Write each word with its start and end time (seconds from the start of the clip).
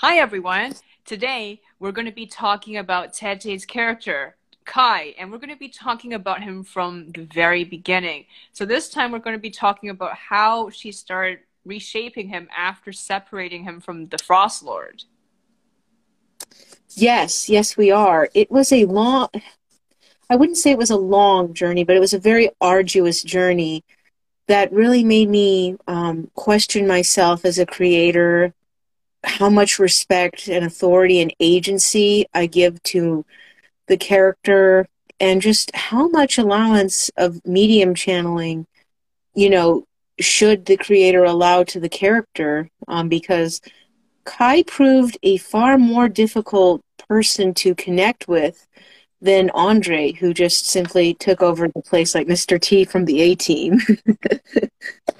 Hi, 0.00 0.18
everyone. 0.18 0.74
Today, 1.04 1.60
we're 1.80 1.90
going 1.90 2.06
to 2.06 2.12
be 2.12 2.24
talking 2.24 2.76
about 2.76 3.12
Tete's 3.14 3.64
character, 3.64 4.36
Kai, 4.64 5.12
and 5.18 5.32
we're 5.32 5.38
going 5.38 5.50
to 5.50 5.56
be 5.56 5.68
talking 5.68 6.14
about 6.14 6.40
him 6.40 6.62
from 6.62 7.10
the 7.10 7.24
very 7.34 7.64
beginning. 7.64 8.26
So, 8.52 8.64
this 8.64 8.88
time, 8.88 9.10
we're 9.10 9.18
going 9.18 9.34
to 9.34 9.42
be 9.42 9.50
talking 9.50 9.90
about 9.90 10.14
how 10.14 10.70
she 10.70 10.92
started 10.92 11.40
reshaping 11.64 12.28
him 12.28 12.46
after 12.56 12.92
separating 12.92 13.64
him 13.64 13.80
from 13.80 14.06
the 14.06 14.18
Frost 14.18 14.62
Lord. 14.62 15.02
Yes, 16.90 17.48
yes, 17.48 17.76
we 17.76 17.90
are. 17.90 18.28
It 18.34 18.52
was 18.52 18.70
a 18.70 18.84
long, 18.84 19.30
I 20.30 20.36
wouldn't 20.36 20.58
say 20.58 20.70
it 20.70 20.78
was 20.78 20.90
a 20.90 20.96
long 20.96 21.54
journey, 21.54 21.82
but 21.82 21.96
it 21.96 22.00
was 22.00 22.14
a 22.14 22.20
very 22.20 22.50
arduous 22.60 23.24
journey 23.24 23.82
that 24.46 24.72
really 24.72 25.02
made 25.02 25.28
me 25.28 25.76
um, 25.88 26.30
question 26.36 26.86
myself 26.86 27.44
as 27.44 27.58
a 27.58 27.66
creator, 27.66 28.54
how 29.24 29.50
much 29.50 29.78
respect 29.78 30.48
and 30.48 30.64
authority 30.64 31.20
and 31.20 31.34
agency 31.40 32.26
I 32.34 32.46
give 32.46 32.82
to 32.84 33.24
the 33.86 33.96
character, 33.96 34.86
and 35.20 35.42
just 35.42 35.74
how 35.74 36.08
much 36.08 36.38
allowance 36.38 37.10
of 37.16 37.44
medium 37.44 37.94
channeling, 37.94 38.66
you 39.34 39.50
know, 39.50 39.84
should 40.20 40.66
the 40.66 40.76
creator 40.76 41.24
allow 41.24 41.64
to 41.64 41.80
the 41.80 41.88
character? 41.88 42.68
Um, 42.86 43.08
because 43.08 43.60
Kai 44.24 44.62
proved 44.64 45.18
a 45.22 45.38
far 45.38 45.78
more 45.78 46.08
difficult 46.08 46.82
person 47.08 47.54
to 47.54 47.74
connect 47.74 48.28
with 48.28 48.66
than 49.20 49.50
Andre, 49.50 50.12
who 50.12 50.32
just 50.32 50.66
simply 50.66 51.14
took 51.14 51.42
over 51.42 51.68
the 51.68 51.82
place 51.82 52.14
like 52.14 52.26
Mr. 52.26 52.60
T 52.60 52.84
from 52.84 53.04
the 53.04 53.20
A 53.20 53.34
team. 53.34 53.80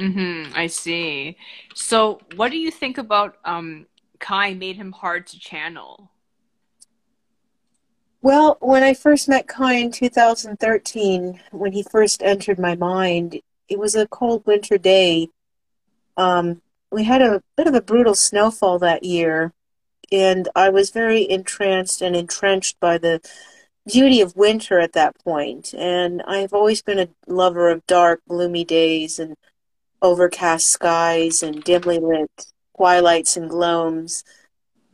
Mm-hmm, 0.00 0.52
I 0.54 0.66
see. 0.66 1.36
So, 1.74 2.20
what 2.36 2.50
do 2.50 2.56
you 2.56 2.70
think 2.70 2.96
about 2.96 3.36
um, 3.44 3.86
Kai 4.18 4.54
made 4.54 4.76
him 4.76 4.92
hard 4.92 5.26
to 5.28 5.38
channel? 5.38 6.10
Well, 8.22 8.56
when 8.60 8.82
I 8.82 8.94
first 8.94 9.28
met 9.28 9.46
Kai 9.46 9.74
in 9.74 9.90
2013, 9.90 11.40
when 11.52 11.72
he 11.72 11.82
first 11.82 12.22
entered 12.22 12.58
my 12.58 12.76
mind, 12.76 13.40
it 13.68 13.78
was 13.78 13.94
a 13.94 14.08
cold 14.08 14.46
winter 14.46 14.78
day. 14.78 15.28
Um, 16.16 16.62
we 16.90 17.04
had 17.04 17.20
a 17.20 17.42
bit 17.56 17.66
of 17.66 17.74
a 17.74 17.82
brutal 17.82 18.14
snowfall 18.14 18.78
that 18.78 19.04
year, 19.04 19.52
and 20.10 20.48
I 20.56 20.70
was 20.70 20.90
very 20.90 21.30
entranced 21.30 22.00
and 22.00 22.16
entrenched 22.16 22.80
by 22.80 22.96
the 22.96 23.20
beauty 23.86 24.22
of 24.22 24.36
winter 24.36 24.78
at 24.80 24.92
that 24.94 25.18
point. 25.22 25.74
And 25.74 26.22
I've 26.22 26.52
always 26.54 26.82
been 26.82 26.98
a 26.98 27.08
lover 27.26 27.70
of 27.70 27.86
dark, 27.86 28.22
gloomy 28.28 28.64
days 28.64 29.18
and 29.18 29.36
overcast 30.02 30.68
skies 30.68 31.42
and 31.42 31.62
dimly 31.64 31.98
lit 31.98 32.46
twilights 32.76 33.36
and 33.36 33.50
gloams. 33.50 34.24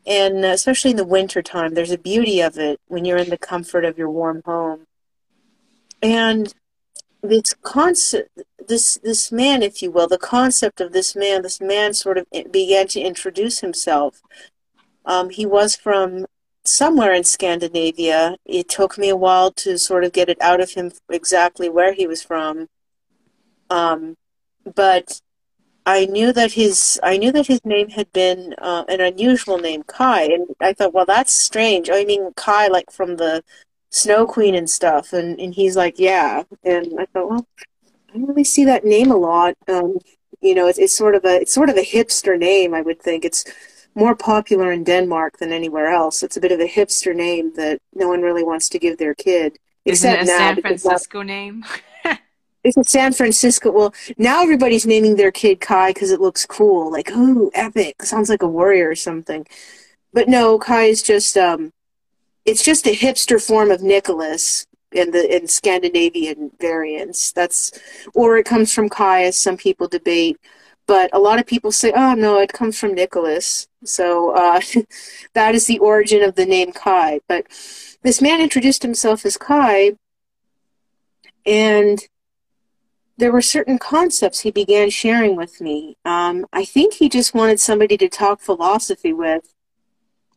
And 0.06 0.44
especially 0.44 0.92
in 0.92 0.96
the 0.96 1.04
winter 1.04 1.42
time, 1.42 1.74
there's 1.74 1.90
a 1.90 1.98
beauty 1.98 2.40
of 2.40 2.58
it 2.58 2.80
when 2.86 3.04
you're 3.04 3.16
in 3.16 3.30
the 3.30 3.38
comfort 3.38 3.84
of 3.84 3.98
your 3.98 4.10
warm 4.10 4.42
home. 4.44 4.86
And 6.02 6.52
this 7.22 7.54
concept, 7.62 8.42
this 8.68 8.98
this 9.02 9.32
man, 9.32 9.62
if 9.62 9.82
you 9.82 9.90
will, 9.90 10.06
the 10.08 10.18
concept 10.18 10.80
of 10.80 10.92
this 10.92 11.16
man, 11.16 11.42
this 11.42 11.60
man 11.60 11.94
sort 11.94 12.18
of 12.18 12.26
began 12.52 12.86
to 12.88 13.00
introduce 13.00 13.60
himself. 13.60 14.20
Um, 15.04 15.30
he 15.30 15.46
was 15.46 15.76
from 15.76 16.26
somewhere 16.64 17.12
in 17.12 17.24
Scandinavia. 17.24 18.36
It 18.44 18.68
took 18.68 18.98
me 18.98 19.08
a 19.08 19.16
while 19.16 19.50
to 19.52 19.78
sort 19.78 20.04
of 20.04 20.12
get 20.12 20.28
it 20.28 20.40
out 20.40 20.60
of 20.60 20.70
him 20.72 20.92
exactly 21.08 21.68
where 21.68 21.92
he 21.92 22.06
was 22.06 22.22
from. 22.22 22.68
Um, 23.70 24.16
but 24.74 25.20
I 25.86 26.06
knew 26.06 26.32
that 26.32 26.52
his 26.52 26.98
I 27.02 27.16
knew 27.16 27.30
that 27.32 27.46
his 27.46 27.64
name 27.64 27.90
had 27.90 28.12
been 28.12 28.54
uh, 28.58 28.84
an 28.88 29.00
unusual 29.00 29.58
name, 29.58 29.84
Kai, 29.84 30.24
and 30.24 30.46
I 30.60 30.72
thought, 30.72 30.92
well, 30.92 31.06
that's 31.06 31.32
strange. 31.32 31.88
I 31.90 32.04
mean, 32.04 32.32
Kai, 32.34 32.66
like 32.66 32.90
from 32.90 33.16
the 33.16 33.44
Snow 33.90 34.26
Queen 34.26 34.54
and 34.54 34.68
stuff, 34.68 35.12
and 35.12 35.38
and 35.38 35.54
he's 35.54 35.76
like, 35.76 35.98
yeah, 35.98 36.42
and 36.64 36.94
I 36.98 37.06
thought, 37.06 37.30
well, 37.30 37.46
I 38.10 38.18
don't 38.18 38.26
really 38.26 38.44
see 38.44 38.64
that 38.64 38.84
name 38.84 39.12
a 39.12 39.16
lot. 39.16 39.54
Um, 39.68 39.98
you 40.40 40.54
know, 40.54 40.66
it's, 40.66 40.78
it's 40.78 40.96
sort 40.96 41.14
of 41.14 41.24
a 41.24 41.40
it's 41.42 41.54
sort 41.54 41.70
of 41.70 41.76
a 41.76 41.84
hipster 41.84 42.36
name. 42.36 42.74
I 42.74 42.82
would 42.82 43.00
think 43.00 43.24
it's 43.24 43.44
more 43.94 44.16
popular 44.16 44.72
in 44.72 44.84
Denmark 44.84 45.38
than 45.38 45.52
anywhere 45.52 45.86
else. 45.86 46.22
It's 46.22 46.36
a 46.36 46.40
bit 46.40 46.52
of 46.52 46.60
a 46.60 46.68
hipster 46.68 47.14
name 47.14 47.54
that 47.54 47.78
no 47.94 48.08
one 48.08 48.22
really 48.22 48.44
wants 48.44 48.68
to 48.70 48.78
give 48.78 48.98
their 48.98 49.14
kid. 49.14 49.58
Isn't 49.84 50.12
it 50.12 50.22
a 50.22 50.26
San 50.26 50.60
Francisco 50.60 51.22
name? 51.22 51.64
It's 52.66 52.76
in 52.76 52.82
San 52.82 53.12
Francisco. 53.12 53.70
Well, 53.70 53.94
now 54.18 54.42
everybody's 54.42 54.86
naming 54.86 55.14
their 55.14 55.30
kid 55.30 55.60
Kai 55.60 55.90
because 55.90 56.10
it 56.10 56.20
looks 56.20 56.44
cool. 56.44 56.90
Like, 56.90 57.12
ooh, 57.12 57.48
epic. 57.54 58.02
Sounds 58.02 58.28
like 58.28 58.42
a 58.42 58.48
warrior 58.48 58.90
or 58.90 58.96
something. 58.96 59.46
But 60.12 60.28
no, 60.28 60.58
Kai 60.58 60.86
is 60.86 61.00
just 61.00 61.36
um, 61.36 61.72
it's 62.44 62.64
just 62.64 62.88
a 62.88 62.96
hipster 62.96 63.40
form 63.40 63.70
of 63.70 63.82
Nicholas 63.82 64.66
in 64.90 65.12
the 65.12 65.36
in 65.36 65.46
Scandinavian 65.46 66.50
variants. 66.60 67.30
That's 67.30 67.70
or 68.14 68.36
it 68.36 68.46
comes 68.46 68.74
from 68.74 68.88
Kai, 68.88 69.22
as 69.26 69.36
some 69.38 69.56
people 69.56 69.86
debate. 69.86 70.36
But 70.88 71.10
a 71.12 71.20
lot 71.20 71.38
of 71.38 71.46
people 71.46 71.70
say, 71.70 71.92
oh 71.94 72.14
no, 72.14 72.40
it 72.40 72.52
comes 72.52 72.80
from 72.80 72.94
Nicholas. 72.94 73.68
So 73.84 74.30
uh, 74.34 74.60
that 75.34 75.54
is 75.54 75.66
the 75.66 75.78
origin 75.78 76.24
of 76.24 76.34
the 76.34 76.46
name 76.46 76.72
Kai. 76.72 77.20
But 77.28 77.46
this 78.02 78.20
man 78.20 78.40
introduced 78.40 78.82
himself 78.82 79.24
as 79.24 79.36
Kai, 79.36 79.92
and 81.44 82.04
there 83.18 83.32
were 83.32 83.42
certain 83.42 83.78
concepts 83.78 84.40
he 84.40 84.50
began 84.50 84.90
sharing 84.90 85.36
with 85.36 85.60
me. 85.60 85.96
Um, 86.04 86.46
I 86.52 86.64
think 86.64 86.94
he 86.94 87.08
just 87.08 87.34
wanted 87.34 87.60
somebody 87.60 87.96
to 87.96 88.08
talk 88.08 88.40
philosophy 88.40 89.12
with, 89.12 89.54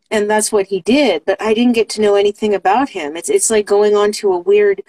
and 0.09 0.29
that's 0.29 0.51
what 0.51 0.67
he 0.67 0.79
did. 0.81 1.25
But 1.25 1.41
I 1.41 1.53
didn't 1.53 1.73
get 1.73 1.89
to 1.89 2.01
know 2.01 2.15
anything 2.15 2.53
about 2.55 2.89
him. 2.89 3.17
It's 3.17 3.29
it's 3.29 3.49
like 3.49 3.65
going 3.65 3.95
onto 3.95 4.31
a 4.31 4.39
weird 4.39 4.81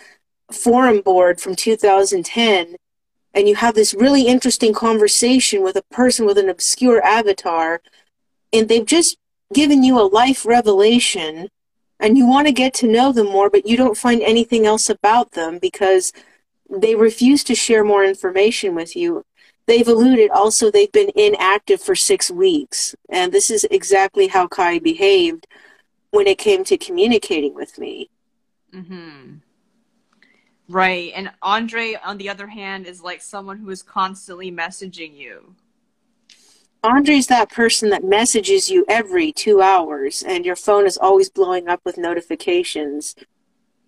forum 0.52 1.00
board 1.00 1.40
from 1.40 1.56
2010, 1.56 2.76
and 3.34 3.48
you 3.48 3.56
have 3.56 3.74
this 3.74 3.94
really 3.94 4.26
interesting 4.26 4.72
conversation 4.72 5.62
with 5.62 5.76
a 5.76 5.82
person 5.94 6.26
with 6.26 6.38
an 6.38 6.48
obscure 6.48 7.02
avatar, 7.04 7.80
and 8.52 8.68
they've 8.68 8.86
just 8.86 9.16
given 9.52 9.82
you 9.82 9.98
a 10.00 10.06
life 10.06 10.46
revelation, 10.46 11.48
and 11.98 12.16
you 12.16 12.26
want 12.26 12.46
to 12.46 12.52
get 12.52 12.72
to 12.74 12.86
know 12.86 13.10
them 13.10 13.26
more, 13.26 13.50
but 13.50 13.66
you 13.66 13.76
don't 13.76 13.96
find 13.96 14.22
anything 14.22 14.64
else 14.64 14.88
about 14.88 15.32
them 15.32 15.58
because 15.60 16.12
they 16.70 16.94
refuse 16.94 17.42
to 17.44 17.54
share 17.54 17.84
more 17.84 18.04
information 18.04 18.74
with 18.74 18.94
you. 18.94 19.24
They've 19.66 19.86
alluded 19.86 20.30
also 20.30 20.70
they've 20.70 20.90
been 20.90 21.10
inactive 21.14 21.80
for 21.80 21.94
six 21.94 22.30
weeks. 22.30 22.94
And 23.08 23.32
this 23.32 23.50
is 23.50 23.64
exactly 23.70 24.28
how 24.28 24.48
Kai 24.48 24.78
behaved 24.78 25.46
when 26.10 26.26
it 26.26 26.38
came 26.38 26.64
to 26.64 26.78
communicating 26.78 27.54
with 27.54 27.78
me. 27.78 28.10
Mm-hmm. 28.74 29.36
Right. 30.68 31.12
And 31.14 31.30
Andre, 31.42 31.96
on 32.04 32.18
the 32.18 32.28
other 32.28 32.46
hand, 32.46 32.86
is 32.86 33.02
like 33.02 33.20
someone 33.22 33.58
who 33.58 33.70
is 33.70 33.82
constantly 33.82 34.52
messaging 34.52 35.16
you. 35.16 35.54
Andre's 36.82 37.26
that 37.26 37.50
person 37.50 37.90
that 37.90 38.04
messages 38.04 38.70
you 38.70 38.86
every 38.88 39.32
two 39.32 39.60
hours, 39.60 40.22
and 40.22 40.46
your 40.46 40.56
phone 40.56 40.86
is 40.86 40.96
always 40.96 41.28
blowing 41.28 41.68
up 41.68 41.80
with 41.84 41.98
notifications 41.98 43.14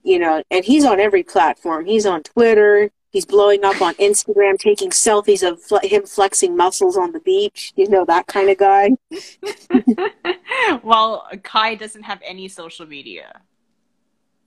you 0.02 0.18
know, 0.18 0.42
and 0.50 0.64
he's 0.64 0.84
on 0.84 1.00
every 1.00 1.22
platform. 1.22 1.84
He's 1.86 2.06
on 2.06 2.22
Twitter. 2.22 2.90
He's 3.10 3.26
blowing 3.26 3.62
up 3.62 3.82
on 3.82 3.94
Instagram, 3.94 4.58
taking 4.58 4.90
selfies 4.90 5.46
of 5.46 5.62
fl- 5.62 5.76
him 5.82 6.06
flexing 6.06 6.56
muscles 6.56 6.96
on 6.96 7.12
the 7.12 7.20
beach. 7.20 7.72
You 7.76 7.88
know, 7.88 8.04
that 8.06 8.26
kind 8.26 8.48
of 8.48 8.56
guy. 8.56 8.92
well, 10.82 11.28
Kai 11.42 11.74
doesn't 11.74 12.04
have 12.04 12.20
any 12.24 12.48
social 12.48 12.86
media. 12.86 13.40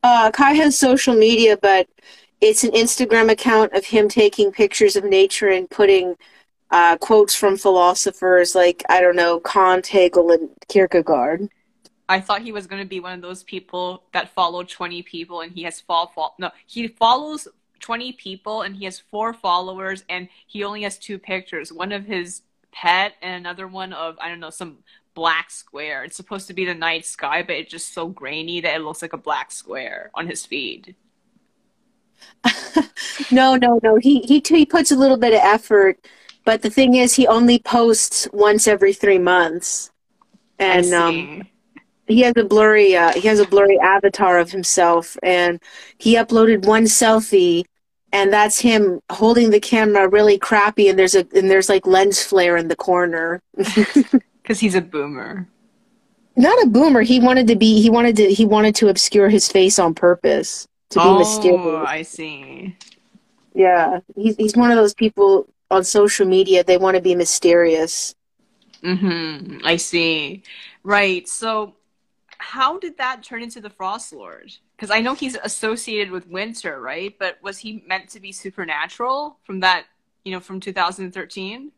Uh, 0.01 0.31
Kai 0.31 0.53
has 0.53 0.77
social 0.77 1.15
media, 1.15 1.57
but 1.57 1.87
it's 2.41 2.63
an 2.63 2.71
Instagram 2.71 3.31
account 3.31 3.73
of 3.73 3.85
him 3.85 4.09
taking 4.09 4.51
pictures 4.51 4.95
of 4.95 5.03
nature 5.03 5.49
and 5.49 5.69
putting 5.69 6.15
uh, 6.71 6.97
quotes 6.97 7.35
from 7.35 7.57
philosophers 7.57 8.55
like, 8.55 8.83
I 8.89 8.99
don't 8.99 9.15
know, 9.15 9.39
Kant, 9.39 9.87
Hegel, 9.87 10.31
and 10.31 10.49
Kierkegaard. 10.67 11.49
I 12.07 12.19
thought 12.19 12.41
he 12.41 12.51
was 12.51 12.67
going 12.67 12.81
to 12.81 12.87
be 12.87 12.99
one 12.99 13.13
of 13.13 13.21
those 13.21 13.43
people 13.43 14.03
that 14.13 14.29
follow 14.29 14.63
20 14.63 15.01
people 15.03 15.41
and 15.41 15.51
he 15.51 15.63
has 15.63 15.81
fall, 15.81 16.11
fall 16.13 16.35
no 16.37 16.51
he 16.67 16.87
follows 16.87 17.47
20 17.79 18.13
people 18.13 18.61
and 18.61 18.75
he 18.75 18.85
has 18.85 18.99
four 18.99 19.33
followers 19.33 20.03
and 20.09 20.27
he 20.47 20.63
only 20.63 20.83
has 20.83 20.97
two 20.97 21.17
pictures 21.17 21.71
one 21.71 21.91
of 21.91 22.05
his 22.05 22.41
pet 22.71 23.13
and 23.21 23.35
another 23.35 23.67
one 23.67 23.93
of 23.93 24.17
I 24.19 24.29
don't 24.29 24.39
know 24.39 24.49
some 24.49 24.79
black 25.13 25.49
square. 25.49 26.03
It's 26.03 26.17
supposed 26.17 26.47
to 26.47 26.53
be 26.53 26.65
the 26.65 26.73
night 26.73 27.05
sky 27.05 27.41
but 27.41 27.55
it's 27.55 27.71
just 27.71 27.93
so 27.93 28.07
grainy 28.07 28.61
that 28.61 28.75
it 28.75 28.81
looks 28.81 29.01
like 29.01 29.13
a 29.13 29.17
black 29.17 29.51
square 29.51 30.11
on 30.13 30.27
his 30.27 30.45
feed. 30.45 30.95
No 33.31 33.55
no 33.55 33.79
no. 33.81 33.95
He 33.95 34.19
he 34.21 34.43
he 34.45 34.65
puts 34.65 34.91
a 34.91 34.95
little 34.95 35.17
bit 35.17 35.33
of 35.33 35.39
effort 35.41 35.97
but 36.43 36.61
the 36.61 36.69
thing 36.69 36.95
is 36.95 37.15
he 37.15 37.25
only 37.25 37.57
posts 37.57 38.27
once 38.31 38.67
every 38.67 38.93
3 38.93 39.17
months. 39.19 39.89
And 40.59 40.93
um 40.93 41.47
he 42.07 42.21
has 42.21 42.33
a 42.37 42.43
blurry 42.43 42.95
uh, 42.95 43.13
he 43.13 43.27
has 43.27 43.39
a 43.39 43.47
blurry 43.47 43.79
avatar 43.79 44.37
of 44.37 44.51
himself 44.51 45.17
and 45.23 45.61
he 45.97 46.15
uploaded 46.15 46.65
one 46.65 46.83
selfie 46.85 47.63
and 48.11 48.31
that's 48.31 48.59
him 48.59 48.99
holding 49.11 49.49
the 49.49 49.59
camera 49.59 50.07
really 50.07 50.37
crappy 50.37 50.87
and 50.89 50.97
there's 50.97 51.15
a 51.15 51.27
and 51.35 51.49
there's 51.49 51.69
like 51.69 51.85
lens 51.87 52.21
flare 52.21 52.57
in 52.57 52.67
the 52.67 52.75
corner 52.75 53.41
because 53.55 54.59
he's 54.59 54.75
a 54.75 54.81
boomer 54.81 55.47
not 56.35 56.61
a 56.63 56.67
boomer. 56.67 57.01
He 57.01 57.19
wanted 57.19 57.47
to 57.47 57.55
be. 57.55 57.81
He 57.81 57.89
wanted 57.89 58.15
to. 58.17 58.33
He 58.33 58.45
wanted 58.45 58.75
to 58.75 58.89
obscure 58.89 59.29
his 59.29 59.49
face 59.49 59.79
on 59.79 59.93
purpose 59.93 60.67
to 60.89 60.99
be 60.99 61.05
oh, 61.05 61.19
mysterious. 61.19 61.87
I 61.87 62.01
see. 62.01 62.75
Yeah, 63.53 63.99
he's 64.15 64.35
he's 64.35 64.55
one 64.55 64.71
of 64.71 64.77
those 64.77 64.93
people 64.93 65.47
on 65.71 65.83
social 65.83 66.27
media. 66.27 66.63
They 66.63 66.77
want 66.77 66.95
to 66.95 67.01
be 67.01 67.15
mysterious. 67.15 68.15
Mm-hmm. 68.83 69.65
I 69.65 69.77
see. 69.77 70.43
Right. 70.83 71.27
So, 71.27 71.73
how 72.37 72.79
did 72.79 72.97
that 72.97 73.23
turn 73.23 73.41
into 73.41 73.61
the 73.61 73.69
Frost 73.69 74.13
Lord? 74.13 74.53
Because 74.75 74.91
I 74.91 75.01
know 75.01 75.13
he's 75.13 75.35
associated 75.35 76.11
with 76.11 76.27
winter, 76.27 76.79
right? 76.79 77.15
But 77.17 77.37
was 77.41 77.57
he 77.59 77.83
meant 77.87 78.09
to 78.09 78.19
be 78.19 78.31
supernatural 78.31 79.39
from 79.43 79.59
that? 79.61 79.85
You 80.23 80.31
know, 80.31 80.39
from 80.39 80.59
2013. 80.59 81.71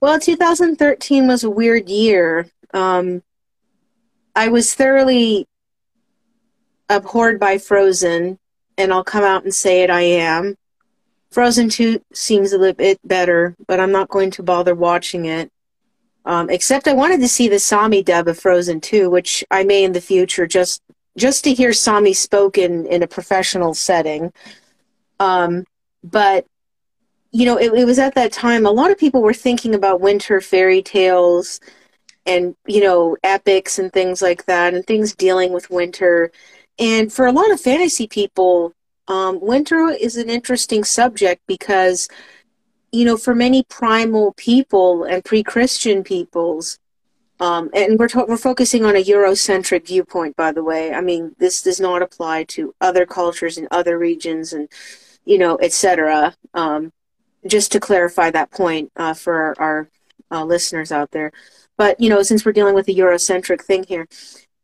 Well, 0.00 0.20
2013 0.20 1.26
was 1.26 1.44
a 1.44 1.50
weird 1.50 1.88
year. 1.88 2.48
Um, 2.74 3.22
I 4.34 4.48
was 4.48 4.74
thoroughly 4.74 5.46
abhorred 6.88 7.40
by 7.40 7.58
Frozen, 7.58 8.38
and 8.76 8.92
I'll 8.92 9.04
come 9.04 9.24
out 9.24 9.44
and 9.44 9.54
say 9.54 9.82
it. 9.82 9.90
I 9.90 10.02
am. 10.02 10.56
Frozen 11.30 11.70
2 11.70 12.02
seems 12.12 12.52
a 12.52 12.58
little 12.58 12.74
bit 12.74 12.98
better, 13.04 13.56
but 13.66 13.80
I'm 13.80 13.92
not 13.92 14.08
going 14.08 14.30
to 14.32 14.42
bother 14.42 14.74
watching 14.74 15.26
it. 15.26 15.50
Um, 16.26 16.50
except 16.50 16.88
I 16.88 16.92
wanted 16.92 17.20
to 17.20 17.28
see 17.28 17.48
the 17.48 17.58
Sami 17.58 18.02
dub 18.02 18.28
of 18.28 18.38
Frozen 18.38 18.80
2, 18.80 19.08
which 19.08 19.44
I 19.50 19.62
may 19.64 19.84
in 19.84 19.92
the 19.92 20.00
future 20.00 20.46
just 20.46 20.82
just 21.16 21.44
to 21.44 21.54
hear 21.54 21.72
Sami 21.72 22.12
spoken 22.12 22.84
in 22.86 23.02
a 23.02 23.06
professional 23.06 23.72
setting. 23.72 24.32
Um, 25.18 25.64
but 26.04 26.44
you 27.32 27.46
know, 27.46 27.56
it, 27.56 27.72
it 27.72 27.84
was 27.84 27.98
at 27.98 28.14
that 28.16 28.32
time 28.32 28.66
a 28.66 28.70
lot 28.70 28.90
of 28.90 28.98
people 28.98 29.22
were 29.22 29.34
thinking 29.34 29.74
about 29.74 30.00
winter 30.00 30.40
fairy 30.40 30.82
tales 30.82 31.60
and 32.26 32.56
you 32.66 32.82
know 32.82 33.16
epics 33.22 33.78
and 33.78 33.92
things 33.92 34.20
like 34.20 34.44
that 34.46 34.74
and 34.74 34.86
things 34.86 35.14
dealing 35.14 35.52
with 35.52 35.70
winter 35.70 36.30
and 36.78 37.12
for 37.12 37.26
a 37.26 37.32
lot 37.32 37.50
of 37.50 37.60
fantasy 37.60 38.06
people 38.06 38.72
um, 39.08 39.38
winter 39.40 39.88
is 39.88 40.16
an 40.16 40.28
interesting 40.28 40.82
subject 40.82 41.40
because 41.46 42.08
you 42.92 43.04
know 43.04 43.16
for 43.16 43.34
many 43.34 43.62
primal 43.64 44.32
people 44.34 45.04
and 45.04 45.24
pre-christian 45.24 46.02
peoples 46.02 46.78
um, 47.38 47.68
and 47.74 47.98
we're, 47.98 48.08
we're 48.26 48.36
focusing 48.36 48.84
on 48.84 48.96
a 48.96 49.04
eurocentric 49.04 49.86
viewpoint 49.86 50.36
by 50.36 50.52
the 50.52 50.64
way 50.64 50.92
i 50.92 51.00
mean 51.00 51.34
this 51.38 51.62
does 51.62 51.80
not 51.80 52.02
apply 52.02 52.44
to 52.44 52.74
other 52.80 53.04
cultures 53.06 53.58
in 53.58 53.68
other 53.70 53.98
regions 53.98 54.52
and 54.52 54.68
you 55.24 55.38
know 55.38 55.58
etc 55.60 56.34
um, 56.54 56.92
just 57.46 57.70
to 57.72 57.80
clarify 57.80 58.30
that 58.30 58.50
point 58.50 58.90
uh, 58.96 59.14
for 59.14 59.34
our, 59.34 59.54
our 59.58 59.88
uh, 60.30 60.44
listeners 60.44 60.90
out 60.90 61.10
there 61.12 61.32
but 61.76 62.00
you 62.00 62.08
know, 62.08 62.22
since 62.22 62.44
we're 62.44 62.52
dealing 62.52 62.74
with 62.74 62.88
a 62.88 62.94
Eurocentric 62.94 63.62
thing 63.62 63.84
here, 63.84 64.08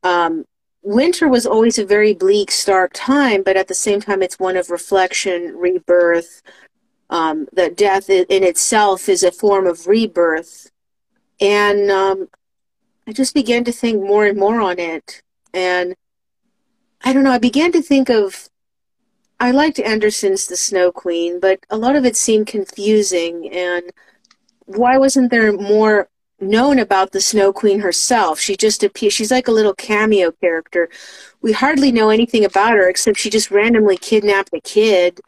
um, 0.02 0.44
winter 0.82 1.28
was 1.28 1.46
always 1.46 1.78
a 1.78 1.84
very 1.84 2.14
bleak, 2.14 2.50
stark 2.50 2.92
time. 2.94 3.42
But 3.42 3.56
at 3.56 3.68
the 3.68 3.74
same 3.74 4.00
time, 4.00 4.22
it's 4.22 4.38
one 4.38 4.56
of 4.56 4.70
reflection, 4.70 5.56
rebirth. 5.56 6.42
Um, 7.12 7.46
that 7.52 7.76
death 7.76 8.08
in 8.08 8.42
itself 8.42 9.06
is 9.06 9.22
a 9.22 9.30
form 9.30 9.66
of 9.66 9.86
rebirth, 9.86 10.70
and 11.42 11.90
um, 11.90 12.28
I 13.06 13.12
just 13.12 13.34
began 13.34 13.64
to 13.64 13.72
think 13.72 14.02
more 14.02 14.24
and 14.24 14.38
more 14.38 14.62
on 14.62 14.78
it. 14.78 15.20
And 15.52 15.94
I 17.04 17.12
don't 17.12 17.22
know. 17.22 17.32
I 17.32 17.38
began 17.38 17.70
to 17.72 17.82
think 17.82 18.08
of 18.08 18.48
I 19.38 19.50
liked 19.50 19.78
Andersen's 19.78 20.46
The 20.46 20.56
Snow 20.56 20.90
Queen, 20.90 21.38
but 21.38 21.60
a 21.68 21.76
lot 21.76 21.96
of 21.96 22.06
it 22.06 22.16
seemed 22.16 22.46
confusing. 22.46 23.50
And 23.52 23.90
why 24.64 24.96
wasn't 24.96 25.30
there 25.30 25.52
more 25.52 26.08
known 26.42 26.78
about 26.78 27.12
the 27.12 27.20
Snow 27.20 27.52
Queen 27.52 27.80
herself. 27.80 28.38
She 28.40 28.56
just 28.56 28.82
appears, 28.82 29.12
she's 29.12 29.30
like 29.30 29.48
a 29.48 29.52
little 29.52 29.74
cameo 29.74 30.32
character. 30.32 30.88
We 31.40 31.52
hardly 31.52 31.92
know 31.92 32.10
anything 32.10 32.44
about 32.44 32.72
her 32.72 32.88
except 32.88 33.18
she 33.18 33.30
just 33.30 33.50
randomly 33.50 33.96
kidnapped 33.96 34.50
a 34.52 34.60
kid 34.60 35.20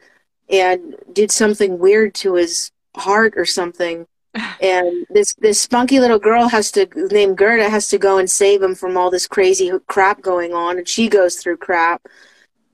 and 0.49 0.95
did 1.11 1.31
something 1.31 1.79
weird 1.79 2.13
to 2.15 2.35
his 2.35 2.71
heart 2.95 3.33
or 3.37 3.45
something. 3.45 4.07
And 4.61 5.05
this 5.09 5.33
this 5.35 5.61
spunky 5.61 5.99
little 6.01 6.19
girl 6.19 6.49
has 6.49 6.69
to 6.71 6.87
named 6.93 7.37
Gerda 7.37 7.69
has 7.69 7.87
to 7.89 7.97
go 7.97 8.17
and 8.17 8.29
save 8.29 8.61
him 8.61 8.75
from 8.75 8.97
all 8.97 9.09
this 9.09 9.27
crazy 9.27 9.71
crap 9.87 10.21
going 10.21 10.53
on, 10.53 10.77
and 10.77 10.87
she 10.87 11.07
goes 11.07 11.37
through 11.37 11.57
crap. 11.57 12.01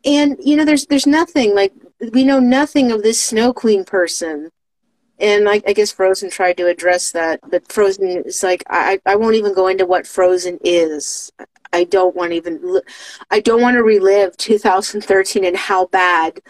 And 0.04 0.38
you 0.40 0.56
know, 0.58 0.66
there's 0.66 0.88
there's 0.88 1.06
nothing 1.06 1.54
like 1.54 1.74
we 2.14 2.24
know 2.24 2.40
nothing 2.40 2.92
of 2.92 3.04
this 3.04 3.22
Snow 3.22 3.54
Queen 3.54 3.86
person 3.86 4.50
and 5.22 5.48
I, 5.48 5.62
I, 5.68 5.74
guess 5.74 5.92
Frozen 5.92 6.32
tried 6.32 6.58
to 6.58 6.68
address 6.68 7.12
that, 7.12 7.40
but 7.48 7.72
Frozen 7.72 8.24
is 8.26 8.42
like 8.42 8.64
I, 8.68 9.00
I 9.06 9.16
won't 9.16 9.36
even 9.36 9.54
go 9.54 9.68
into 9.68 9.86
what 9.86 10.08
Frozen 10.08 10.58
is. 10.64 11.32
I 11.72 11.84
don't 11.86 12.16
want 12.16 12.34
even 12.34 12.82
I 13.30 13.40
don't 13.40 13.62
want 13.62 13.76
to 13.76 13.84
relive 13.84 14.36
2013 14.38 15.46
and 15.46 15.56
how 15.56 15.86
bad 15.88 16.42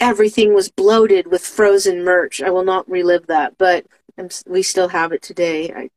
everything 0.00 0.54
was 0.54 0.70
bloated 0.70 1.26
with 1.26 1.42
Frozen 1.42 2.02
merch. 2.02 2.42
I 2.42 2.50
will 2.50 2.64
not 2.64 2.90
relive 2.90 3.26
that, 3.28 3.56
but 3.58 3.86
I'm, 4.18 4.28
we 4.46 4.62
still 4.62 4.88
have 4.88 5.12
it 5.12 5.22
today. 5.22 5.72
I 5.72 5.90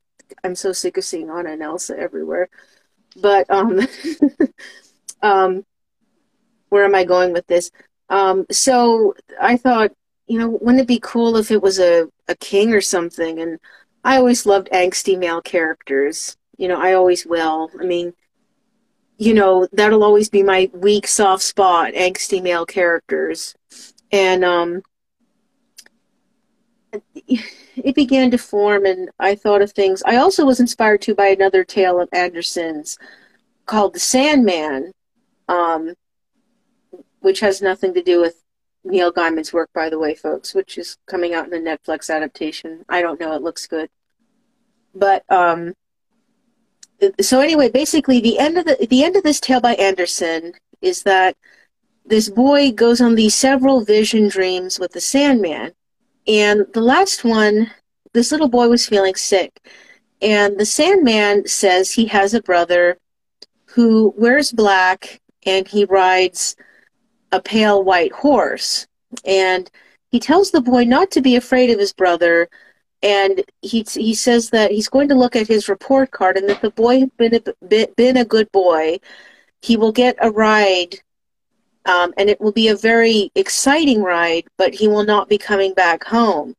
I'm 0.43 0.55
so 0.55 0.71
sick 0.71 0.97
of 0.97 1.03
seeing 1.03 1.29
Anna 1.29 1.51
and 1.51 1.61
Elsa 1.61 1.97
everywhere. 1.97 2.49
But 3.21 3.49
um, 3.49 3.79
um, 5.21 5.65
where 6.69 6.85
am 6.85 6.95
I 6.95 7.03
going 7.03 7.33
with 7.33 7.45
this? 7.47 7.71
Um, 8.09 8.45
so 8.51 9.15
I 9.39 9.57
thought 9.57 9.91
you 10.27 10.39
know, 10.39 10.49
wouldn't 10.49 10.81
it 10.81 10.87
be 10.87 10.99
cool 11.01 11.37
if 11.37 11.51
it 11.51 11.61
was 11.61 11.79
a, 11.79 12.07
a 12.27 12.35
king 12.35 12.73
or 12.73 12.81
something? 12.81 13.39
And 13.39 13.59
I 14.03 14.17
always 14.17 14.45
loved 14.45 14.69
angsty 14.71 15.17
male 15.17 15.41
characters. 15.41 16.37
You 16.57 16.67
know, 16.67 16.81
I 16.81 16.93
always 16.93 17.25
will. 17.25 17.69
I 17.79 17.83
mean, 17.83 18.13
you 19.17 19.33
know, 19.33 19.67
that'll 19.73 20.03
always 20.03 20.29
be 20.29 20.43
my 20.43 20.69
weak, 20.73 21.07
soft 21.07 21.43
spot, 21.43 21.93
angsty 21.93 22.41
male 22.41 22.65
characters. 22.65 23.55
And 24.13 24.45
um, 24.45 24.83
it 27.75 27.95
began 27.95 28.29
to 28.31 28.37
form, 28.37 28.85
and 28.85 29.09
I 29.19 29.33
thought 29.33 29.63
of 29.63 29.71
things. 29.71 30.03
I 30.05 30.17
also 30.17 30.45
was 30.45 30.59
inspired 30.59 31.01
too 31.01 31.15
by 31.15 31.27
another 31.27 31.63
tale 31.63 31.99
of 31.99 32.09
Andersen's 32.13 32.99
called 33.65 33.95
The 33.95 33.99
Sandman, 33.99 34.91
um, 35.49 35.95
which 37.21 37.39
has 37.39 37.61
nothing 37.61 37.95
to 37.95 38.03
do 38.03 38.21
with 38.21 38.43
Neil 38.83 39.11
Gaiman's 39.11 39.51
work, 39.51 39.71
by 39.73 39.89
the 39.89 39.97
way, 39.97 40.13
folks, 40.13 40.53
which 40.53 40.77
is 40.77 40.97
coming 41.07 41.33
out 41.33 41.51
in 41.51 41.51
the 41.51 41.69
Netflix 41.69 42.13
adaptation. 42.13 42.85
I 42.87 43.01
don't 43.01 43.19
know; 43.19 43.33
it 43.33 43.41
looks 43.41 43.65
good, 43.65 43.89
but 44.93 45.23
um, 45.31 45.73
so 47.19 47.39
anyway, 47.39 47.69
basically, 47.69 48.19
the 48.19 48.37
end 48.37 48.59
of 48.59 48.65
the 48.65 48.85
the 48.89 49.03
end 49.03 49.15
of 49.15 49.23
this 49.23 49.39
tale 49.39 49.61
by 49.61 49.73
Anderson 49.75 50.53
is 50.81 51.01
that 51.03 51.35
this 52.05 52.29
boy 52.29 52.71
goes 52.71 53.01
on 53.01 53.15
these 53.15 53.35
several 53.35 53.83
vision 53.83 54.27
dreams 54.27 54.79
with 54.79 54.91
the 54.91 55.01
Sandman, 55.01 55.73
and 56.27 56.65
the 56.73 56.81
last 56.81 57.23
one, 57.23 57.71
this 58.13 58.31
little 58.31 58.49
boy 58.49 58.67
was 58.67 58.87
feeling 58.87 59.15
sick, 59.15 59.51
and 60.21 60.57
the 60.57 60.65
Sandman 60.65 61.47
says 61.47 61.91
he 61.91 62.05
has 62.05 62.33
a 62.33 62.41
brother 62.41 62.97
who 63.65 64.13
wears 64.17 64.51
black 64.51 65.19
and 65.45 65.67
he 65.67 65.83
rides 65.85 66.55
a 67.31 67.41
pale 67.41 67.83
white 67.83 68.13
horse. 68.13 68.87
And 69.25 69.69
he 70.11 70.19
tells 70.19 70.51
the 70.51 70.61
boy 70.61 70.85
not 70.85 71.11
to 71.11 71.21
be 71.21 71.35
afraid 71.35 71.69
of 71.71 71.79
his 71.79 71.91
brother. 71.91 72.47
And 73.01 73.43
he, 73.61 73.85
he 73.91 74.13
says 74.13 74.51
that 74.51 74.71
he's 74.71 74.87
going 74.87 75.09
to 75.09 75.15
look 75.15 75.35
at 75.35 75.47
his 75.47 75.67
report 75.67 76.11
card 76.11 76.37
and 76.37 76.47
that 76.47 76.61
the 76.61 76.69
boy 76.69 77.01
has 77.01 77.09
been 77.17 77.35
a, 77.35 77.87
been 77.97 78.17
a 78.17 78.23
good 78.23 78.49
boy. 78.51 78.99
He 79.61 79.75
will 79.75 79.91
get 79.91 80.15
a 80.21 80.31
ride 80.31 80.99
um, 81.85 82.13
and 82.17 82.29
it 82.29 82.39
will 82.39 82.51
be 82.51 82.69
a 82.69 82.75
very 82.75 83.31
exciting 83.35 84.01
ride, 84.01 84.45
but 84.57 84.73
he 84.73 84.87
will 84.87 85.03
not 85.03 85.29
be 85.29 85.37
coming 85.37 85.73
back 85.73 86.03
home. 86.03 86.55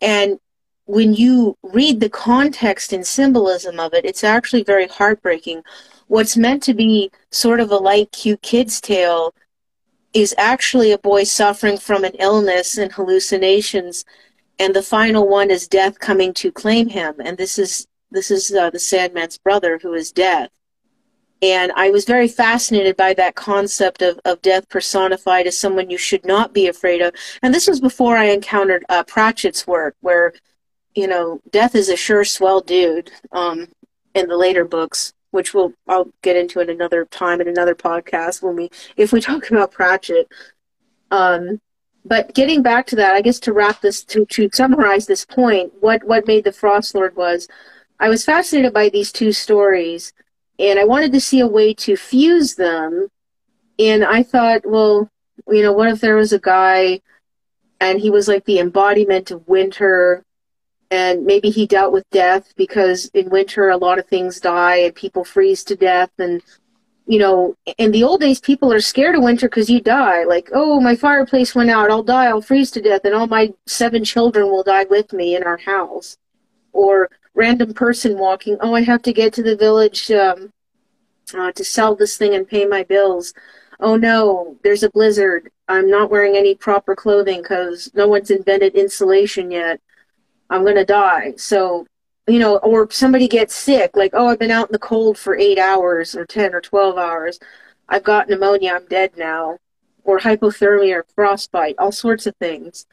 And 0.00 0.38
when 0.86 1.14
you 1.14 1.56
read 1.62 2.00
the 2.00 2.08
context 2.08 2.92
and 2.92 3.06
symbolism 3.06 3.78
of 3.78 3.92
it, 3.94 4.04
it's 4.04 4.24
actually 4.24 4.62
very 4.62 4.88
heartbreaking. 4.88 5.62
What's 6.06 6.36
meant 6.36 6.62
to 6.64 6.74
be 6.74 7.10
sort 7.30 7.60
of 7.60 7.70
a 7.70 7.76
light, 7.76 8.10
cute 8.12 8.42
kid's 8.42 8.80
tale 8.80 9.34
is 10.14 10.34
actually 10.38 10.92
a 10.92 10.98
boy 10.98 11.24
suffering 11.24 11.76
from 11.78 12.04
an 12.04 12.14
illness 12.18 12.78
and 12.78 12.92
hallucinations 12.92 14.04
and 14.58 14.74
the 14.74 14.82
final 14.82 15.28
one 15.28 15.50
is 15.50 15.68
death 15.68 15.98
coming 15.98 16.32
to 16.34 16.50
claim 16.50 16.88
him 16.88 17.14
and 17.20 17.36
this 17.36 17.58
is 17.58 17.86
this 18.10 18.30
is 18.30 18.52
uh, 18.52 18.70
the 18.70 18.78
sandman's 18.78 19.38
brother 19.38 19.78
who 19.82 19.92
is 19.94 20.10
death 20.10 20.48
and 21.42 21.72
i 21.76 21.90
was 21.90 22.04
very 22.04 22.28
fascinated 22.28 22.96
by 22.96 23.14
that 23.14 23.34
concept 23.34 24.02
of, 24.02 24.18
of 24.24 24.40
death 24.42 24.68
personified 24.68 25.46
as 25.46 25.56
someone 25.56 25.90
you 25.90 25.98
should 25.98 26.24
not 26.24 26.52
be 26.52 26.66
afraid 26.66 27.00
of 27.00 27.14
and 27.42 27.54
this 27.54 27.66
was 27.66 27.80
before 27.80 28.16
i 28.16 28.24
encountered 28.24 28.84
uh, 28.88 29.02
pratchett's 29.04 29.66
work 29.66 29.94
where 30.00 30.32
you 30.94 31.06
know 31.06 31.40
death 31.50 31.74
is 31.74 31.88
a 31.88 31.96
sure 31.96 32.24
swell 32.24 32.60
dude 32.60 33.10
um, 33.32 33.66
in 34.14 34.26
the 34.28 34.36
later 34.36 34.64
books 34.64 35.12
which 35.30 35.54
we'll 35.54 35.72
I'll 35.86 36.10
get 36.22 36.36
into 36.36 36.60
in 36.60 36.70
another 36.70 37.04
time 37.06 37.40
in 37.40 37.48
another 37.48 37.74
podcast 37.74 38.42
when 38.42 38.56
we 38.56 38.70
if 38.96 39.12
we 39.12 39.20
talk 39.28 39.50
about 39.50 39.72
Pratchett. 39.72 40.28
Um, 41.10 41.60
but 42.04 42.34
getting 42.34 42.62
back 42.62 42.86
to 42.86 42.96
that, 42.96 43.14
I 43.14 43.20
guess 43.20 43.38
to 43.40 43.52
wrap 43.52 43.80
this 43.80 44.02
to 44.04 44.24
to 44.26 44.48
summarize 44.52 45.06
this 45.06 45.24
point, 45.24 45.72
what 45.80 46.04
what 46.04 46.26
made 46.26 46.44
the 46.44 46.52
Frost 46.52 46.94
Lord 46.94 47.16
was 47.16 47.48
I 48.00 48.08
was 48.08 48.24
fascinated 48.24 48.72
by 48.72 48.88
these 48.88 49.12
two 49.12 49.32
stories, 49.32 50.12
and 50.58 50.78
I 50.78 50.84
wanted 50.84 51.12
to 51.12 51.20
see 51.20 51.40
a 51.40 51.46
way 51.46 51.72
to 51.74 51.96
fuse 51.96 52.54
them. 52.54 53.08
And 53.78 54.04
I 54.04 54.22
thought, 54.22 54.62
well, 54.66 55.08
you 55.48 55.62
know, 55.62 55.72
what 55.72 55.88
if 55.88 56.00
there 56.00 56.16
was 56.16 56.32
a 56.32 56.40
guy 56.40 57.00
and 57.80 58.00
he 58.00 58.10
was 58.10 58.26
like 58.28 58.44
the 58.44 58.58
embodiment 58.58 59.30
of 59.30 59.46
winter 59.46 60.24
and 60.90 61.24
maybe 61.24 61.50
he 61.50 61.66
dealt 61.66 61.92
with 61.92 62.08
death 62.10 62.54
because 62.56 63.06
in 63.14 63.30
winter 63.30 63.68
a 63.68 63.76
lot 63.76 63.98
of 63.98 64.06
things 64.06 64.40
die 64.40 64.76
and 64.76 64.94
people 64.94 65.24
freeze 65.24 65.62
to 65.64 65.76
death 65.76 66.10
and 66.18 66.42
you 67.06 67.18
know 67.18 67.54
in 67.76 67.92
the 67.92 68.02
old 68.02 68.20
days 68.20 68.40
people 68.40 68.72
are 68.72 68.80
scared 68.80 69.14
of 69.14 69.22
winter 69.22 69.48
because 69.48 69.70
you 69.70 69.80
die. 69.80 70.24
Like 70.24 70.50
oh 70.54 70.80
my 70.80 70.96
fireplace 70.96 71.54
went 71.54 71.70
out. 71.70 71.90
I'll 71.90 72.02
die. 72.02 72.26
I'll 72.26 72.42
freeze 72.42 72.70
to 72.72 72.82
death 72.82 73.02
and 73.04 73.14
all 73.14 73.26
my 73.26 73.52
seven 73.66 74.02
children 74.02 74.46
will 74.46 74.62
die 74.62 74.84
with 74.84 75.12
me 75.12 75.36
in 75.36 75.42
our 75.44 75.58
house. 75.58 76.16
Or 76.72 77.10
random 77.34 77.72
person 77.74 78.18
walking 78.18 78.56
oh 78.60 78.74
i 78.74 78.82
have 78.82 79.02
to 79.02 79.12
get 79.12 79.32
to 79.32 79.42
the 79.42 79.56
village 79.56 80.10
um, 80.10 80.50
uh, 81.34 81.52
to 81.52 81.64
sell 81.64 81.94
this 81.94 82.16
thing 82.16 82.34
and 82.34 82.48
pay 82.48 82.66
my 82.66 82.82
bills 82.84 83.34
oh 83.80 83.96
no 83.96 84.56
there's 84.62 84.82
a 84.82 84.90
blizzard 84.90 85.50
i'm 85.68 85.90
not 85.90 86.10
wearing 86.10 86.36
any 86.36 86.54
proper 86.54 86.96
clothing 86.96 87.42
because 87.42 87.90
no 87.94 88.08
one's 88.08 88.30
invented 88.30 88.74
insulation 88.74 89.50
yet 89.50 89.80
I'm 90.50 90.62
going 90.62 90.76
to 90.76 90.84
die. 90.84 91.34
So, 91.36 91.86
you 92.26 92.38
know, 92.38 92.58
or 92.58 92.90
somebody 92.90 93.28
gets 93.28 93.54
sick, 93.54 93.92
like, 93.94 94.12
oh, 94.14 94.28
I've 94.28 94.38
been 94.38 94.50
out 94.50 94.68
in 94.68 94.72
the 94.72 94.78
cold 94.78 95.18
for 95.18 95.36
eight 95.36 95.58
hours 95.58 96.14
or 96.14 96.26
10 96.26 96.54
or 96.54 96.60
12 96.60 96.96
hours. 96.96 97.38
I've 97.88 98.04
got 98.04 98.28
pneumonia. 98.28 98.74
I'm 98.74 98.86
dead 98.86 99.12
now. 99.16 99.58
Or 100.04 100.18
hypothermia 100.18 100.96
or 100.96 101.06
frostbite, 101.14 101.74
all 101.78 101.92
sorts 101.92 102.26
of 102.26 102.34
things. 102.36 102.86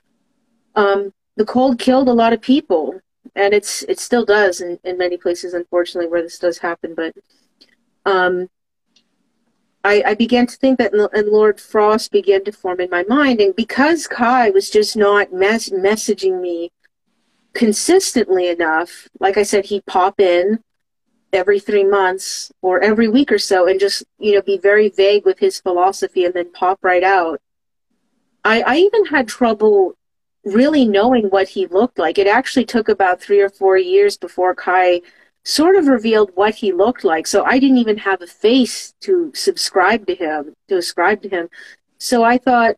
Um, 0.75 1.13
the 1.37 1.45
cold 1.45 1.79
killed 1.79 2.09
a 2.09 2.13
lot 2.13 2.33
of 2.33 2.41
people, 2.41 2.99
and 3.35 3.53
it's 3.53 3.83
it 3.83 3.99
still 3.99 4.25
does 4.25 4.61
in, 4.61 4.79
in 4.83 4.97
many 4.97 5.17
places, 5.17 5.53
unfortunately, 5.53 6.09
where 6.09 6.21
this 6.21 6.39
does 6.39 6.57
happen. 6.57 6.95
But 6.95 7.13
um, 8.05 8.49
I, 9.83 10.03
I, 10.05 10.13
began 10.15 10.47
to 10.47 10.55
think 10.55 10.79
that, 10.79 10.93
and 10.93 11.27
Lord 11.27 11.59
Frost 11.59 12.11
began 12.11 12.43
to 12.45 12.51
form 12.51 12.79
in 12.79 12.89
my 12.89 13.03
mind. 13.03 13.39
And 13.39 13.55
because 13.55 14.07
Kai 14.07 14.49
was 14.49 14.69
just 14.69 14.97
not 14.97 15.31
mes- 15.31 15.69
messaging 15.69 16.41
me 16.41 16.71
consistently 17.53 18.47
enough, 18.49 19.07
like 19.19 19.37
I 19.37 19.43
said, 19.43 19.65
he'd 19.65 19.85
pop 19.85 20.19
in 20.19 20.59
every 21.33 21.59
three 21.59 21.83
months 21.83 22.51
or 22.61 22.79
every 22.81 23.07
week 23.07 23.31
or 23.31 23.37
so 23.37 23.67
and 23.67 23.79
just, 23.79 24.03
you 24.17 24.33
know, 24.33 24.41
be 24.41 24.57
very 24.57 24.89
vague 24.89 25.25
with 25.25 25.37
his 25.37 25.59
philosophy 25.59 26.25
and 26.25 26.33
then 26.33 26.51
pop 26.51 26.79
right 26.81 27.03
out. 27.03 27.39
I, 28.43 28.61
I 28.61 28.75
even 28.77 29.05
had 29.05 29.27
trouble 29.27 29.95
really 30.45 30.85
knowing 30.85 31.25
what 31.25 31.49
he 31.49 31.67
looked 31.67 31.99
like. 31.99 32.17
It 32.17 32.27
actually 32.27 32.65
took 32.65 32.87
about 32.87 33.19
three 33.19 33.41
or 33.41 33.49
four 33.49 33.77
years 33.77 34.15
before 34.15 34.55
Kai 34.55 35.01
sort 35.43 35.75
of 35.75 35.87
revealed 35.87 36.31
what 36.35 36.55
he 36.55 36.71
looked 36.71 37.03
like. 37.03 37.27
So 37.27 37.43
I 37.43 37.59
didn't 37.59 37.77
even 37.77 37.97
have 37.97 38.21
a 38.21 38.27
face 38.27 38.93
to 39.01 39.31
subscribe 39.35 40.07
to 40.07 40.15
him, 40.15 40.55
to 40.67 40.77
ascribe 40.77 41.21
to 41.23 41.29
him. 41.29 41.49
So 41.97 42.23
I 42.23 42.37
thought, 42.37 42.75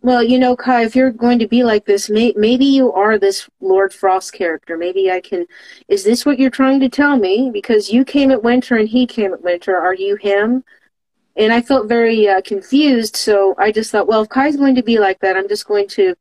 well, 0.00 0.22
you 0.22 0.38
know, 0.38 0.54
Kai, 0.54 0.84
if 0.84 0.94
you're 0.94 1.10
going 1.10 1.38
to 1.40 1.48
be 1.48 1.64
like 1.64 1.84
this, 1.84 2.08
may, 2.08 2.32
maybe 2.36 2.64
you 2.64 2.92
are 2.92 3.18
this 3.18 3.48
Lord 3.60 3.92
Frost 3.92 4.32
character. 4.32 4.76
Maybe 4.76 5.10
I 5.10 5.20
can. 5.20 5.46
Is 5.88 6.04
this 6.04 6.24
what 6.24 6.38
you're 6.38 6.50
trying 6.50 6.80
to 6.80 6.88
tell 6.88 7.16
me? 7.16 7.50
Because 7.52 7.90
you 7.90 8.04
came 8.04 8.30
at 8.30 8.42
winter 8.42 8.76
and 8.76 8.88
he 8.88 9.06
came 9.06 9.32
at 9.32 9.42
winter. 9.42 9.76
Are 9.76 9.94
you 9.94 10.16
him? 10.16 10.62
And 11.36 11.52
I 11.52 11.60
felt 11.62 11.88
very 11.88 12.28
uh, 12.28 12.42
confused. 12.42 13.16
So 13.16 13.54
I 13.58 13.72
just 13.72 13.90
thought, 13.90 14.06
well, 14.06 14.22
if 14.22 14.28
Kai's 14.28 14.56
going 14.56 14.76
to 14.76 14.82
be 14.82 14.98
like 14.98 15.18
that, 15.20 15.36
I'm 15.36 15.48
just 15.48 15.66
going 15.66 15.88
to 15.88 16.14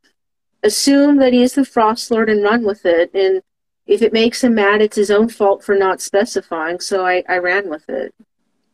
assume 0.63 1.17
that 1.17 1.33
he 1.33 1.43
is 1.43 1.53
the 1.53 1.65
Frost 1.65 2.11
Lord 2.11 2.29
and 2.29 2.43
run 2.43 2.63
with 2.63 2.85
it. 2.85 3.13
And 3.13 3.41
if 3.85 4.01
it 4.01 4.13
makes 4.13 4.43
him 4.43 4.55
mad, 4.55 4.81
it's 4.81 4.97
his 4.97 5.11
own 5.11 5.29
fault 5.29 5.63
for 5.63 5.75
not 5.75 6.01
specifying. 6.01 6.79
So 6.79 7.05
I, 7.05 7.23
I 7.29 7.37
ran 7.37 7.69
with 7.69 7.89
it. 7.89 8.13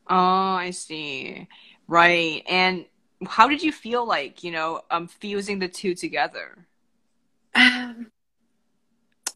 Oh, 0.10 0.16
I 0.16 0.72
see. 0.72 1.48
Right. 1.88 2.44
And 2.48 2.86
how 3.28 3.48
did 3.48 3.62
you 3.62 3.72
feel 3.72 4.06
like 4.06 4.44
you 4.44 4.52
know 4.52 4.82
um 4.92 5.08
fusing 5.08 5.60
the 5.60 5.68
two 5.68 5.94
together 5.94 6.68
um, 7.56 8.12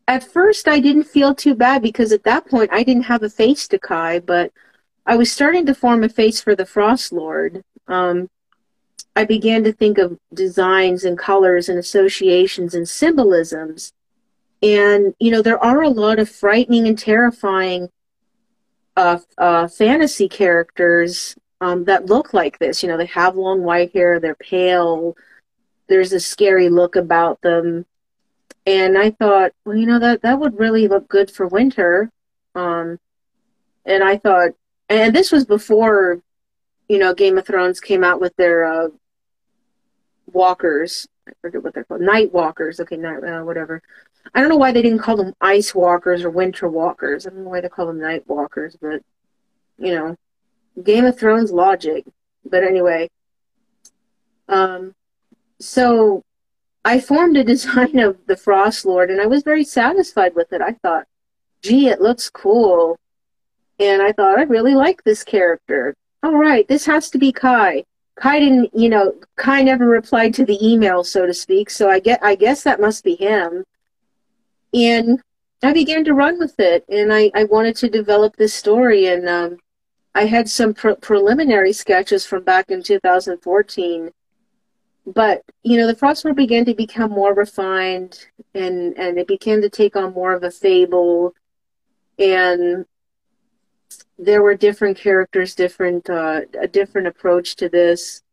at 0.08 0.24
first 0.24 0.68
i 0.68 0.80
didn't 0.80 1.04
feel 1.04 1.34
too 1.34 1.56
bad 1.56 1.82
because 1.82 2.12
at 2.12 2.24
that 2.24 2.48
point 2.48 2.70
i 2.74 2.84
didn't 2.84 3.04
have 3.04 3.24
a 3.24 3.30
face 3.30 3.68
to 3.68 3.80
kai 3.80 4.20
but 4.20 4.52
i 5.06 5.16
was 5.16 5.32
starting 5.32 5.66
to 5.66 5.76
form 5.76 6.04
a 6.04 6.10
face 6.10 6.42
for 6.42 6.56
the 6.56 6.66
frost 6.66 7.12
lord 7.12 7.64
um, 7.88 8.30
i 9.18 9.26
began 9.26 9.64
to 9.64 9.72
think 9.74 9.98
of 9.98 10.18
designs 10.34 11.04
and 11.04 11.18
colors 11.18 11.70
and 11.70 11.78
associations 11.78 12.74
and 12.74 12.88
symbolisms 12.88 13.94
and 14.62 15.14
you 15.20 15.32
know 15.32 15.42
there 15.42 15.64
are 15.64 15.82
a 15.82 15.90
lot 15.90 16.20
of 16.20 16.30
frightening 16.30 16.88
and 16.88 16.98
terrifying 16.98 17.90
uh, 18.98 19.20
uh, 19.38 19.68
fantasy 19.68 20.28
characters 20.28 21.36
um, 21.62 21.86
that 21.86 22.08
look 22.08 22.34
like 22.34 22.60
this. 22.60 22.82
You 22.82 22.90
know, 22.90 22.98
they 22.98 23.06
have 23.06 23.36
long 23.36 23.64
white 23.64 23.94
hair, 23.94 24.20
they're 24.20 24.36
pale, 24.36 25.16
there's 25.88 26.14
a 26.14 26.20
scary 26.20 26.70
look 26.70 26.96
about 26.96 27.42
them. 27.42 27.86
And 28.66 28.98
I 28.98 29.12
thought, 29.12 29.54
well, 29.64 29.78
you 29.78 29.86
know, 29.86 30.00
that, 30.00 30.24
that 30.24 30.40
would 30.40 30.60
really 30.60 30.88
look 30.88 31.08
good 31.08 31.32
for 31.32 31.48
winter. 31.48 32.12
Um, 32.54 33.00
and 33.86 34.04
I 34.04 34.18
thought, 34.18 34.52
and 34.90 35.16
this 35.16 35.32
was 35.32 35.46
before, 35.46 36.20
you 36.90 36.98
know, 36.98 37.14
Game 37.14 37.38
of 37.38 37.46
Thrones 37.46 37.80
came 37.80 38.04
out 38.04 38.20
with 38.20 38.36
their 38.36 38.66
uh, 38.66 38.90
walkers. 40.28 41.08
I 41.28 41.32
forget 41.42 41.64
what 41.64 41.74
they're 41.74 41.84
called. 41.84 42.02
Night 42.02 42.34
walkers. 42.34 42.80
Okay, 42.80 42.98
night, 42.98 43.24
uh, 43.24 43.44
whatever. 43.44 43.82
I 44.34 44.40
don't 44.40 44.50
know 44.50 44.58
why 44.58 44.72
they 44.72 44.82
didn't 44.82 45.00
call 45.00 45.18
them 45.18 45.34
ice 45.42 45.74
walkers 45.74 46.24
or 46.24 46.30
winter 46.30 46.68
walkers. 46.68 47.26
I 47.26 47.30
don't 47.30 47.44
know 47.44 47.50
why 47.50 47.62
they 47.62 47.70
call 47.70 47.88
them 47.88 48.00
night 48.00 48.28
walkers, 48.28 48.76
but, 48.80 49.02
you 49.78 49.94
know, 49.94 50.16
Game 50.84 51.06
of 51.06 51.18
Thrones 51.18 51.52
logic. 51.52 52.06
But 52.46 52.64
anyway, 52.64 53.10
um, 54.48 54.94
so 55.60 56.24
I 56.84 57.00
formed 57.00 57.38
a 57.38 57.44
design 57.54 58.00
of 58.00 58.18
the 58.28 58.38
Frost 58.38 58.86
Lord, 58.86 59.10
and 59.10 59.22
I 59.22 59.26
was 59.26 59.44
very 59.44 59.64
satisfied 59.64 60.36
with 60.36 60.52
it. 60.54 60.62
I 60.62 60.74
thought, 60.82 61.06
gee, 61.62 61.90
it 61.90 62.02
looks 62.02 62.30
cool. 62.30 62.98
And 63.80 64.02
I 64.02 64.12
thought, 64.12 64.40
I 64.40 64.44
really 64.44 64.76
like 64.76 65.04
this 65.04 65.24
character. 65.24 65.96
All 66.24 66.36
right, 66.36 66.68
this 66.68 66.86
has 66.86 67.10
to 67.12 67.18
be 67.18 67.32
Kai. 67.32 67.84
Kai 68.20 68.40
didn't, 68.40 68.74
you 68.74 68.90
know, 68.90 69.14
Kai 69.36 69.62
never 69.62 69.86
replied 69.86 70.34
to 70.36 70.46
the 70.46 70.58
email, 70.66 71.04
so 71.04 71.26
to 71.26 71.34
speak. 71.34 71.70
So 71.70 71.90
I 71.90 72.00
get, 72.00 72.24
I 72.24 72.36
guess 72.36 72.64
that 72.64 72.82
must 72.82 73.04
be 73.04 73.16
him. 73.16 73.64
And 74.74 75.22
I 75.64 75.74
began 75.74 76.04
to 76.06 76.14
run 76.14 76.40
with 76.40 76.60
it, 76.60 76.84
and 76.90 77.14
I, 77.14 77.32
I 77.36 77.46
wanted 77.46 77.76
to 77.78 77.90
develop 77.90 78.36
this 78.36 78.54
story. 78.54 79.08
And 79.08 79.30
um, 79.30 79.58
I 80.16 80.26
had 80.26 80.50
some 80.50 80.74
pre- 80.74 80.96
preliminary 80.96 81.74
sketches 81.74 82.26
from 82.26 82.44
back 82.44 82.70
in 82.70 82.82
2014, 82.82 84.12
but 85.06 85.44
you 85.64 85.78
know 85.78 85.88
the 85.88 85.96
Frost 85.96 86.26
Lord 86.26 86.36
began 86.36 86.66
to 86.66 86.74
become 86.74 87.12
more 87.12 87.34
refined, 87.34 88.26
and 88.54 88.98
and 88.98 89.18
it 89.18 89.28
began 89.28 89.62
to 89.62 89.70
take 89.70 89.96
on 89.96 90.14
more 90.14 90.34
of 90.34 90.44
a 90.44 90.52
fable, 90.52 91.34
and 92.20 92.86
there 94.18 94.42
were 94.42 94.56
different 94.56 94.98
characters, 94.98 95.56
different 95.56 96.10
uh, 96.10 96.42
a 96.60 96.68
different 96.68 97.08
approach 97.08 97.56
to 97.58 97.70
this. 97.70 98.24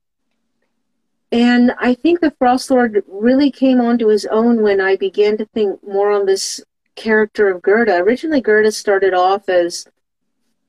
And 1.33 1.73
I 1.79 1.95
think 1.95 2.21
the 2.21 2.31
Frost 2.38 2.71
Lord 2.71 3.03
really 3.09 3.50
came 3.50 3.81
onto 3.81 4.07
his 4.07 4.25
own 4.26 4.62
when 4.62 4.81
I 4.81 4.97
began 4.97 5.37
to 5.38 5.47
think 5.47 5.83
more 5.83 6.11
on 6.11 6.26
this 6.26 6.62
character 6.95 7.49
of 7.49 7.61
Gerda. 7.61 7.97
Originally, 7.97 8.41
Gerda 8.41 8.71
started 8.71 9.14
off 9.14 9.49
as 9.49 9.87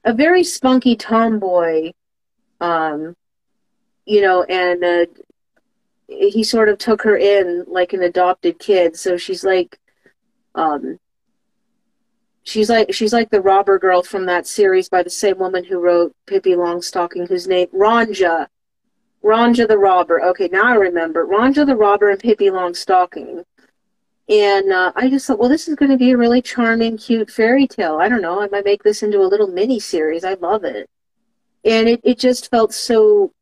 a 0.04 0.14
very 0.14 0.44
spunky 0.44 0.96
tomboy, 0.96 1.92
um, 2.62 3.16
you 4.06 4.22
know, 4.22 4.44
and 4.44 4.84
uh, 4.84 5.06
he 6.08 6.44
sort 6.44 6.70
of 6.70 6.78
took 6.78 7.02
her 7.04 7.18
in 7.18 7.66
like 7.68 7.94
an 7.94 8.04
adopted 8.04 8.60
kid. 8.60 8.96
So 8.96 9.18
she's 9.18 9.44
like, 9.44 9.80
um, 10.56 11.00
she's 12.46 12.70
like 12.70 12.94
she's 12.94 13.12
like 13.12 13.30
the 13.30 13.42
robber 13.42 13.78
girl 13.78 14.02
from 14.02 14.26
that 14.28 14.48
series 14.48 14.88
by 14.88 15.04
the 15.04 15.10
same 15.10 15.38
woman 15.38 15.66
who 15.66 15.80
wrote 15.80 16.16
Pippi 16.28 16.52
Longstocking, 16.52 17.28
whose 17.28 17.48
name 17.48 17.68
Ronja, 17.74 18.48
Ronja 19.24 19.68
the 19.68 19.78
robber. 19.78 20.22
Okay, 20.22 20.48
now 20.48 20.66
I 20.66 20.76
remember 20.76 21.26
Ronja 21.26 21.66
the 21.66 21.76
robber 21.76 22.10
and 22.10 22.20
Pippi 22.20 22.46
Longstocking. 22.46 23.44
And 24.28 24.72
uh, 24.72 24.92
I 24.96 25.10
just 25.10 25.28
thought, 25.28 25.38
well, 25.38 25.50
this 25.50 25.68
is 25.68 25.76
going 25.76 25.92
to 25.92 25.98
be 25.98 26.12
a 26.12 26.18
really 26.18 26.42
charming, 26.42 26.98
cute 26.98 27.30
fairy 27.30 27.68
tale. 27.68 27.98
I 27.98 28.10
don't 28.10 28.24
know. 28.24 28.42
I 28.42 28.48
might 28.48 28.66
make 28.66 28.82
this 28.82 29.04
into 29.04 29.22
a 29.22 29.28
little 29.28 29.46
mini 29.48 29.80
series. 29.80 30.24
I 30.24 30.34
love 30.36 30.64
it. 30.64 30.90
And 31.64 31.88
it, 31.88 32.02
it 32.04 32.18
just 32.18 32.50
felt 32.50 32.74
so 32.74 33.34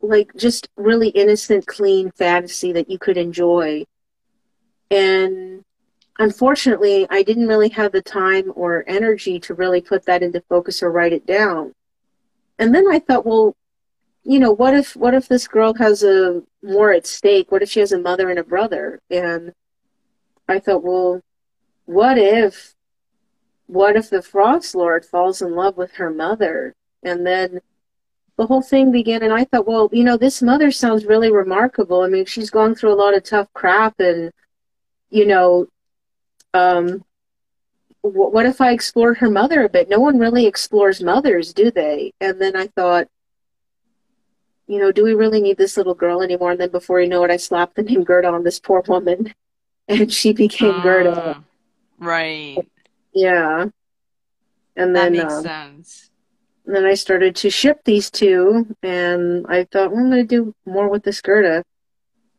like 0.00 0.32
just 0.36 0.68
really 0.76 1.08
innocent, 1.08 1.66
clean 1.66 2.12
fantasy 2.12 2.72
that 2.72 2.88
you 2.88 2.98
could 2.98 3.16
enjoy. 3.16 3.84
And 4.92 5.64
unfortunately, 6.22 7.06
I 7.10 7.22
didn't 7.22 7.48
really 7.48 7.68
have 7.70 7.92
the 7.92 8.02
time 8.02 8.52
or 8.54 8.84
energy 8.86 9.40
to 9.40 9.54
really 9.54 9.80
put 9.80 10.04
that 10.06 10.22
into 10.22 10.40
focus 10.48 10.82
or 10.82 10.90
write 10.90 11.12
it 11.12 11.26
down. 11.26 11.74
And 12.58 12.74
then 12.74 12.90
I 12.90 13.00
thought, 13.00 13.26
well, 13.26 13.56
you 14.22 14.38
know, 14.38 14.52
what 14.52 14.74
if 14.74 14.94
what 14.94 15.14
if 15.14 15.26
this 15.26 15.48
girl 15.48 15.74
has 15.74 16.04
a 16.04 16.42
more 16.62 16.92
at 16.92 17.06
stake? 17.06 17.50
What 17.50 17.62
if 17.62 17.70
she 17.70 17.80
has 17.80 17.92
a 17.92 17.98
mother 17.98 18.30
and 18.30 18.38
a 18.38 18.44
brother? 18.44 19.00
And 19.10 19.52
I 20.48 20.60
thought, 20.60 20.84
well, 20.84 21.20
what 21.86 22.18
if, 22.18 22.74
what 23.66 23.96
if 23.96 24.10
the 24.10 24.22
Frost 24.22 24.74
Lord 24.74 25.04
falls 25.04 25.42
in 25.42 25.56
love 25.56 25.76
with 25.76 25.92
her 25.94 26.10
mother? 26.10 26.74
And 27.02 27.26
then 27.26 27.60
the 28.36 28.46
whole 28.46 28.62
thing 28.62 28.92
began, 28.92 29.22
and 29.24 29.32
I 29.32 29.44
thought, 29.44 29.66
well, 29.66 29.88
you 29.92 30.04
know, 30.04 30.16
this 30.16 30.40
mother 30.40 30.70
sounds 30.70 31.04
really 31.04 31.32
remarkable. 31.32 32.02
I 32.02 32.08
mean, 32.08 32.26
she's 32.26 32.50
gone 32.50 32.74
through 32.74 32.92
a 32.92 33.02
lot 33.02 33.16
of 33.16 33.24
tough 33.24 33.52
crap, 33.54 33.98
and 33.98 34.30
you 35.10 35.26
know, 35.26 35.66
um, 36.54 37.04
what 38.02 38.46
if 38.46 38.60
I 38.60 38.72
explored 38.72 39.18
her 39.18 39.30
mother 39.30 39.64
a 39.64 39.68
bit? 39.68 39.88
No 39.88 40.00
one 40.00 40.18
really 40.18 40.46
explores 40.46 41.02
mothers, 41.02 41.52
do 41.52 41.70
they? 41.70 42.12
And 42.20 42.40
then 42.40 42.56
I 42.56 42.66
thought, 42.66 43.08
you 44.66 44.78
know, 44.78 44.90
do 44.90 45.04
we 45.04 45.14
really 45.14 45.40
need 45.40 45.56
this 45.56 45.76
little 45.76 45.94
girl 45.94 46.22
anymore? 46.22 46.52
And 46.52 46.60
then 46.60 46.70
before 46.70 47.00
you 47.00 47.08
know 47.08 47.22
it, 47.24 47.30
I 47.30 47.36
slapped 47.36 47.76
the 47.76 47.82
name 47.82 48.04
Gerda 48.04 48.28
on 48.28 48.42
this 48.42 48.58
poor 48.58 48.82
woman, 48.86 49.32
and 49.88 50.12
she 50.12 50.32
became 50.32 50.76
uh, 50.76 50.82
Gerda. 50.82 51.44
Right. 51.98 52.58
Yeah. 53.14 53.66
And 54.74 54.96
then 54.96 55.12
that 55.12 55.22
makes 55.22 55.34
uh, 55.34 55.42
sense. 55.42 56.10
And 56.66 56.74
then 56.74 56.84
I 56.84 56.94
started 56.94 57.36
to 57.36 57.50
ship 57.50 57.82
these 57.84 58.10
two, 58.10 58.74
and 58.82 59.46
I 59.48 59.64
thought, 59.64 59.90
well, 59.90 60.00
I'm 60.00 60.10
going 60.10 60.26
to 60.26 60.36
do 60.36 60.54
more 60.64 60.88
with 60.88 61.02
this 61.02 61.20
Gerda. 61.20 61.64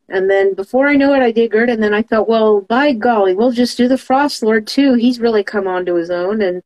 And 0.08 0.30
then 0.30 0.54
before 0.54 0.88
I 0.88 0.96
know 0.96 1.14
it, 1.14 1.22
I 1.22 1.32
did 1.32 1.50
Gerda, 1.50 1.72
and 1.72 1.82
then 1.82 1.94
I 1.94 2.02
thought, 2.02 2.28
well, 2.28 2.60
by 2.60 2.92
golly, 2.92 3.34
we'll 3.34 3.52
just 3.52 3.78
do 3.78 3.88
the 3.88 3.96
Frost 3.96 4.42
Lord 4.42 4.66
too. 4.66 4.94
He's 4.94 5.18
really 5.18 5.42
come 5.42 5.66
onto 5.66 5.94
his 5.94 6.10
own, 6.10 6.42
and 6.42 6.62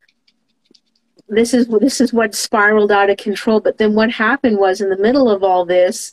this 1.29 1.55
is 1.55 1.69
this 1.69 2.01
is 2.01 2.13
what 2.13 2.35
spiraled 2.35 2.91
out 2.91 3.11
of 3.11 3.17
control. 3.17 3.61
But 3.61 3.79
then 3.79 3.95
what 3.95 4.11
happened 4.11 4.59
was, 4.59 4.81
in 4.81 4.91
the 4.91 4.97
middle 4.97 5.31
of 5.31 5.45
all 5.45 5.65
this, 5.65 6.13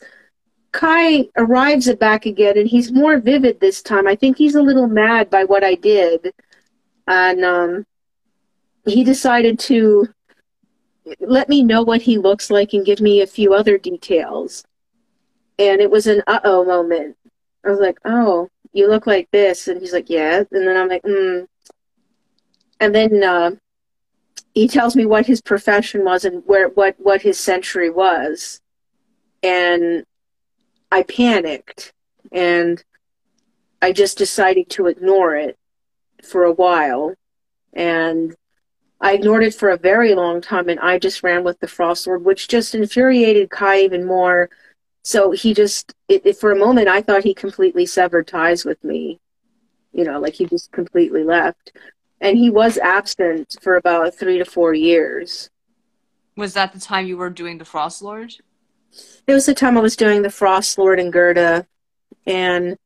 Kai 0.70 1.28
arrives 1.36 1.88
at 1.88 1.98
back 1.98 2.26
again, 2.26 2.56
and 2.58 2.68
he's 2.68 2.92
more 2.92 3.18
vivid 3.18 3.58
this 3.58 3.82
time. 3.82 4.06
I 4.06 4.14
think 4.14 4.36
he's 4.36 4.54
a 4.54 4.62
little 4.62 4.86
mad 4.86 5.28
by 5.28 5.44
what 5.44 5.64
I 5.64 5.74
did, 5.74 6.32
and 7.08 7.44
um, 7.44 7.86
he 8.84 9.02
decided 9.02 9.58
to 9.60 10.08
let 11.20 11.48
me 11.48 11.62
know 11.62 11.82
what 11.82 12.02
he 12.02 12.18
looks 12.18 12.50
like 12.50 12.72
and 12.72 12.86
give 12.86 13.00
me 13.00 13.20
a 13.20 13.26
few 13.26 13.52
other 13.52 13.78
details. 13.78 14.64
And 15.58 15.80
it 15.80 15.90
was 15.90 16.06
an 16.06 16.22
uh 16.26 16.40
oh 16.44 16.64
moment. 16.64 17.16
I 17.64 17.70
was 17.70 17.80
like, 17.80 17.98
oh, 18.04 18.48
you 18.72 18.88
look 18.88 19.06
like 19.06 19.28
this. 19.30 19.68
And 19.68 19.80
he's 19.80 19.92
like, 19.92 20.10
yeah. 20.10 20.44
And 20.50 20.66
then 20.66 20.76
I'm 20.76 20.88
like, 20.88 21.02
hmm. 21.04 21.44
And 22.78 22.94
then 22.94 23.24
uh, 23.24 23.52
he 24.54 24.68
tells 24.68 24.94
me 24.94 25.06
what 25.06 25.26
his 25.26 25.40
profession 25.40 26.04
was 26.04 26.24
and 26.24 26.42
where 26.46 26.68
what, 26.68 26.94
what 26.98 27.22
his 27.22 27.38
century 27.40 27.90
was. 27.90 28.60
And 29.42 30.04
I 30.92 31.02
panicked 31.02 31.92
and 32.30 32.82
I 33.80 33.92
just 33.92 34.18
decided 34.18 34.68
to 34.70 34.86
ignore 34.86 35.34
it 35.36 35.58
for 36.22 36.44
a 36.44 36.52
while. 36.52 37.14
And 37.72 38.34
I 39.00 39.14
ignored 39.14 39.44
it 39.44 39.54
for 39.54 39.70
a 39.70 39.76
very 39.76 40.14
long 40.14 40.40
time 40.40 40.68
and 40.68 40.80
I 40.80 40.98
just 40.98 41.22
ran 41.22 41.44
with 41.44 41.60
the 41.60 41.68
Frost 41.68 42.06
Lord, 42.06 42.24
which 42.24 42.48
just 42.48 42.74
infuriated 42.74 43.50
Kai 43.50 43.80
even 43.80 44.04
more. 44.06 44.50
So 45.06 45.30
he 45.30 45.54
just, 45.54 45.94
it, 46.08 46.26
it, 46.26 46.36
for 46.36 46.50
a 46.50 46.58
moment, 46.58 46.88
I 46.88 47.00
thought 47.00 47.22
he 47.22 47.32
completely 47.32 47.86
severed 47.86 48.26
ties 48.26 48.64
with 48.64 48.82
me. 48.82 49.20
You 49.92 50.02
know, 50.02 50.18
like 50.18 50.34
he 50.34 50.46
just 50.46 50.72
completely 50.72 51.22
left. 51.22 51.70
And 52.20 52.36
he 52.36 52.50
was 52.50 52.76
absent 52.76 53.54
for 53.62 53.76
about 53.76 54.16
three 54.16 54.38
to 54.38 54.44
four 54.44 54.74
years. 54.74 55.48
Was 56.36 56.54
that 56.54 56.72
the 56.72 56.80
time 56.80 57.06
you 57.06 57.16
were 57.16 57.30
doing 57.30 57.58
the 57.58 57.64
Frost 57.64 58.02
Lord? 58.02 58.34
It 59.28 59.32
was 59.32 59.46
the 59.46 59.54
time 59.54 59.78
I 59.78 59.80
was 59.80 59.94
doing 59.94 60.22
the 60.22 60.28
Frost 60.28 60.76
Lord 60.76 60.98
and 60.98 61.12
Gerda. 61.12 61.68
And 62.26 62.76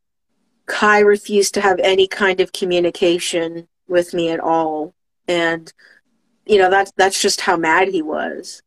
Kai 0.67 0.99
refused 0.99 1.55
to 1.55 1.63
have 1.63 1.79
any 1.79 2.07
kind 2.07 2.41
of 2.41 2.53
communication 2.53 3.67
with 3.89 4.13
me 4.13 4.29
at 4.29 4.41
all. 4.41 4.93
And 5.27 5.73
you 6.45 6.59
know 6.59 6.69
that's 6.69 6.93
that's 6.97 7.23
just 7.23 7.43
how 7.43 7.57
mad 7.57 7.89
he 7.89 8.03
was 8.03 8.63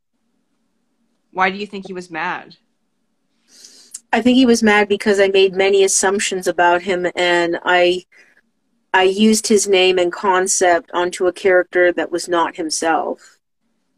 why 1.31 1.49
do 1.49 1.57
you 1.57 1.67
think 1.67 1.85
he 1.85 1.93
was 1.93 2.09
mad 2.09 2.55
i 4.13 4.21
think 4.21 4.35
he 4.35 4.45
was 4.45 4.63
mad 4.63 4.87
because 4.87 5.19
i 5.19 5.27
made 5.27 5.53
many 5.53 5.83
assumptions 5.83 6.47
about 6.47 6.81
him 6.81 7.05
and 7.15 7.59
i 7.65 8.01
i 8.93 9.03
used 9.03 9.47
his 9.47 9.67
name 9.67 9.97
and 9.99 10.13
concept 10.13 10.89
onto 10.93 11.27
a 11.27 11.33
character 11.33 11.91
that 11.91 12.11
was 12.11 12.29
not 12.29 12.55
himself. 12.55 13.39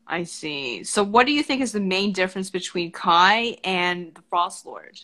I 0.08 0.24
see. 0.24 0.84
So 0.84 1.04
what 1.04 1.26
do 1.26 1.32
you 1.32 1.42
think 1.42 1.62
is 1.62 1.72
the 1.72 1.80
main 1.80 2.12
difference 2.12 2.52
between 2.52 2.92
kai 2.92 3.58
and 3.64 4.14
the 4.14 4.22
frost 4.30 4.66
lord? 4.66 5.00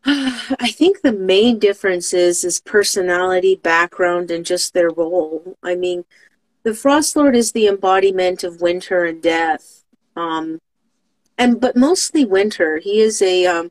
I 0.04 0.70
think 0.70 1.00
the 1.00 1.12
main 1.12 1.58
difference 1.58 2.14
is 2.14 2.44
is 2.44 2.60
personality, 2.60 3.56
background, 3.56 4.30
and 4.30 4.44
just 4.44 4.72
their 4.72 4.90
role. 4.90 5.56
I 5.62 5.74
mean, 5.74 6.04
the 6.62 6.74
Frost 6.74 7.16
Lord 7.16 7.34
is 7.34 7.52
the 7.52 7.66
embodiment 7.66 8.44
of 8.44 8.60
winter 8.60 9.04
and 9.04 9.22
death, 9.22 9.84
um, 10.16 10.60
and 11.38 11.60
but 11.60 11.76
mostly 11.76 12.24
winter. 12.24 12.78
He 12.78 13.00
is 13.00 13.22
a 13.22 13.46
um, 13.46 13.70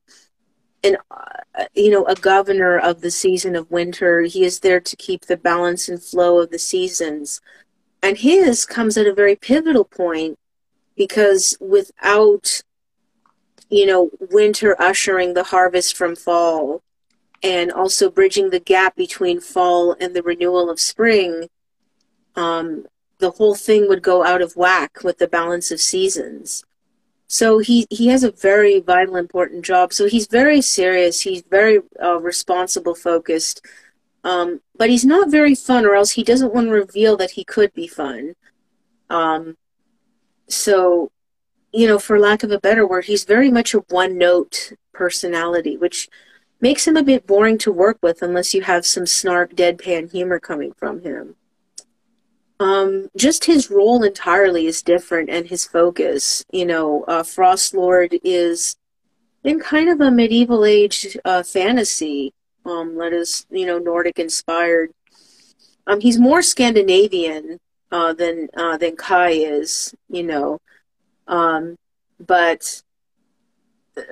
an 0.84 0.98
uh, 1.12 1.66
you 1.76 1.92
know 1.92 2.06
a 2.06 2.16
governor 2.16 2.80
of 2.80 3.02
the 3.02 3.12
season 3.12 3.56
of 3.56 3.70
winter. 3.70 4.22
He 4.22 4.44
is 4.44 4.60
there 4.62 4.80
to 4.80 4.96
keep 4.96 5.26
the 5.26 5.38
balance 5.38 5.90
and 5.90 6.02
flow 6.02 6.40
of 6.40 6.50
the 6.50 6.60
seasons, 6.60 7.42
and 8.02 8.18
his 8.18 8.66
comes 8.66 8.98
at 8.98 9.08
a 9.08 9.14
very 9.14 9.36
pivotal 9.36 9.86
point 9.86 10.40
because 10.96 11.58
without 11.60 12.64
you 13.70 13.86
know 13.86 14.10
winter 14.32 14.76
ushering 14.82 15.34
the 15.34 15.44
harvest 15.44 15.98
from 15.98 16.16
fall 16.16 16.82
and 17.44 17.72
also 17.72 18.10
bridging 18.10 18.50
the 18.50 18.60
gap 18.60 18.96
between 18.96 19.40
fall 19.40 19.96
and 20.00 20.16
the 20.16 20.24
renewal 20.24 20.70
of 20.70 20.80
spring 20.80 21.48
um, 22.38 22.86
the 23.20 23.32
whole 23.32 23.56
thing 23.56 23.88
would 23.88 24.04
go 24.04 24.24
out 24.24 24.42
of 24.42 24.56
whack 24.56 25.04
with 25.04 25.18
the 25.18 25.28
balance 25.28 25.72
of 25.72 25.82
seasons. 25.82 26.64
So 27.28 27.60
he, 27.60 27.86
he 27.90 28.08
has 28.08 28.24
a 28.24 28.32
very 28.32 28.80
vital, 28.80 29.18
important 29.18 29.66
job. 29.66 29.92
So 29.94 30.08
he's 30.08 30.28
very 30.28 30.62
serious. 30.62 31.22
He's 31.22 31.44
very 31.50 31.80
uh, 32.02 32.20
responsible, 32.20 32.96
focused. 32.96 33.66
Um, 34.24 34.62
but 34.78 34.90
he's 34.90 35.06
not 35.06 35.30
very 35.30 35.56
fun, 35.56 35.86
or 35.86 35.96
else 35.96 36.12
he 36.12 36.24
doesn't 36.24 36.54
want 36.54 36.68
to 36.68 36.74
reveal 36.74 37.18
that 37.18 37.32
he 37.32 37.44
could 37.44 37.74
be 37.74 37.88
fun. 37.88 38.36
Um, 39.10 39.58
so, 40.48 41.12
you 41.74 41.88
know, 41.88 42.00
for 42.00 42.20
lack 42.20 42.44
of 42.44 42.52
a 42.52 42.60
better 42.60 42.88
word, 42.88 43.06
he's 43.06 43.26
very 43.26 43.52
much 43.52 43.74
a 43.74 43.80
one 43.90 44.18
note 44.18 44.74
personality, 44.94 45.78
which 45.78 46.10
makes 46.60 46.88
him 46.88 46.98
a 46.98 47.04
bit 47.04 47.28
boring 47.28 47.58
to 47.60 47.72
work 47.72 48.00
with 48.02 48.22
unless 48.22 48.54
you 48.54 48.62
have 48.64 48.86
some 48.86 49.06
snark, 49.06 49.54
deadpan 49.54 50.12
humor 50.12 50.40
coming 50.40 50.74
from 50.74 51.02
him. 51.02 51.36
Um, 52.60 53.10
just 53.16 53.46
his 53.46 53.70
role 53.70 54.04
entirely 54.04 54.66
is 54.66 54.82
different 54.82 55.30
and 55.30 55.48
his 55.48 55.66
focus. 55.66 56.44
You 56.52 56.66
know, 56.66 57.04
uh, 57.04 57.24
Frost 57.24 57.74
Lord 57.74 58.18
is 58.24 58.76
in 59.44 59.60
kind 59.60 59.90
of 59.90 60.02
a 60.02 60.12
medieval 60.12 60.66
age 60.66 61.18
uh, 61.24 61.44
fantasy. 61.44 62.34
Um, 62.66 62.98
let 62.98 63.14
us, 63.14 63.46
you 63.50 63.66
know, 63.66 63.78
Nordic 63.78 64.20
inspired. 64.20 64.92
Um, 65.86 66.02
he's 66.02 66.20
more 66.20 66.42
Scandinavian 66.42 67.60
uh, 67.92 68.14
than 68.14 68.50
uh, 68.56 68.78
than 68.78 68.96
Kai 68.98 69.32
is, 69.32 69.96
you 70.10 70.24
know, 70.24 70.60
um, 71.28 71.78
but 72.20 72.82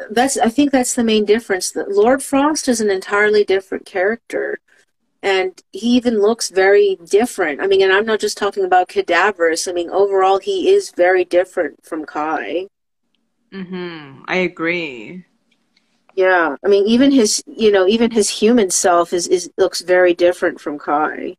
that's 0.09 0.37
I 0.37 0.49
think 0.49 0.71
that's 0.71 0.95
the 0.95 1.03
main 1.03 1.25
difference. 1.25 1.71
That 1.71 1.91
Lord 1.91 2.23
Frost 2.23 2.67
is 2.67 2.79
an 2.79 2.89
entirely 2.89 3.43
different 3.43 3.85
character 3.85 4.59
and 5.25 5.63
he 5.71 5.87
even 5.97 6.21
looks 6.21 6.51
very 6.51 6.99
different. 7.03 7.59
I 7.59 7.65
mean, 7.65 7.81
and 7.81 7.91
I'm 7.91 8.05
not 8.05 8.19
just 8.19 8.37
talking 8.37 8.63
about 8.63 8.87
cadaverous. 8.87 9.67
I 9.67 9.71
mean, 9.71 9.89
overall, 9.89 10.37
he 10.37 10.69
is 10.69 10.91
very 10.91 11.25
different 11.25 11.83
from 11.83 12.05
Kai. 12.05 12.67
Mm-hmm. 13.51 14.21
I 14.27 14.35
agree. 14.35 15.25
Yeah, 16.13 16.55
I 16.63 16.67
mean, 16.67 16.85
even 16.85 17.11
his, 17.11 17.43
you 17.47 17.71
know, 17.71 17.87
even 17.87 18.11
his 18.11 18.29
human 18.29 18.69
self 18.69 19.13
is 19.13 19.27
is 19.27 19.49
looks 19.57 19.81
very 19.81 20.13
different 20.13 20.61
from 20.61 20.77
Kai. 20.77 21.35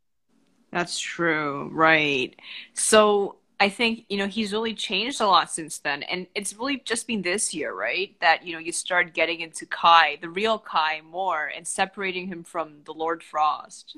That's 0.73 0.99
true, 0.99 1.71
right? 1.73 2.35
So 2.75 3.37
I 3.59 3.71
think, 3.71 4.05
you 4.09 4.19
know, 4.19 4.27
he's 4.27 4.53
really 4.53 4.75
changed 4.75 5.21
a 5.21 5.27
lot 5.27 5.51
since 5.51 5.79
then. 5.79 6.03
And 6.03 6.27
it's 6.35 6.55
really 6.55 6.83
just 6.85 7.07
been 7.07 7.23
this 7.23 7.55
year, 7.55 7.73
right? 7.73 8.15
That, 8.21 8.47
you 8.47 8.53
know, 8.53 8.59
you 8.59 8.73
start 8.73 9.15
getting 9.15 9.41
into 9.41 9.65
Kai, 9.65 10.19
the 10.21 10.29
real 10.29 10.59
Kai, 10.59 11.01
more 11.01 11.51
and 11.55 11.67
separating 11.67 12.27
him 12.27 12.45
from 12.45 12.83
the 12.85 12.93
Lord 12.93 13.23
Frost. 13.23 13.97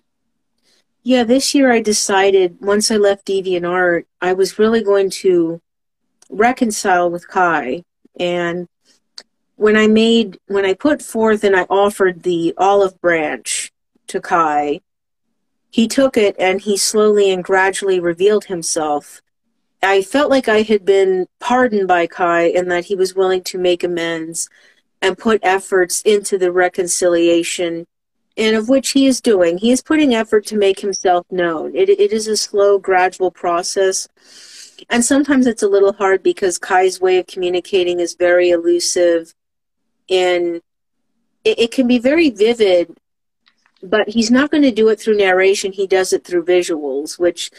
Yeah, 1.03 1.25
this 1.25 1.55
year 1.55 1.73
I 1.73 1.81
decided 1.81 2.59
once 2.61 2.91
I 2.91 2.97
left 2.97 3.27
DeviantArt, 3.27 4.05
I 4.21 4.33
was 4.33 4.59
really 4.59 4.83
going 4.83 5.11
to 5.11 5.61
reconcile 6.31 7.11
with 7.11 7.27
Kai. 7.27 7.83
And 8.21 8.69
when 9.57 9.77
I 9.77 9.89
made, 9.89 10.39
when 10.47 10.67
I 10.67 10.75
put 10.75 11.03
forth 11.03 11.43
and 11.43 11.57
I 11.57 11.63
offered 11.63 12.23
the 12.23 12.55
olive 12.59 13.01
branch 13.01 13.73
to 14.09 14.21
Kai, 14.21 14.83
he 15.71 15.89
took 15.89 16.17
it 16.17 16.37
and 16.39 16.61
he 16.61 16.77
slowly 16.77 17.31
and 17.31 17.43
gradually 17.43 17.99
revealed 17.99 18.45
himself 18.45 19.21
I 19.83 20.03
felt 20.03 20.31
like 20.31 20.49
I 20.49 20.63
had 20.63 20.85
been 20.85 21.27
pardoned 21.39 21.89
by 21.89 22.07
Kai 22.07 22.49
and 22.49 22.71
that 22.71 22.87
he 22.87 22.95
was 22.95 23.15
willing 23.15 23.43
to 23.45 23.59
make 23.59 23.85
amends 23.85 24.49
and 25.01 25.17
put 25.17 25.41
efforts 25.45 26.03
into 26.03 26.37
the 26.39 26.51
reconciliation, 26.51 27.87
and 28.37 28.57
of 28.57 28.69
which 28.69 28.91
he 28.91 29.07
is 29.07 29.21
doing. 29.21 29.59
He 29.59 29.71
is 29.71 29.83
putting 29.83 30.15
effort 30.15 30.47
to 30.47 30.57
make 30.57 30.81
himself 30.81 31.27
known. 31.31 31.77
It, 31.77 31.89
it 31.89 32.13
is 32.13 32.27
a 32.27 32.37
slow, 32.37 32.79
gradual 32.79 33.31
process. 33.31 34.09
and 34.91 35.05
sometimes 35.05 35.47
it's 35.47 35.63
a 35.63 35.69
little 35.69 35.93
hard 35.93 36.23
because 36.23 36.59
Kai's 36.59 37.01
way 37.01 37.19
of 37.19 37.27
communicating 37.27 38.01
is 38.01 38.15
very 38.15 38.51
elusive 38.51 39.35
and 40.11 40.61
it, 41.45 41.59
it 41.59 41.71
can 41.73 41.87
be 41.87 41.99
very 41.99 42.31
vivid, 42.31 42.97
but 43.83 44.09
he's 44.09 44.31
not 44.31 44.51
going 44.51 44.63
to 44.63 44.71
do 44.71 44.89
it 44.89 45.01
through 45.01 45.17
narration. 45.17 45.73
He 45.73 45.87
does 45.87 46.13
it 46.13 46.25
through 46.25 46.45
visuals, 46.45 47.19
which 47.19 47.51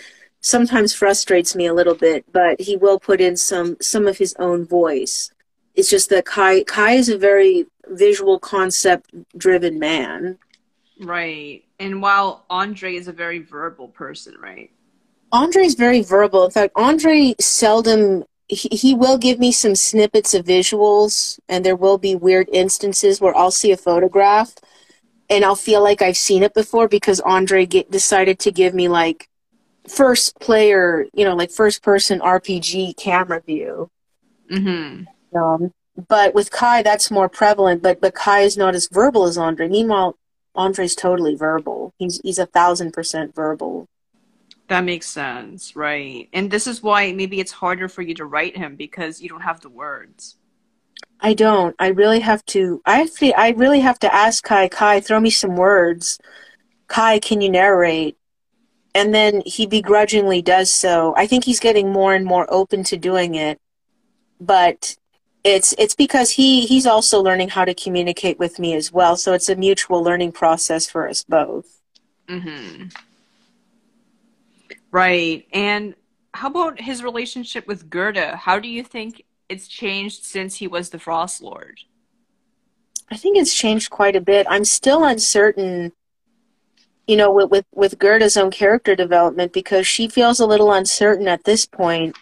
sometimes 0.42 0.94
frustrates 0.94 1.56
me 1.56 1.66
a 1.66 1.74
little 1.74 1.96
bit, 1.96 2.26
but 2.32 2.60
he 2.62 2.76
will 2.76 3.00
put 3.00 3.22
in 3.22 3.36
some, 3.36 3.78
some 3.82 4.08
of 4.08 4.18
his 4.18 4.36
own 4.40 4.66
voice. 4.66 5.32
It's 5.76 5.90
just 5.90 6.10
that 6.10 6.26
Kai, 6.26 6.64
Kai 6.64 6.94
is 6.94 7.10
a 7.10 7.18
very 7.18 7.66
visual 7.88 8.40
concept 8.40 9.12
driven 9.38 9.80
man. 9.80 10.38
Right. 11.00 11.64
And 11.80 12.02
while 12.02 12.46
Andre 12.50 12.96
is 12.96 13.08
a 13.08 13.14
very 13.14 13.40
verbal 13.40 13.88
person, 13.88 14.36
right? 14.42 14.72
Andre 15.32 15.64
is 15.64 15.76
very 15.76 16.02
verbal. 16.02 16.46
In 16.46 16.52
fact, 16.52 16.74
Andre 16.76 17.36
seldom 17.40 18.26
he, 18.50 18.68
he 18.72 18.96
will 18.96 19.18
give 19.18 19.40
me 19.40 19.52
some 19.52 19.76
snippets 19.76 20.34
of 20.34 20.46
visuals 20.46 21.40
and 21.48 21.64
there 21.64 21.76
will 21.76 22.00
be 22.00 22.16
weird 22.16 22.50
instances 22.52 23.22
where 23.22 23.36
I'll 23.38 23.52
see 23.52 23.72
a 23.72 23.78
photograph 23.78 24.56
and 25.30 25.46
I'll 25.46 25.56
feel 25.56 25.84
like 25.84 26.02
I've 26.02 26.18
seen 26.18 26.42
it 26.42 26.56
before 26.56 26.88
because 26.88 27.20
Andre 27.20 27.68
get, 27.68 27.92
decided 27.92 28.40
to 28.40 28.52
give 28.52 28.74
me 28.74 28.88
like 28.88 29.30
first 29.88 30.40
player, 30.40 31.06
you 31.14 31.26
know, 31.26 31.36
like 31.36 31.52
first 31.52 31.82
person 31.82 32.20
RPG 32.20 32.98
camera 32.98 33.42
view. 33.42 33.90
Mm-hmm. 34.52 35.38
Um, 35.38 35.74
but 36.08 36.34
with 36.34 36.52
Kai, 36.52 36.82
that's 36.82 37.12
more 37.12 37.30
prevalent. 37.30 37.82
But 37.82 38.02
but 38.02 38.14
Kai 38.14 38.42
is 38.42 38.58
not 38.58 38.76
as 38.76 38.88
verbal 38.88 39.26
as 39.26 39.38
Andre. 39.38 39.68
Meanwhile, 39.68 40.18
Andre's 40.56 40.96
totally 40.96 41.36
verbal. 41.36 41.94
He's 41.98 42.20
he's 42.24 42.40
a 42.40 42.46
thousand 42.46 42.94
percent 42.94 43.36
verbal. 43.36 43.88
That 44.68 44.84
makes 44.84 45.08
sense, 45.08 45.76
right? 45.76 46.30
And 46.32 46.52
this 46.52 46.68
is 46.68 46.84
why 46.84 47.12
maybe 47.12 47.40
it's 47.40 47.52
harder 47.52 47.90
for 47.90 48.04
you 48.04 48.14
to 48.16 48.26
write 48.26 48.56
him 48.56 48.76
because 48.76 49.20
you 49.20 49.28
don't 49.28 49.42
have 49.42 49.62
the 49.62 49.70
words. 49.70 50.38
I 51.20 51.34
don't. 51.34 51.76
I 51.80 51.88
really 51.88 52.20
have 52.20 52.46
to. 52.48 52.82
I 52.86 53.02
actually, 53.02 53.34
I 53.34 53.50
really 53.50 53.80
have 53.80 54.00
to 54.00 54.14
ask 54.14 54.44
Kai. 54.44 54.68
Kai, 54.68 55.00
throw 55.00 55.20
me 55.20 55.32
some 55.32 55.56
words. 55.56 56.20
Kai, 56.88 57.20
can 57.20 57.42
you 57.42 57.50
narrate? 57.50 58.18
And 58.96 59.14
then 59.14 59.44
he 59.46 59.66
begrudgingly 59.68 60.42
does 60.42 60.72
so. 60.72 61.14
I 61.16 61.28
think 61.28 61.44
he's 61.44 61.60
getting 61.60 61.92
more 61.92 62.16
and 62.16 62.26
more 62.26 62.48
open 62.50 62.84
to 62.86 62.98
doing 62.98 63.36
it, 63.36 63.60
but 64.42 64.96
it's 65.44 65.74
it's 65.78 65.96
because 65.96 66.32
he 66.32 66.66
he's 66.66 66.86
also 66.86 67.22
learning 67.22 67.50
how 67.50 67.66
to 67.66 67.74
communicate 67.74 68.40
with 68.40 68.60
me 68.60 68.74
as 68.74 68.92
well. 68.92 69.16
So 69.16 69.34
it's 69.34 69.50
a 69.50 69.56
mutual 69.56 70.04
learning 70.04 70.34
process 70.34 70.90
for 70.90 71.08
us 71.08 71.24
both. 71.24 71.82
Mm-hmm. 72.28 72.88
Right. 74.92 75.46
And 75.54 75.96
how 76.34 76.50
about 76.50 76.82
his 76.82 77.04
relationship 77.04 77.68
with 77.68 77.90
Gerda? 77.90 78.36
How 78.36 78.60
do 78.60 78.68
you 78.68 78.84
think 78.84 79.24
it's 79.48 79.68
changed 79.68 80.24
since 80.24 80.56
he 80.56 80.68
was 80.68 80.90
the 80.90 81.00
Frost 81.00 81.42
Lord? 81.42 81.80
I 83.12 83.18
think 83.18 83.38
it's 83.38 83.54
changed 83.54 83.90
quite 83.90 84.16
a 84.16 84.22
bit. 84.22 84.46
I'm 84.50 84.66
still 84.66 85.04
uncertain, 85.04 85.92
you 87.10 87.18
know, 87.18 87.32
with, 87.32 87.50
with, 87.50 87.66
with 87.74 87.98
Gerda's 87.98 88.38
own 88.38 88.52
character 88.52 88.96
development 88.96 89.52
because 89.52 89.88
she 89.88 90.08
feels 90.08 90.40
a 90.40 90.46
little 90.46 90.72
uncertain 90.72 91.28
at 91.28 91.44
this 91.44 91.66
point. 91.66 92.16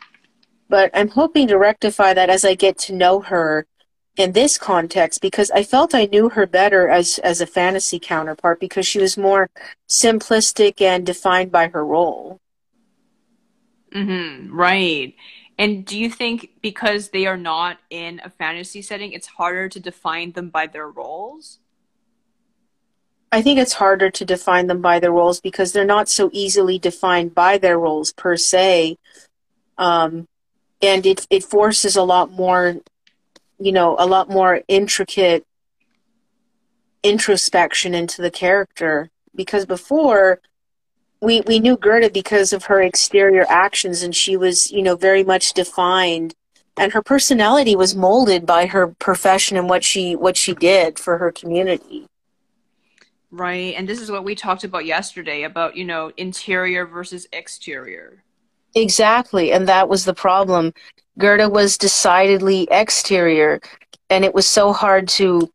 But 0.70 0.92
I'm 0.94 1.10
hoping 1.10 1.50
to 1.50 1.58
rectify 1.58 2.14
that 2.14 2.30
as 2.30 2.46
I 2.46 2.56
get 2.56 2.78
to 2.80 2.94
know 2.94 3.20
her 3.20 3.68
in 4.16 4.32
this 4.32 4.58
context 4.58 5.22
because 5.22 5.52
I 5.52 5.64
felt 5.64 5.94
I 5.94 6.06
knew 6.06 6.30
her 6.30 6.48
better 6.48 6.88
as, 6.88 7.18
as 7.20 7.42
a 7.42 7.46
fantasy 7.46 8.00
counterpart 8.00 8.62
because 8.62 8.88
she 8.88 9.00
was 9.00 9.18
more 9.18 9.50
simplistic 9.90 10.80
and 10.80 11.06
defined 11.06 11.52
by 11.52 11.68
her 11.68 11.86
role. 11.86 12.40
Mm-hmm. 13.94 14.56
Right. 14.56 15.16
And 15.58 15.86
do 15.86 16.00
you 16.00 16.10
think 16.10 16.52
because 16.62 17.10
they 17.10 17.26
are 17.26 17.36
not 17.36 17.78
in 17.90 18.22
a 18.24 18.30
fantasy 18.30 18.82
setting, 18.82 19.12
it's 19.12 19.28
harder 19.28 19.68
to 19.68 19.82
define 19.82 20.32
them 20.32 20.50
by 20.50 20.68
their 20.68 20.88
roles? 20.88 21.60
I 23.32 23.42
think 23.42 23.60
it's 23.60 23.74
harder 23.74 24.10
to 24.10 24.26
define 24.26 24.68
them 24.68 24.82
by 24.82 25.00
their 25.00 25.12
roles 25.12 25.42
because 25.42 25.74
they're 25.74 25.86
not 25.86 26.08
so 26.08 26.30
easily 26.32 26.80
defined 26.80 27.36
by 27.36 27.58
their 27.58 27.78
roles 27.78 28.14
per 28.14 28.38
se. 28.38 28.98
Um, 29.78 30.28
and 30.82 31.06
it, 31.06 31.28
it 31.30 31.44
forces 31.44 31.96
a 31.96 32.04
lot 32.04 32.32
more, 32.32 32.78
you 33.60 33.72
know, 33.72 33.96
a 34.00 34.06
lot 34.06 34.30
more 34.30 34.62
intricate 34.68 35.46
introspection 37.04 37.94
into 37.94 38.22
the 38.22 38.32
character. 38.32 39.10
Because 39.36 39.66
before, 39.66 40.40
we 41.22 41.42
we 41.42 41.60
knew 41.60 41.78
Gerda 41.78 42.10
because 42.10 42.54
of 42.54 42.66
her 42.66 42.82
exterior 42.82 43.46
actions, 43.50 44.04
and 44.04 44.16
she 44.16 44.38
was 44.38 44.72
you 44.72 44.82
know 44.82 44.96
very 44.96 45.24
much 45.24 45.54
defined, 45.54 46.34
and 46.78 46.94
her 46.94 47.02
personality 47.02 47.76
was 47.76 47.96
molded 47.96 48.46
by 48.46 48.68
her 48.68 48.88
profession 48.88 49.58
and 49.58 49.70
what 49.70 49.84
she 49.84 50.16
what 50.16 50.38
she 50.38 50.54
did 50.54 50.98
for 50.98 51.18
her 51.18 51.32
community. 51.32 52.08
Right, 53.30 53.76
and 53.76 53.88
this 53.88 54.00
is 54.00 54.10
what 54.10 54.24
we 54.24 54.36
talked 54.36 54.64
about 54.64 54.86
yesterday 54.86 55.44
about 55.44 55.76
you 55.76 55.84
know 55.84 56.12
interior 56.18 56.86
versus 56.86 57.28
exterior. 57.34 58.24
Exactly, 58.74 59.52
and 59.52 59.68
that 59.68 59.90
was 59.90 60.06
the 60.06 60.14
problem. 60.14 60.74
Gerda 61.18 61.50
was 61.50 61.78
decidedly 61.78 62.68
exterior, 62.72 63.60
and 64.10 64.24
it 64.24 64.34
was 64.34 64.48
so 64.48 64.72
hard 64.72 65.08
to. 65.10 65.52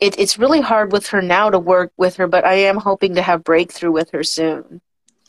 It, 0.00 0.18
it's 0.18 0.38
really 0.38 0.60
hard 0.60 0.92
with 0.92 1.06
her 1.08 1.22
now 1.22 1.48
to 1.48 1.58
work 1.58 1.92
with 1.96 2.16
her, 2.16 2.26
but 2.26 2.44
I 2.44 2.54
am 2.54 2.76
hoping 2.76 3.14
to 3.14 3.22
have 3.22 3.44
breakthrough 3.44 3.92
with 3.92 4.10
her 4.10 4.22
soon. 4.22 4.82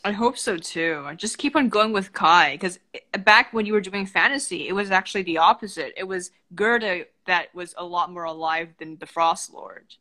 I 0.04 0.12
hope 0.12 0.38
so 0.38 0.56
too. 0.56 1.06
Just 1.16 1.38
keep 1.38 1.56
on 1.56 1.68
going 1.68 1.92
with 1.92 2.12
Kai 2.12 2.52
because 2.52 2.78
back 3.20 3.52
when 3.52 3.66
you 3.66 3.72
were 3.72 3.80
doing 3.80 4.06
fantasy, 4.06 4.68
it 4.68 4.72
was 4.72 4.90
actually 4.90 5.22
the 5.22 5.38
opposite. 5.38 5.92
It 5.96 6.04
was 6.04 6.30
Gerda 6.54 7.04
that 7.26 7.54
was 7.54 7.74
a 7.76 7.84
lot 7.84 8.12
more 8.12 8.24
alive 8.24 8.70
than 8.78 8.96
the 8.98 9.06
Frost 9.06 9.52
Lord. 9.52 9.94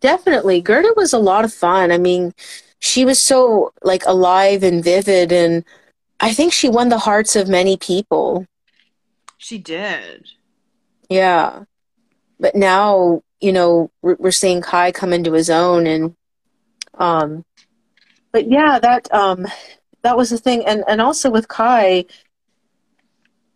Definitely, 0.00 0.60
Gerda 0.60 0.92
was 0.96 1.12
a 1.12 1.18
lot 1.18 1.44
of 1.44 1.52
fun. 1.52 1.90
I 1.90 1.98
mean, 1.98 2.32
she 2.78 3.04
was 3.04 3.20
so 3.20 3.72
like 3.82 4.04
alive 4.06 4.62
and 4.62 4.82
vivid, 4.82 5.32
and 5.32 5.64
I 6.20 6.32
think 6.32 6.52
she 6.52 6.68
won 6.68 6.88
the 6.88 6.98
hearts 6.98 7.36
of 7.36 7.48
many 7.48 7.76
people. 7.76 8.46
She 9.36 9.58
did. 9.58 10.28
Yeah, 11.08 11.64
but 12.38 12.54
now 12.54 13.22
you 13.40 13.52
know 13.52 13.90
we're 14.02 14.30
seeing 14.30 14.60
Kai 14.60 14.92
come 14.92 15.12
into 15.12 15.32
his 15.32 15.50
own, 15.50 15.86
and 15.86 16.14
um, 16.94 17.44
but 18.32 18.48
yeah, 18.50 18.78
that 18.78 19.12
um, 19.12 19.46
that 20.02 20.16
was 20.16 20.30
the 20.30 20.38
thing, 20.38 20.64
and 20.66 20.84
and 20.86 21.00
also 21.00 21.30
with 21.30 21.48
Kai, 21.48 22.04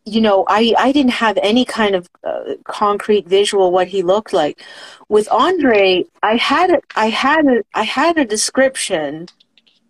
you 0.04 0.20
know, 0.20 0.44
I 0.48 0.74
I 0.78 0.92
didn't 0.92 1.12
have 1.12 1.38
any 1.42 1.64
kind 1.64 1.94
of 1.94 2.08
uh, 2.24 2.54
concrete 2.64 3.26
visual 3.26 3.70
what 3.70 3.88
he 3.88 4.02
looked 4.02 4.32
like. 4.32 4.62
With 5.08 5.28
Andre, 5.30 6.04
I 6.22 6.36
had 6.36 6.70
a, 6.70 6.80
I 6.96 7.08
had 7.08 7.46
a, 7.46 7.62
I 7.74 7.84
had 7.84 8.18
a 8.18 8.24
description 8.24 9.28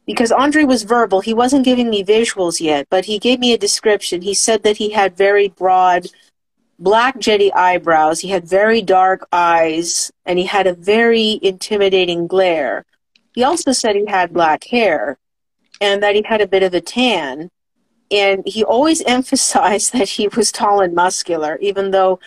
because 0.06 0.32
Andre 0.32 0.64
was 0.64 0.82
verbal. 0.82 1.20
He 1.20 1.34
wasn't 1.34 1.64
giving 1.64 1.88
me 1.88 2.04
visuals 2.04 2.60
yet, 2.60 2.86
but 2.90 3.06
he 3.06 3.18
gave 3.18 3.38
me 3.38 3.52
a 3.52 3.58
description. 3.58 4.22
He 4.22 4.34
said 4.34 4.62
that 4.64 4.76
he 4.76 4.90
had 4.90 5.16
very 5.16 5.48
broad 5.48 6.08
black 6.78 7.18
jetty 7.18 7.52
eyebrows. 7.52 8.20
He 8.20 8.28
had 8.28 8.44
very 8.44 8.82
dark 8.82 9.26
eyes, 9.32 10.10
and 10.26 10.38
he 10.38 10.46
had 10.46 10.66
a 10.66 10.74
very 10.74 11.38
intimidating 11.42 12.26
glare. 12.26 12.84
He 13.34 13.44
also 13.44 13.72
said 13.72 13.96
he 13.96 14.06
had 14.06 14.32
black 14.32 14.64
hair 14.64 15.16
and 15.80 16.02
that 16.02 16.14
he 16.14 16.22
had 16.22 16.40
a 16.40 16.46
bit 16.46 16.62
of 16.62 16.74
a 16.74 16.80
tan. 16.80 17.50
And 18.12 18.46
he 18.46 18.62
always 18.62 19.02
emphasized 19.06 19.92
that 19.94 20.08
he 20.10 20.28
was 20.28 20.52
tall 20.52 20.80
and 20.80 20.94
muscular, 20.94 21.56
even 21.60 21.90
though 21.90 22.20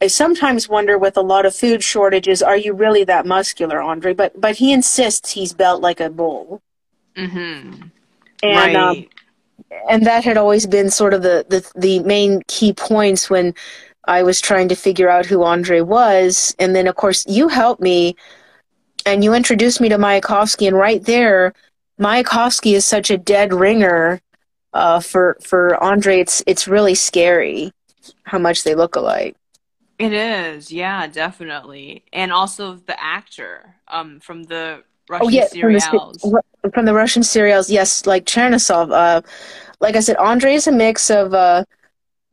I 0.00 0.06
sometimes 0.06 0.68
wonder 0.68 0.96
with 0.98 1.16
a 1.16 1.22
lot 1.22 1.46
of 1.46 1.54
food 1.54 1.82
shortages, 1.82 2.42
are 2.42 2.56
you 2.56 2.72
really 2.72 3.04
that 3.04 3.26
muscular, 3.26 3.80
Andre? 3.80 4.14
But 4.14 4.40
but 4.40 4.56
he 4.56 4.72
insists 4.72 5.32
he's 5.32 5.52
built 5.52 5.82
like 5.82 6.00
a 6.00 6.10
bull. 6.10 6.62
Mm-hmm. 7.16 7.82
And 8.42 8.76
um, 8.76 8.96
right. 8.96 9.08
um, 9.72 9.80
and 9.90 10.06
that 10.06 10.24
had 10.24 10.36
always 10.36 10.66
been 10.66 10.90
sort 10.90 11.14
of 11.14 11.22
the, 11.22 11.44
the 11.48 11.68
the 11.74 11.98
main 12.00 12.42
key 12.46 12.72
points 12.72 13.28
when 13.28 13.54
I 14.04 14.22
was 14.22 14.40
trying 14.40 14.68
to 14.68 14.76
figure 14.76 15.08
out 15.08 15.26
who 15.26 15.42
Andre 15.42 15.80
was. 15.80 16.54
And 16.58 16.76
then 16.76 16.86
of 16.86 16.94
course 16.94 17.24
you 17.26 17.48
helped 17.48 17.82
me 17.82 18.14
and 19.04 19.24
you 19.24 19.34
introduced 19.34 19.80
me 19.80 19.88
to 19.88 19.96
Mayakovsky, 19.96 20.68
and 20.68 20.76
right 20.76 21.02
there, 21.02 21.54
Mayakovsky 21.98 22.74
is 22.74 22.84
such 22.84 23.10
a 23.10 23.18
dead 23.18 23.52
ringer 23.52 24.20
uh, 24.78 25.00
for 25.00 25.36
for 25.42 25.82
Andre. 25.82 26.20
It's 26.20 26.42
it's 26.46 26.68
really 26.68 26.94
scary 26.94 27.72
how 28.22 28.38
much 28.38 28.64
they 28.64 28.74
look 28.74 28.96
alike. 28.96 29.36
It 29.98 30.12
is, 30.12 30.70
yeah, 30.70 31.08
definitely, 31.08 32.04
and 32.12 32.32
also 32.32 32.76
the 32.76 32.98
actor 33.02 33.74
um, 33.88 34.20
from 34.20 34.44
the 34.44 34.84
Russian 35.10 35.26
oh, 35.26 35.30
yeah, 35.30 35.48
serials. 35.48 36.20
From 36.20 36.32
the, 36.62 36.70
from 36.72 36.84
the, 36.84 36.94
Russian 36.94 37.24
serials, 37.24 37.68
yes, 37.68 38.06
like 38.06 38.24
Chernyshov. 38.24 38.92
Uh, 38.92 39.22
like 39.80 39.96
I 39.96 40.00
said, 40.00 40.16
Andre 40.16 40.54
is 40.54 40.68
a 40.68 40.72
mix 40.72 41.10
of 41.10 41.34
uh, 41.34 41.64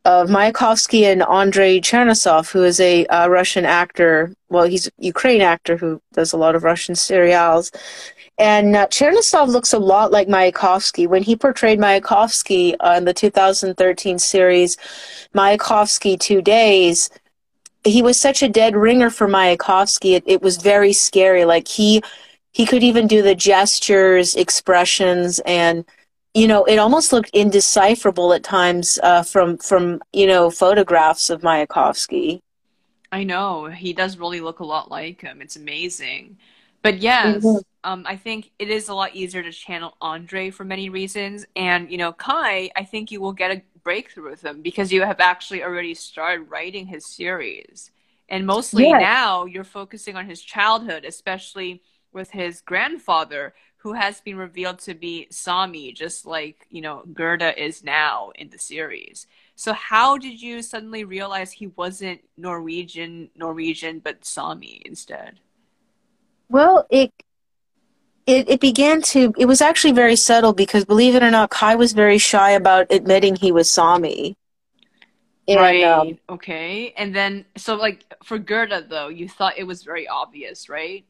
of 0.06 0.30
Mayakovsky 0.30 1.12
and 1.12 1.24
Andrei 1.24 1.82
Chernyshov, 1.82 2.52
who 2.52 2.64
is 2.64 2.80
a 2.80 3.08
uh, 3.08 3.28
Russian 3.28 3.66
actor. 3.66 4.32
Well, 4.50 4.66
he's 4.66 4.86
a 4.88 4.92
Ukraine 5.00 5.42
actor 5.42 5.76
who 5.76 6.00
does 6.14 6.34
a 6.34 6.38
lot 6.38 6.54
of 6.54 6.64
Russian 6.64 6.94
serials. 6.94 7.72
And 8.38 8.76
uh, 8.76 8.88
Chernyshov 8.88 9.48
looks 9.48 9.72
a 9.72 9.80
lot 9.80 10.12
like 10.12 10.28
Mayakovsky. 10.28 11.08
When 11.08 11.24
he 11.24 11.36
portrayed 11.36 11.80
Mayakovsky 11.80 12.76
on 12.82 13.06
the 13.06 13.14
2013 13.14 14.20
series, 14.20 14.78
Mayakovsky 15.34 16.20
Two 16.20 16.42
Days, 16.42 17.10
he 17.86 18.02
was 18.02 18.20
such 18.20 18.44
a 18.44 18.50
dead 18.50 18.76
ringer 18.76 19.10
for 19.10 19.28
Mayakovsky. 19.28 20.16
It, 20.16 20.24
it 20.26 20.42
was 20.42 20.58
very 20.58 20.92
scary. 20.92 21.46
Like 21.46 21.68
he, 21.68 22.02
he 22.52 22.66
could 22.66 22.84
even 22.84 23.08
do 23.08 23.22
the 23.22 23.36
gestures, 23.36 24.36
expressions, 24.36 25.40
and 25.46 25.86
you 26.34 26.50
know, 26.50 26.66
it 26.66 26.78
almost 26.78 27.14
looked 27.14 27.30
indecipherable 27.34 28.34
at 28.34 28.44
times 28.44 29.00
uh, 29.02 29.24
from 29.24 29.58
from 29.58 30.02
you 30.12 30.28
know 30.28 30.52
photographs 30.52 31.30
of 31.30 31.42
Mayakovsky. 31.42 32.42
I 33.12 33.24
know 33.24 33.68
he 33.68 33.94
does 33.94 34.18
really 34.18 34.42
look 34.42 34.60
a 34.60 34.66
lot 34.66 34.92
like 34.92 35.22
him. 35.22 35.42
It's 35.42 35.56
amazing, 35.56 36.38
but 36.82 36.98
yes, 36.98 37.38
mm-hmm. 37.38 37.60
Um, 37.86 38.04
I 38.08 38.18
think 38.18 38.52
it 38.58 38.70
is 38.70 38.90
a 38.90 38.94
lot 38.94 39.16
easier 39.16 39.44
to 39.44 39.52
channel 39.52 39.96
Andre 40.02 40.50
for 40.50 40.66
many 40.66 40.90
reasons. 40.90 41.46
And 41.56 41.90
you 41.90 41.98
know, 41.98 42.12
Kai, 42.12 42.72
I 42.76 42.84
think 42.84 43.12
you 43.12 43.22
will 43.22 43.32
get 43.32 43.52
a 43.52 43.62
breakthrough 43.84 44.32
with 44.32 44.44
him 44.44 44.62
because 44.62 44.92
you 44.92 45.04
have 45.04 45.20
actually 45.20 45.64
already 45.64 45.94
started 45.94 46.50
writing 46.50 46.88
his 46.88 47.06
series, 47.06 47.92
and 48.28 48.46
mostly 48.46 48.90
yes. 48.90 49.00
now 49.00 49.46
you're 49.46 49.64
focusing 49.64 50.16
on 50.16 50.26
his 50.26 50.42
childhood, 50.42 51.06
especially 51.06 51.82
with 52.12 52.32
his 52.32 52.62
grandfather 52.62 53.54
who 53.78 53.94
has 53.94 54.20
been 54.20 54.36
revealed 54.36 54.80
to 54.80 54.96
be 54.96 55.28
Sami, 55.30 55.92
just 55.92 56.26
like, 56.26 56.66
you 56.72 56.82
know, 56.82 57.04
Gerda 57.14 57.64
is 57.64 57.84
now 57.84 58.32
in 58.34 58.50
the 58.50 58.58
series. 58.58 59.28
So 59.54 59.74
how 59.74 60.18
did 60.18 60.42
you 60.42 60.64
suddenly 60.64 61.04
realize 61.04 61.52
he 61.52 61.68
wasn't 61.68 62.22
Norwegian, 62.36 63.30
Norwegian, 63.36 64.00
but 64.00 64.26
Sami 64.26 64.82
instead? 64.86 65.40
Well, 66.50 66.88
it 66.90 67.14
it, 68.28 68.50
it 68.50 68.60
began 68.60 69.02
to 69.02 69.34
it 69.38 69.46
was 69.46 69.62
actually 69.62 69.94
very 69.94 70.16
subtle 70.16 70.54
because 70.54 70.86
believe 70.86 71.16
it 71.16 71.24
or 71.24 71.32
not 71.32 71.50
kai 71.50 71.76
was 71.76 71.94
very 71.94 72.18
shy 72.18 72.52
about 72.52 72.88
admitting 72.90 73.36
he 73.36 73.52
was 73.52 73.70
sami 73.70 74.36
and, 75.48 75.60
right 75.60 75.84
um, 75.84 76.18
okay 76.30 76.94
and 76.98 77.16
then 77.16 77.46
so 77.56 77.76
like 77.76 78.06
for 78.24 78.38
gerda 78.38 78.86
though 78.90 79.08
you 79.08 79.30
thought 79.30 79.58
it 79.58 79.66
was 79.66 79.84
very 79.84 80.08
obvious 80.08 80.70
right 80.70 81.06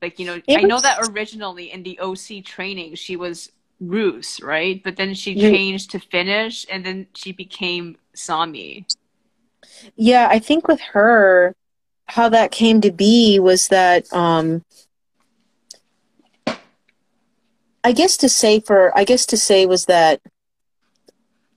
like, 0.00 0.18
you 0.18 0.26
know, 0.26 0.40
I 0.48 0.62
know 0.62 0.80
that 0.80 1.08
originally 1.10 1.72
in 1.72 1.82
the 1.82 1.98
OC 1.98 2.44
training, 2.44 2.94
she 2.94 3.16
was 3.16 3.50
Rus, 3.80 4.40
right? 4.40 4.82
But 4.82 4.96
then 4.96 5.14
she 5.14 5.34
changed 5.34 5.90
to 5.92 5.98
Finnish 5.98 6.66
and 6.70 6.84
then 6.84 7.06
she 7.14 7.32
became 7.32 7.96
Sami. 8.14 8.86
Yeah, 9.96 10.28
I 10.30 10.38
think 10.38 10.68
with 10.68 10.80
her, 10.80 11.54
how 12.06 12.28
that 12.28 12.52
came 12.52 12.80
to 12.80 12.92
be 12.92 13.38
was 13.38 13.68
that, 13.68 14.10
um, 14.12 14.64
I 17.84 17.92
guess 17.92 18.16
to 18.18 18.28
say 18.28 18.60
for, 18.60 18.96
I 18.96 19.04
guess 19.04 19.26
to 19.26 19.36
say 19.36 19.66
was 19.66 19.86
that 19.86 20.20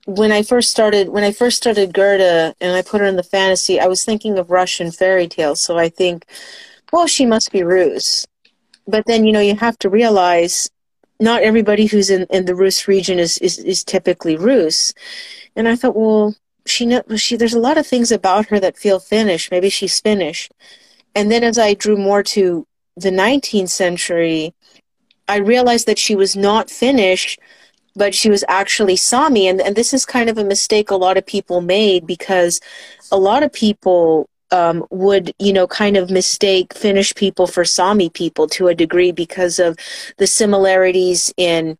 when 0.06 0.32
I 0.32 0.44
first 0.44 0.72
started, 0.72 1.10
when 1.10 1.24
I 1.24 1.32
first 1.32 1.58
started 1.58 1.94
Gerda 1.94 2.56
and 2.60 2.76
I 2.76 2.82
put 2.82 3.02
her 3.02 3.08
in 3.08 3.16
the 3.16 3.24
fantasy, 3.24 3.80
I 3.80 3.88
was 3.88 4.04
thinking 4.04 4.38
of 4.38 4.50
Russian 4.50 4.92
fairy 4.92 5.28
tales. 5.28 5.62
So 5.62 5.78
I 5.78 5.90
think, 5.90 6.26
well, 6.92 7.08
she 7.08 7.26
must 7.26 7.52
be 7.52 7.64
Rus 7.64 8.26
but 8.88 9.06
then 9.06 9.26
you 9.26 9.32
know 9.32 9.40
you 9.40 9.56
have 9.56 9.78
to 9.80 9.90
realize 9.90 10.70
not 11.20 11.44
everybody 11.44 11.86
who's 11.86 12.10
in, 12.10 12.26
in 12.30 12.46
the 12.46 12.56
Rus 12.56 12.88
region 12.88 13.20
is, 13.20 13.38
is, 13.38 13.60
is 13.60 13.84
typically 13.84 14.38
Rus. 14.38 14.94
And 15.56 15.68
I 15.68 15.76
thought, 15.76 15.96
well, 15.96 16.36
she 16.66 16.86
know 16.86 17.04
she 17.16 17.36
there's 17.36 17.54
a 17.54 17.60
lot 17.60 17.78
of 17.78 17.88
things 17.88 18.12
about 18.12 18.48
her 18.48 18.60
that 18.60 18.78
feel 18.78 19.00
Finnish. 19.00 19.52
Maybe 19.52 19.70
she's 19.70 20.00
Finnish. 20.00 20.50
And 21.16 21.32
then 21.32 21.44
as 21.44 21.58
I 21.58 21.74
drew 21.74 21.98
more 21.98 22.24
to 22.24 22.66
the 22.96 23.12
19th 23.12 23.70
century, 23.70 24.54
I 25.32 25.38
realized 25.38 25.88
that 25.88 25.98
she 25.98 26.14
was 26.14 26.36
not 26.36 26.70
Finnish, 26.70 27.38
but 27.96 28.14
she 28.14 28.30
was 28.30 28.44
actually 28.50 28.98
Sami. 28.98 29.48
And, 29.48 29.62
and 29.62 29.78
this 29.78 29.94
is 29.94 30.06
kind 30.06 30.30
of 30.30 30.38
a 30.38 30.44
mistake 30.44 30.92
a 30.92 30.98
lot 30.98 31.18
of 31.18 31.26
people 31.26 31.62
made 31.62 32.06
because 32.06 32.60
a 33.14 33.18
lot 33.18 33.42
of 33.42 33.54
people 33.54 34.28
um, 34.52 34.86
would 34.90 35.34
you 35.40 35.54
know 35.54 35.68
kind 35.68 35.96
of 35.96 36.12
mistake 36.12 36.74
Finnish 36.74 37.16
people 37.16 37.48
for 37.48 37.64
Sami 37.64 38.10
people 38.10 38.46
to 38.50 38.68
a 38.68 38.76
degree 38.76 39.14
because 39.14 39.58
of 39.60 39.78
the 40.18 40.28
similarities 40.28 41.34
in 41.38 41.78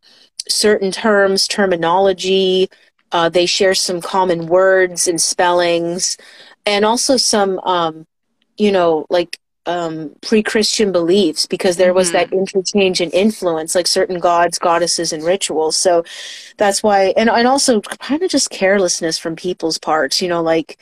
certain 0.48 0.90
terms, 0.90 1.46
terminology. 1.46 2.70
Uh, 3.12 3.28
they 3.28 3.44
share 3.44 3.74
some 3.74 4.00
common 4.00 4.46
words 4.46 5.06
and 5.06 5.20
spellings, 5.20 6.16
and 6.64 6.86
also 6.86 7.18
some 7.18 7.58
um, 7.60 8.06
you 8.56 8.72
know 8.72 9.04
like 9.10 9.38
um, 9.66 10.14
pre-Christian 10.22 10.92
beliefs 10.92 11.46
because 11.46 11.76
there 11.76 11.94
was 11.94 12.08
mm-hmm. 12.08 12.30
that 12.30 12.32
interchange 12.32 13.00
and 13.00 13.12
influence, 13.14 13.74
like 13.74 13.86
certain 13.86 14.18
gods, 14.18 14.58
goddesses, 14.58 15.12
and 15.12 15.22
rituals. 15.22 15.76
So 15.76 16.04
that's 16.56 16.82
why, 16.82 17.14
and 17.16 17.28
and 17.30 17.46
also 17.46 17.80
kind 17.80 18.22
of 18.22 18.30
just 18.30 18.50
carelessness 18.50 19.18
from 19.18 19.36
people's 19.36 19.78
parts. 19.78 20.20
You 20.20 20.28
know, 20.28 20.42
like 20.42 20.78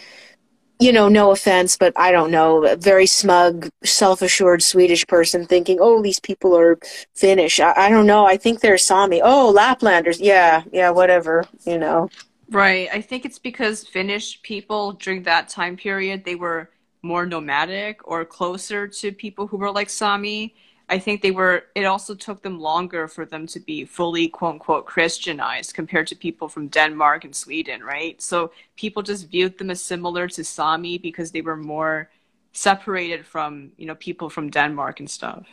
you 0.81 0.93
know, 0.93 1.09
no 1.09 1.31
offense, 1.31 1.77
but 1.77 1.93
I 1.95 2.11
don't 2.11 2.31
know, 2.31 2.65
a 2.65 2.75
very 2.75 3.05
smug, 3.05 3.69
self 3.85 4.23
assured 4.23 4.63
Swedish 4.63 5.07
person 5.07 5.47
thinking, 5.47 5.79
oh, 5.81 6.03
these 6.03 6.19
people 6.19 6.57
are 6.57 6.79
Finnish. 7.15 7.61
I, 7.61 7.75
I 7.77 7.91
don't 7.91 8.07
know. 8.07 8.25
I 8.25 8.39
think 8.39 8.61
they're 8.61 8.79
Sami. 8.79 9.21
Oh, 9.23 9.55
Laplanders. 9.55 10.17
Yeah, 10.19 10.63
yeah, 10.73 10.89
whatever, 10.89 11.45
you 11.67 11.77
know. 11.77 12.09
Right. 12.49 12.89
I 12.93 13.03
think 13.03 13.27
it's 13.27 13.39
because 13.39 13.87
Finnish 13.87 14.43
people 14.43 14.93
during 14.93 15.23
that 15.25 15.51
time 15.51 15.77
period, 15.77 16.25
they 16.25 16.35
were 16.35 16.71
more 17.03 17.27
nomadic 17.27 18.07
or 18.07 18.25
closer 18.25 18.87
to 18.87 19.13
people 19.13 19.47
who 19.47 19.57
were 19.57 19.71
like 19.71 19.91
Sami. 19.91 20.55
I 20.89 20.99
think 20.99 21.23
they 21.23 21.31
were, 21.31 21.67
it 21.77 21.85
also 21.85 22.15
took 22.15 22.43
them 22.43 22.59
longer 22.59 23.07
for 23.07 23.25
them 23.25 23.47
to 23.49 23.61
be 23.61 23.85
fully 23.85 24.27
quote 24.29 24.55
unquote 24.55 24.87
Christianized 24.87 25.73
compared 25.73 26.09
to 26.09 26.17
people 26.17 26.49
from 26.49 26.67
Denmark 26.67 27.25
and 27.25 27.35
Sweden, 27.35 27.83
right? 27.83 28.21
So 28.21 28.51
people 28.77 29.03
just 29.03 29.29
viewed 29.29 29.57
them 29.57 29.71
as 29.71 29.81
similar 29.81 30.27
to 30.29 30.43
Sami 30.43 30.99
because 30.99 31.31
they 31.31 31.43
were 31.43 31.57
more 31.57 32.11
separated 32.53 33.25
from, 33.25 33.71
you 33.77 33.87
know, 33.87 33.95
people 33.95 34.29
from 34.29 34.51
Denmark 34.51 34.99
and 34.99 35.09
stuff. 35.09 35.47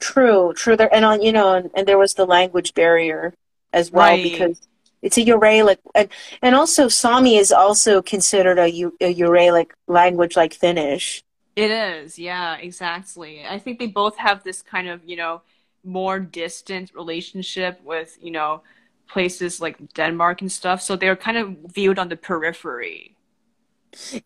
True, 0.00 0.52
true. 0.56 0.76
There, 0.76 0.92
and 0.92 1.04
on, 1.04 1.22
you 1.22 1.32
know, 1.32 1.54
and, 1.54 1.70
and 1.74 1.86
there 1.86 1.98
was 1.98 2.14
the 2.14 2.24
language 2.24 2.74
barrier 2.74 3.34
as 3.72 3.92
well 3.92 4.08
right. 4.08 4.22
because 4.22 4.66
it's 5.06 5.18
a 5.18 5.24
Uralic, 5.24 5.78
and, 5.94 6.08
and 6.42 6.54
also 6.54 6.88
Sami 6.88 7.36
is 7.36 7.52
also 7.52 8.02
considered 8.02 8.58
a, 8.58 8.68
a 9.00 9.14
Uralic 9.26 9.68
language 9.86 10.36
like 10.36 10.52
Finnish. 10.54 11.22
It 11.56 11.70
is, 11.70 12.18
yeah, 12.18 12.56
exactly. 12.68 13.46
I 13.46 13.58
think 13.58 13.78
they 13.78 13.86
both 13.86 14.16
have 14.18 14.44
this 14.44 14.60
kind 14.62 14.88
of, 14.88 15.00
you 15.10 15.16
know, 15.16 15.42
more 15.84 16.18
distant 16.18 16.92
relationship 16.94 17.80
with, 17.82 18.18
you 18.20 18.30
know, 18.30 18.62
places 19.08 19.60
like 19.60 19.76
Denmark 19.94 20.42
and 20.42 20.52
stuff. 20.52 20.82
So 20.82 20.96
they're 20.96 21.16
kind 21.16 21.38
of 21.38 21.56
viewed 21.72 21.98
on 21.98 22.08
the 22.08 22.16
periphery. 22.16 23.16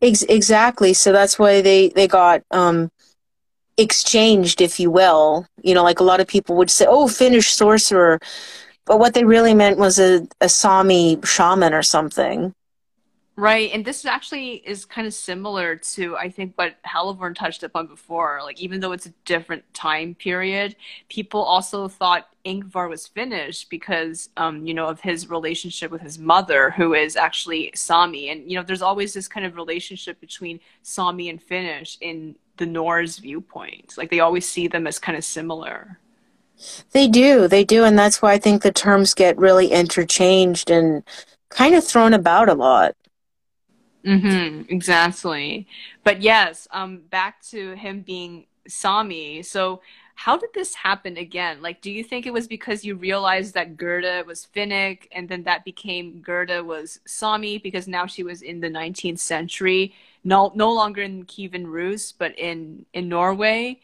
Ex- 0.03 0.25
exactly. 0.29 0.93
So 0.95 1.13
that's 1.13 1.39
why 1.39 1.61
they 1.61 1.91
they 1.91 2.09
got 2.09 2.43
um, 2.51 2.91
exchanged, 3.77 4.61
if 4.61 4.81
you 4.81 4.91
will. 4.91 5.47
You 5.63 5.75
know, 5.75 5.85
like 5.85 6.01
a 6.01 6.05
lot 6.05 6.21
of 6.21 6.27
people 6.27 6.57
would 6.57 6.71
say, 6.71 6.87
"Oh, 6.89 7.07
Finnish 7.09 7.53
sorcerer," 7.53 8.19
but 8.91 8.99
what 8.99 9.15
they 9.15 9.23
really 9.23 9.55
meant 9.55 9.79
was 9.79 10.01
a, 10.01 10.27
a 10.41 10.49
Sami 10.49 11.17
shaman 11.23 11.73
or 11.73 11.81
something. 11.81 12.53
Right, 13.37 13.71
and 13.73 13.85
this 13.85 14.05
actually 14.05 14.55
is 14.67 14.85
kind 14.85 15.07
of 15.07 15.15
similar 15.15 15.77
to 15.77 16.17
I 16.17 16.29
think 16.29 16.55
what 16.57 16.75
Haliburn 16.83 17.37
touched 17.37 17.63
upon 17.63 17.87
before. 17.87 18.41
Like 18.43 18.61
even 18.61 18.81
though 18.81 18.91
it's 18.91 19.07
a 19.07 19.15
different 19.25 19.63
time 19.75 20.17
period, 20.17 20.75
people 21.09 21.41
also 21.41 21.87
thought 21.87 22.31
Ingvar 22.45 22.91
was 22.91 23.07
Finnish 23.07 23.65
because 23.67 24.29
um, 24.37 24.67
you 24.67 24.75
know 24.75 24.89
of 24.89 25.01
his 25.01 25.31
relationship 25.31 25.93
with 25.93 26.03
his 26.03 26.19
mother, 26.19 26.73
who 26.73 26.95
is 26.95 27.15
actually 27.15 27.71
Sami, 27.77 28.31
and 28.31 28.51
you 28.51 28.57
know 28.57 28.65
there's 28.65 28.83
always 28.83 29.15
this 29.15 29.29
kind 29.29 29.47
of 29.47 29.55
relationship 29.55 30.21
between 30.21 30.59
Sami 30.83 31.29
and 31.29 31.41
Finnish 31.41 31.97
in 32.01 32.35
the 32.57 32.67
Norse 32.67 33.19
viewpoint. 33.19 33.95
Like 33.97 34.11
they 34.11 34.19
always 34.19 34.49
see 34.49 34.67
them 34.67 34.89
as 34.89 34.99
kind 34.99 35.17
of 35.17 35.25
similar. 35.25 36.01
They 36.93 37.09
do, 37.09 37.49
they 37.49 37.65
do, 37.65 37.85
and 37.85 37.99
that's 37.99 38.21
why 38.21 38.33
I 38.33 38.39
think 38.39 38.63
the 38.63 38.73
terms 38.73 39.15
get 39.15 39.39
really 39.39 39.69
interchanged 39.69 40.71
and 40.71 41.03
kind 41.49 41.75
of 41.75 41.85
thrown 41.85 42.15
about 42.15 42.49
a 42.49 42.55
lot. 42.55 42.95
Mm-hmm, 44.05 44.73
exactly. 44.73 45.67
But 46.05 46.23
yes, 46.23 46.67
um, 46.71 47.03
back 47.11 47.43
to 47.51 47.75
him 47.75 48.03
being 48.03 48.47
Sami. 48.67 49.43
So 49.43 49.81
how 50.15 50.37
did 50.37 50.51
this 50.55 50.75
happen 50.75 51.17
again? 51.17 51.63
Like, 51.63 51.81
do 51.81 51.91
you 51.91 52.05
think 52.05 52.27
it 52.27 52.33
was 52.33 52.47
because 52.47 52.85
you 52.85 52.95
realized 52.95 53.55
that 53.55 53.77
Gerda 53.77 54.25
was 54.27 54.47
Finnic 54.55 55.09
and 55.13 55.29
then 55.29 55.45
that 55.45 55.65
became 55.65 56.21
Gerda 56.21 56.63
was 56.63 57.01
Sami 57.07 57.59
because 57.59 57.89
now 57.89 58.07
she 58.07 58.23
was 58.23 58.43
in 58.43 58.61
the 58.61 58.69
19th 58.69 59.19
century, 59.19 59.95
no, 60.23 60.53
no 60.55 60.73
longer 60.73 61.03
in 61.03 61.25
Kievan 61.25 61.67
Rus, 61.67 62.13
but 62.13 62.39
in, 62.39 62.85
in 62.93 63.09
Norway. 63.09 63.81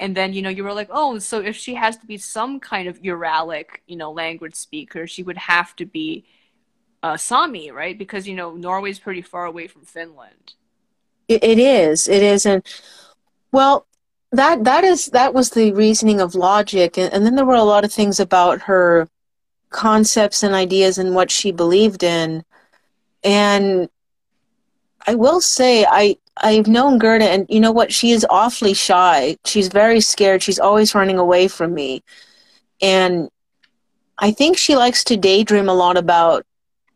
And 0.00 0.16
then, 0.16 0.32
you 0.32 0.42
know, 0.42 0.48
you 0.48 0.64
were 0.64 0.72
like, 0.72 0.88
oh, 0.90 1.18
so 1.18 1.40
if 1.40 1.54
she 1.54 1.74
has 1.74 1.96
to 1.98 2.06
be 2.06 2.16
some 2.16 2.58
kind 2.58 2.88
of 2.88 3.02
Uralic, 3.02 3.66
you 3.86 3.96
know, 3.96 4.10
language 4.10 4.54
speaker, 4.54 5.06
she 5.06 5.22
would 5.22 5.36
have 5.36 5.76
to 5.76 5.86
be 5.86 6.24
uh, 7.02 7.16
Sami, 7.16 7.70
right? 7.70 7.96
Because 7.96 8.26
you 8.26 8.34
know 8.34 8.52
Norway's 8.52 8.98
pretty 8.98 9.22
far 9.22 9.44
away 9.44 9.66
from 9.68 9.82
Finland. 9.82 10.54
it, 11.28 11.44
it 11.44 11.58
is. 11.58 12.08
It 12.08 12.22
is, 12.22 12.46
and 12.46 12.66
well, 13.52 13.86
that 14.32 14.64
that 14.64 14.84
is 14.84 15.06
that 15.06 15.34
was 15.34 15.50
the 15.50 15.72
reasoning 15.72 16.20
of 16.20 16.34
logic 16.34 16.96
and, 16.96 17.12
and 17.12 17.26
then 17.26 17.34
there 17.34 17.44
were 17.44 17.54
a 17.54 17.64
lot 17.64 17.84
of 17.84 17.92
things 17.92 18.20
about 18.20 18.62
her 18.62 19.08
concepts 19.70 20.42
and 20.42 20.54
ideas 20.54 20.98
and 20.98 21.14
what 21.14 21.30
she 21.30 21.50
believed 21.50 22.02
in 22.02 22.44
and 23.24 23.88
i 25.06 25.14
will 25.14 25.40
say 25.40 25.84
i 25.86 26.16
i've 26.38 26.66
known 26.66 26.98
gerda 26.98 27.24
and 27.24 27.46
you 27.48 27.60
know 27.60 27.72
what 27.72 27.92
she 27.92 28.10
is 28.12 28.26
awfully 28.30 28.74
shy 28.74 29.36
she's 29.44 29.68
very 29.68 30.00
scared 30.00 30.42
she's 30.42 30.58
always 30.58 30.94
running 30.94 31.18
away 31.18 31.48
from 31.48 31.74
me 31.74 32.02
and 32.80 33.28
i 34.18 34.30
think 34.30 34.56
she 34.56 34.76
likes 34.76 35.04
to 35.04 35.16
daydream 35.16 35.68
a 35.68 35.74
lot 35.74 35.96
about 35.96 36.44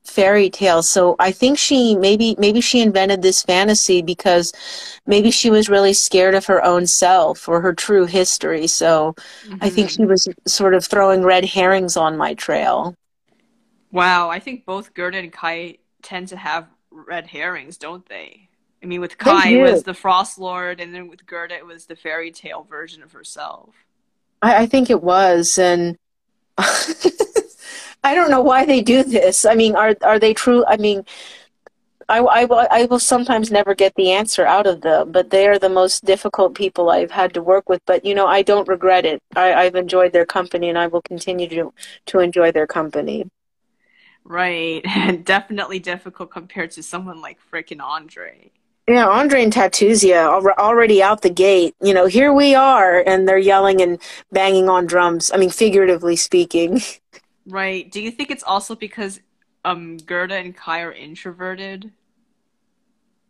fairy 0.04 0.50
tales. 0.50 0.88
So 0.88 1.16
I 1.18 1.32
think 1.32 1.58
she 1.58 1.96
maybe 1.96 2.36
maybe 2.38 2.60
she 2.60 2.80
invented 2.80 3.22
this 3.22 3.42
fantasy 3.42 4.02
because 4.02 4.52
maybe 5.06 5.30
she 5.30 5.50
was 5.50 5.68
really 5.68 5.92
scared 5.92 6.34
of 6.34 6.46
her 6.46 6.62
own 6.62 6.86
self 6.86 7.48
or 7.48 7.60
her 7.60 7.72
true 7.72 8.06
history. 8.06 8.66
So 8.66 9.14
mm-hmm. 9.46 9.56
I 9.60 9.70
think 9.70 9.90
she 9.90 10.02
mm-hmm. 10.02 10.10
was 10.10 10.28
sort 10.46 10.74
of 10.74 10.84
throwing 10.84 11.22
red 11.22 11.44
herrings 11.44 11.96
on 11.96 12.16
my 12.16 12.34
trail. 12.34 12.94
Wow, 13.90 14.28
I 14.28 14.40
think 14.40 14.66
both 14.66 14.92
Gerda 14.92 15.18
and 15.18 15.32
Kai 15.32 15.78
tend 16.02 16.28
to 16.28 16.36
have 16.36 16.68
red 16.94 17.26
herrings, 17.26 17.76
don't 17.76 18.08
they? 18.08 18.48
I 18.82 18.86
mean, 18.86 19.00
with 19.00 19.16
Kai 19.16 19.48
it 19.48 19.72
was 19.72 19.82
the 19.82 19.94
Frost 19.94 20.38
Lord, 20.38 20.80
and 20.80 20.94
then 20.94 21.08
with 21.08 21.26
Gerda 21.26 21.56
it 21.56 21.66
was 21.66 21.86
the 21.86 21.96
fairy 21.96 22.30
tale 22.30 22.66
version 22.68 23.02
of 23.02 23.12
herself. 23.12 23.70
I, 24.42 24.62
I 24.62 24.66
think 24.66 24.90
it 24.90 25.02
was, 25.02 25.58
and 25.58 25.96
I 26.58 28.14
don't 28.14 28.30
know 28.30 28.42
why 28.42 28.66
they 28.66 28.82
do 28.82 29.02
this. 29.02 29.44
I 29.46 29.54
mean, 29.54 29.74
are 29.74 29.96
are 30.02 30.18
they 30.18 30.34
true? 30.34 30.64
I 30.68 30.76
mean, 30.76 31.04
I, 32.08 32.20
I, 32.20 32.42
I 32.70 32.84
will 32.84 32.98
sometimes 32.98 33.50
never 33.50 33.74
get 33.74 33.94
the 33.94 34.12
answer 34.12 34.44
out 34.44 34.66
of 34.66 34.82
them, 34.82 35.12
but 35.12 35.30
they 35.30 35.48
are 35.48 35.58
the 35.58 35.70
most 35.70 36.04
difficult 36.04 36.54
people 36.54 36.90
I've 36.90 37.10
had 37.10 37.32
to 37.34 37.42
work 37.42 37.68
with. 37.68 37.80
But 37.86 38.04
you 38.04 38.14
know, 38.14 38.26
I 38.26 38.42
don't 38.42 38.68
regret 38.68 39.06
it. 39.06 39.22
I, 39.34 39.54
I've 39.54 39.76
enjoyed 39.76 40.12
their 40.12 40.26
company, 40.26 40.68
and 40.68 40.78
I 40.78 40.88
will 40.88 41.02
continue 41.02 41.48
to 41.48 41.72
to 42.06 42.18
enjoy 42.20 42.52
their 42.52 42.66
company. 42.66 43.26
Right, 44.24 44.82
and 44.96 45.24
definitely 45.24 45.78
difficult 45.78 46.30
compared 46.30 46.70
to 46.72 46.82
someone 46.82 47.20
like 47.20 47.38
frickin' 47.52 47.82
Andre. 47.82 48.50
Yeah, 48.86 49.08
Andre 49.08 49.44
and 49.44 49.52
Tatusia 49.52 50.26
already 50.58 51.02
out 51.02 51.22
the 51.22 51.30
gate. 51.30 51.74
You 51.80 51.94
know, 51.94 52.04
here 52.04 52.32
we 52.34 52.54
are, 52.54 53.00
and 53.06 53.26
they're 53.26 53.38
yelling 53.38 53.80
and 53.80 53.98
banging 54.30 54.68
on 54.68 54.86
drums. 54.86 55.30
I 55.32 55.38
mean, 55.38 55.48
figuratively 55.48 56.16
speaking. 56.16 56.82
Right. 57.46 57.90
Do 57.90 58.00
you 58.00 58.10
think 58.10 58.30
it's 58.30 58.42
also 58.42 58.74
because 58.74 59.20
um 59.64 59.96
Gerda 59.98 60.34
and 60.34 60.56
Kai 60.56 60.80
are 60.80 60.92
introverted? 60.92 61.92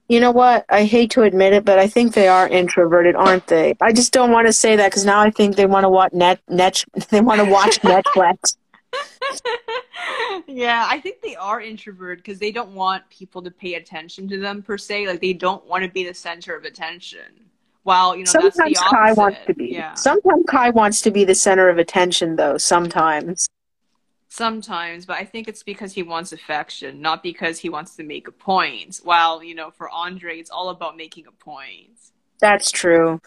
You 0.08 0.20
know 0.20 0.32
what? 0.32 0.66
I 0.68 0.84
hate 0.84 1.10
to 1.12 1.22
admit 1.22 1.54
it, 1.54 1.64
but 1.64 1.78
I 1.78 1.86
think 1.86 2.12
they 2.12 2.28
are 2.28 2.46
introverted, 2.46 3.14
aren't 3.16 3.46
they? 3.46 3.74
I 3.80 3.92
just 3.92 4.12
don't 4.12 4.32
want 4.32 4.46
to 4.46 4.52
say 4.52 4.76
that 4.76 4.90
because 4.90 5.04
now 5.04 5.20
I 5.20 5.30
think 5.30 5.56
they 5.56 5.66
want 5.66 5.84
to 5.84 5.88
watch 5.88 6.12
net 6.12 6.40
net. 6.48 6.84
They 7.10 7.20
want 7.20 7.40
to 7.40 7.50
watch 7.50 7.80
Netflix. 7.82 8.56
yeah, 10.46 10.86
I 10.88 11.00
think 11.00 11.20
they 11.22 11.36
are 11.36 11.60
introverted 11.60 12.24
because 12.24 12.38
they 12.38 12.52
don't 12.52 12.72
want 12.74 13.08
people 13.10 13.42
to 13.42 13.50
pay 13.50 13.74
attention 13.74 14.28
to 14.28 14.38
them 14.38 14.62
per 14.62 14.78
se. 14.78 15.06
Like 15.06 15.20
they 15.20 15.32
don't 15.32 15.66
want 15.66 15.84
to 15.84 15.90
be 15.90 16.04
the 16.04 16.14
center 16.14 16.56
of 16.56 16.64
attention. 16.64 17.50
While 17.84 18.16
you 18.16 18.24
know, 18.24 18.30
sometimes 18.30 18.78
Kai 18.78 19.12
wants 19.12 19.38
to 19.46 19.54
be. 19.54 19.66
Yeah. 19.66 19.94
Sometimes 19.94 20.44
Kai 20.48 20.70
wants 20.70 21.02
to 21.02 21.10
be 21.10 21.24
the 21.24 21.34
center 21.34 21.68
of 21.68 21.78
attention, 21.78 22.36
though. 22.36 22.56
Sometimes. 22.56 23.46
Sometimes, 24.28 25.06
but 25.06 25.16
I 25.16 25.24
think 25.24 25.46
it's 25.46 25.62
because 25.62 25.92
he 25.92 26.02
wants 26.02 26.32
affection, 26.32 27.00
not 27.00 27.22
because 27.22 27.60
he 27.60 27.68
wants 27.68 27.94
to 27.96 28.02
make 28.02 28.26
a 28.26 28.32
point. 28.32 29.00
While, 29.04 29.44
you 29.44 29.54
know, 29.54 29.70
for 29.70 29.88
Andre, 29.90 30.40
it's 30.40 30.50
all 30.50 30.70
about 30.70 30.96
making 30.96 31.26
a 31.28 31.30
point. 31.30 31.90
That's 32.40 32.72
true. 32.72 33.20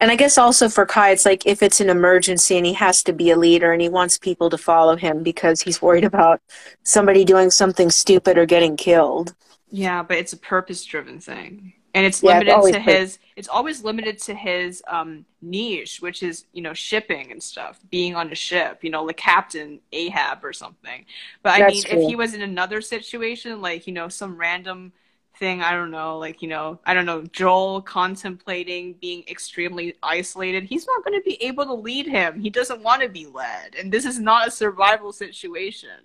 And 0.00 0.10
I 0.10 0.16
guess 0.16 0.36
also 0.36 0.68
for 0.68 0.84
Kai, 0.84 1.10
it's 1.10 1.24
like 1.24 1.46
if 1.46 1.62
it's 1.62 1.80
an 1.80 1.88
emergency 1.88 2.56
and 2.56 2.66
he 2.66 2.74
has 2.74 3.02
to 3.04 3.12
be 3.12 3.30
a 3.30 3.36
leader 3.36 3.72
and 3.72 3.80
he 3.80 3.88
wants 3.88 4.18
people 4.18 4.50
to 4.50 4.58
follow 4.58 4.96
him 4.96 5.22
because 5.22 5.62
he's 5.62 5.80
worried 5.80 6.04
about 6.12 6.40
somebody 6.82 7.24
doing 7.24 7.50
something 7.50 7.90
stupid 7.90 8.36
or 8.36 8.46
getting 8.46 8.76
killed. 8.76 9.34
Yeah, 9.70 10.02
but 10.02 10.18
it's 10.18 10.32
a 10.32 10.38
purpose 10.38 10.84
driven 10.84 11.20
thing 11.20 11.72
and 11.96 12.04
it's 12.04 12.22
yeah, 12.22 12.38
limited 12.38 12.62
to 12.74 12.78
his 12.78 13.18
it's 13.36 13.48
always 13.48 13.82
limited 13.82 14.18
to 14.18 14.34
his 14.34 14.82
um, 14.86 15.24
niche 15.40 16.00
which 16.00 16.22
is 16.22 16.44
you 16.52 16.60
know 16.60 16.74
shipping 16.74 17.32
and 17.32 17.42
stuff 17.42 17.80
being 17.90 18.14
on 18.14 18.30
a 18.30 18.34
ship 18.34 18.84
you 18.84 18.90
know 18.90 19.02
like 19.02 19.16
captain 19.16 19.80
ahab 19.92 20.44
or 20.44 20.52
something 20.52 21.06
but 21.42 21.54
i 21.54 21.58
That's 21.60 21.74
mean 21.74 21.82
true. 21.84 21.98
if 21.98 22.08
he 22.08 22.14
was 22.14 22.34
in 22.34 22.42
another 22.42 22.82
situation 22.82 23.62
like 23.62 23.86
you 23.86 23.94
know 23.94 24.08
some 24.08 24.36
random 24.36 24.92
thing 25.38 25.62
i 25.62 25.72
don't 25.72 25.90
know 25.90 26.18
like 26.18 26.42
you 26.42 26.48
know 26.48 26.78
i 26.84 26.94
don't 26.94 27.06
know 27.06 27.22
joel 27.32 27.80
contemplating 27.82 28.94
being 28.94 29.22
extremely 29.28 29.94
isolated 30.02 30.64
he's 30.64 30.86
not 30.86 31.04
going 31.04 31.18
to 31.18 31.24
be 31.24 31.42
able 31.42 31.64
to 31.64 31.74
lead 31.74 32.06
him 32.06 32.40
he 32.40 32.50
doesn't 32.50 32.82
want 32.82 33.02
to 33.02 33.08
be 33.08 33.26
led 33.26 33.74
and 33.74 33.92
this 33.92 34.04
is 34.04 34.18
not 34.18 34.48
a 34.48 34.50
survival 34.50 35.12
situation 35.12 36.00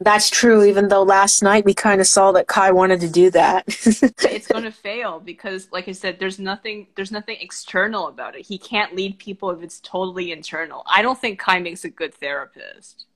that's 0.00 0.28
true, 0.28 0.64
even 0.64 0.88
though 0.88 1.02
last 1.02 1.42
night 1.42 1.64
we 1.64 1.72
kind 1.72 2.00
of 2.00 2.06
saw 2.06 2.32
that 2.32 2.48
Kai 2.48 2.72
wanted 2.72 3.00
to 3.00 3.08
do 3.08 3.30
that. 3.30 3.64
it's 3.68 4.48
going 4.48 4.64
to 4.64 4.72
fail 4.72 5.20
because, 5.20 5.68
like 5.72 5.88
I 5.88 5.92
said, 5.92 6.18
there's 6.18 6.38
nothing 6.38 6.88
there's 6.96 7.12
nothing 7.12 7.38
external 7.40 8.08
about 8.08 8.34
it. 8.36 8.44
He 8.44 8.58
can't 8.58 8.94
lead 8.94 9.18
people 9.18 9.50
if 9.50 9.62
it's 9.62 9.80
totally 9.80 10.32
internal. 10.32 10.82
I 10.86 11.00
don't 11.00 11.18
think 11.18 11.38
Kai 11.38 11.60
makes 11.60 11.84
a 11.84 11.90
good 11.90 12.12
therapist. 12.12 13.06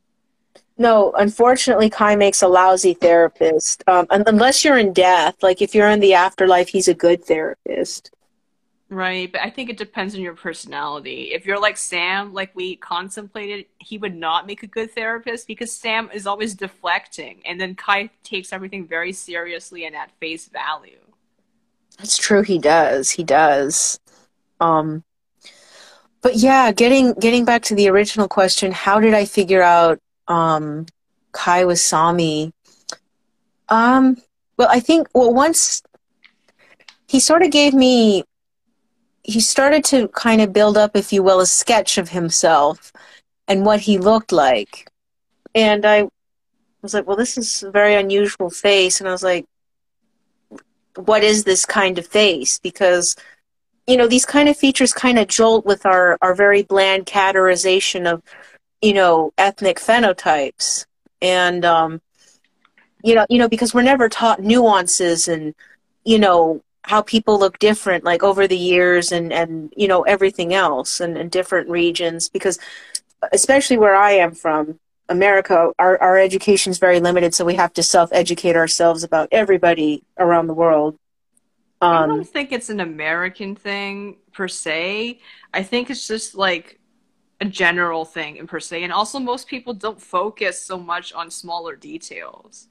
No, 0.79 1.13
unfortunately, 1.13 1.91
Kai 1.91 2.15
makes 2.15 2.41
a 2.41 2.49
lousy 2.49 2.95
therapist. 2.95 3.83
Um, 3.89 4.07
unless 4.11 4.65
you're 4.65 4.79
in 4.79 4.93
death, 4.93 5.43
like 5.43 5.61
if 5.61 5.75
you're 5.75 5.89
in 5.89 5.99
the 5.99 6.15
afterlife, 6.15 6.69
he's 6.69 6.87
a 6.87 6.95
good 6.95 7.25
therapist. 7.25 8.13
Right, 8.91 9.31
but 9.31 9.43
I 9.43 9.51
think 9.51 9.69
it 9.69 9.77
depends 9.77 10.15
on 10.15 10.23
your 10.23 10.35
personality. 10.35 11.33
If 11.33 11.45
you're 11.45 11.61
like 11.61 11.77
Sam, 11.77 12.33
like 12.33 12.55
we 12.55 12.77
contemplated, 12.77 13.67
he 13.79 13.99
would 13.99 14.15
not 14.15 14.47
make 14.47 14.63
a 14.63 14.67
good 14.67 14.93
therapist 14.93 15.47
because 15.47 15.73
Sam 15.73 16.09
is 16.15 16.27
always 16.27 16.55
deflecting, 16.55 17.43
and 17.45 17.61
then 17.61 17.75
Kai 17.75 18.09
takes 18.23 18.53
everything 18.53 18.87
very 18.87 19.13
seriously 19.13 19.85
and 19.85 19.95
at 19.95 20.11
face 20.21 20.49
value. 20.49 21.01
That's 21.99 22.17
true. 22.17 22.43
He 22.43 22.59
does. 22.59 23.11
He 23.11 23.25
does. 23.25 23.99
Um, 24.61 25.05
but 26.23 26.37
yeah, 26.37 26.73
getting 26.73 27.13
getting 27.15 27.45
back 27.45 27.63
to 27.65 27.75
the 27.75 27.89
original 27.89 28.29
question, 28.29 28.73
how 28.73 29.01
did 29.01 29.13
I 29.13 29.25
figure 29.25 29.63
out 29.63 30.01
um, 30.29 30.87
Kai 31.33 31.65
was 31.65 31.83
Sami? 31.83 32.53
Um, 33.69 34.17
well, 34.57 34.69
I 34.71 34.81
think 34.81 35.09
well 35.15 35.33
once 35.35 35.83
he 37.07 37.21
sort 37.21 37.43
of 37.43 37.51
gave 37.51 37.75
me 37.75 38.25
he 39.29 39.41
started 39.41 39.85
to 39.85 40.09
kind 40.09 40.41
of 40.41 40.55
build 40.55 40.79
up, 40.79 40.97
if 40.97 41.13
you 41.13 41.23
will, 41.23 41.41
a 41.41 41.47
sketch 41.47 41.99
of 41.99 42.09
himself 42.09 42.93
and 43.47 43.65
what 43.67 43.81
he 43.81 43.99
looked 43.99 44.33
like. 44.33 44.89
And 45.55 45.85
I 45.85 46.09
was 46.81 46.95
like, 46.95 47.07
well, 47.07 47.17
this 47.17 47.37
is 47.37 47.63
a 47.63 47.71
very 47.71 47.95
unusual 47.95 48.49
face. 48.49 49.01
And 49.01 49.09
I 49.09 49.13
was 49.13 49.23
like, 49.23 49.45
what 50.95 51.23
is 51.23 51.45
this 51.45 51.67
kind 51.67 51.99
of 51.99 52.07
face? 52.07 52.59
Because, 52.59 53.17
you 53.87 53.99
know, 53.99 54.07
these 54.09 54.25
kind 54.25 54.49
of 54.49 54.57
features 54.57 54.95
kind 54.95 55.19
of 55.19 55.29
jolt 55.29 55.67
with 55.67 55.85
our, 55.85 56.17
our 56.23 56.35
very 56.35 56.63
bland 56.63 57.05
categorization 57.05 58.11
of, 58.11 58.23
you 58.83 58.93
know, 58.93 59.33
ethnic 59.39 59.79
phenotypes. 59.79 60.87
And, 61.21 61.65
um, 61.65 62.01
you 63.03 63.15
know, 63.15 63.27
you 63.29 63.39
know, 63.39 63.49
because 63.49 63.75
we're 63.75 63.83
never 63.83 64.09
taught 64.09 64.41
nuances 64.41 65.29
and, 65.29 65.55
you 66.05 66.19
know, 66.19 66.63
how 66.83 67.03
people 67.03 67.39
look 67.39 67.59
different 67.59 68.05
like 68.05 68.23
over 68.23 68.47
the 68.47 68.57
years 68.57 69.13
and 69.13 69.31
and 69.31 69.71
you 69.77 69.87
know 69.87 70.03
everything 70.03 70.55
else 70.55 71.01
and, 71.01 71.19
and 71.19 71.31
different 71.31 71.69
regions. 71.69 72.31
Because 72.31 72.59
especially 73.33 73.77
where 73.77 73.97
i 73.97 74.13
am 74.13 74.33
from 74.33 74.79
america 75.09 75.73
our, 75.79 76.01
our 76.01 76.19
education 76.19 76.71
is 76.71 76.79
very 76.79 77.01
limited 77.01 77.35
so 77.35 77.45
we 77.45 77.55
have 77.55 77.73
to 77.73 77.83
self-educate 77.83 78.57
ourselves 78.57 79.03
about 79.03 79.29
everybody 79.33 80.03
around 80.19 80.47
the 80.47 80.55
world. 80.55 80.97
Um, 81.81 81.93
i 81.93 82.07
don't 82.07 82.25
think 82.25 82.53
it's 82.53 82.71
an 82.71 82.81
american 82.81 83.55
thing 83.55 84.17
per 84.33 84.47
se. 84.47 85.19
I 85.53 85.63
think 85.65 85.91
it's 85.91 86.07
just 86.07 86.37
like 86.37 86.78
a 87.41 87.45
general 87.45 88.05
thing 88.05 88.37
in 88.37 88.47
per 88.47 88.61
se 88.61 88.83
and 88.83 88.93
also 88.93 89.19
most 89.19 89.47
people 89.47 89.73
don't 89.73 90.01
focus 90.01 90.61
so 90.61 90.79
much 90.79 91.13
on 91.13 91.31
smaller 91.31 91.77
details 91.77 92.69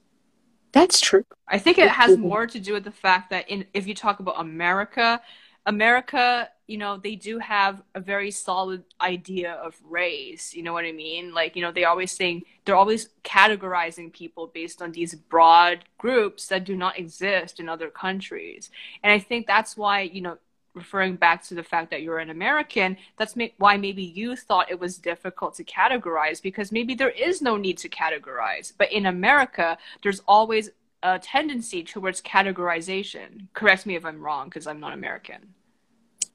that's 0.72 1.00
true. 1.00 1.26
I 1.48 1.58
think 1.60 1.78
it 1.78 1.90
has 1.90 2.18
more 2.18 2.46
to 2.46 2.60
do 2.60 2.74
with 2.74 2.84
the 2.84 2.92
fact 2.92 3.30
that 3.32 3.50
in 3.50 3.66
if 3.74 3.88
you 3.88 3.96
talk 3.96 4.20
about 4.20 4.40
America, 4.40 5.22
America, 5.66 6.50
you 6.68 6.78
know, 6.78 6.98
they 6.98 7.16
do 7.16 7.40
have 7.40 7.82
a 7.96 8.00
very 8.00 8.32
solid 8.32 8.84
idea 9.02 9.54
of 9.54 9.76
race. 9.84 10.54
You 10.54 10.64
know 10.64 10.74
what 10.74 10.86
I 10.86 10.92
mean? 10.92 11.34
Like, 11.34 11.56
you 11.56 11.62
know, 11.62 11.72
they 11.72 11.86
always 11.86 12.12
saying 12.12 12.44
they're 12.66 12.76
always 12.76 13.10
categorizing 13.24 14.14
people 14.14 14.48
based 14.54 14.82
on 14.82 14.92
these 14.92 15.16
broad 15.16 15.86
groups 15.98 16.48
that 16.50 16.64
do 16.66 16.76
not 16.76 17.00
exist 17.00 17.60
in 17.60 17.70
other 17.70 17.90
countries. 17.90 18.70
And 19.04 19.12
I 19.12 19.20
think 19.20 19.48
that's 19.48 19.76
why, 19.78 20.02
you 20.02 20.22
know, 20.22 20.38
referring 20.78 21.16
back 21.16 21.44
to 21.44 21.56
the 21.56 21.64
fact 21.64 21.92
that 21.92 22.02
you're 22.02 22.20
an 22.20 22.30
American, 22.30 22.96
that's 23.18 23.36
why 23.58 23.76
maybe 23.76 24.04
you 24.04 24.36
thought 24.36 24.72
it 24.72 24.80
was 24.80 24.98
difficult 24.98 25.56
to 25.56 25.64
categorize 25.64 26.42
because 26.42 26.72
maybe 26.72 26.96
there 26.96 27.10
is 27.10 27.42
no 27.42 27.58
need 27.58 27.78
to 27.80 27.90
categorize. 27.90 28.72
But 28.78 28.92
in 28.92 29.08
America, 29.08 29.78
there's 30.04 30.22
always 30.28 30.70
a 31.04 31.20
tendency 31.20 31.84
towards 31.84 32.22
categorization. 32.22 33.48
Correct 33.54 33.86
me 33.86 33.96
if 33.96 34.06
I'm 34.06 34.22
wrong 34.22 34.46
because 34.46 34.68
I'm 34.68 34.80
not 34.80 34.94
American. 34.94 35.54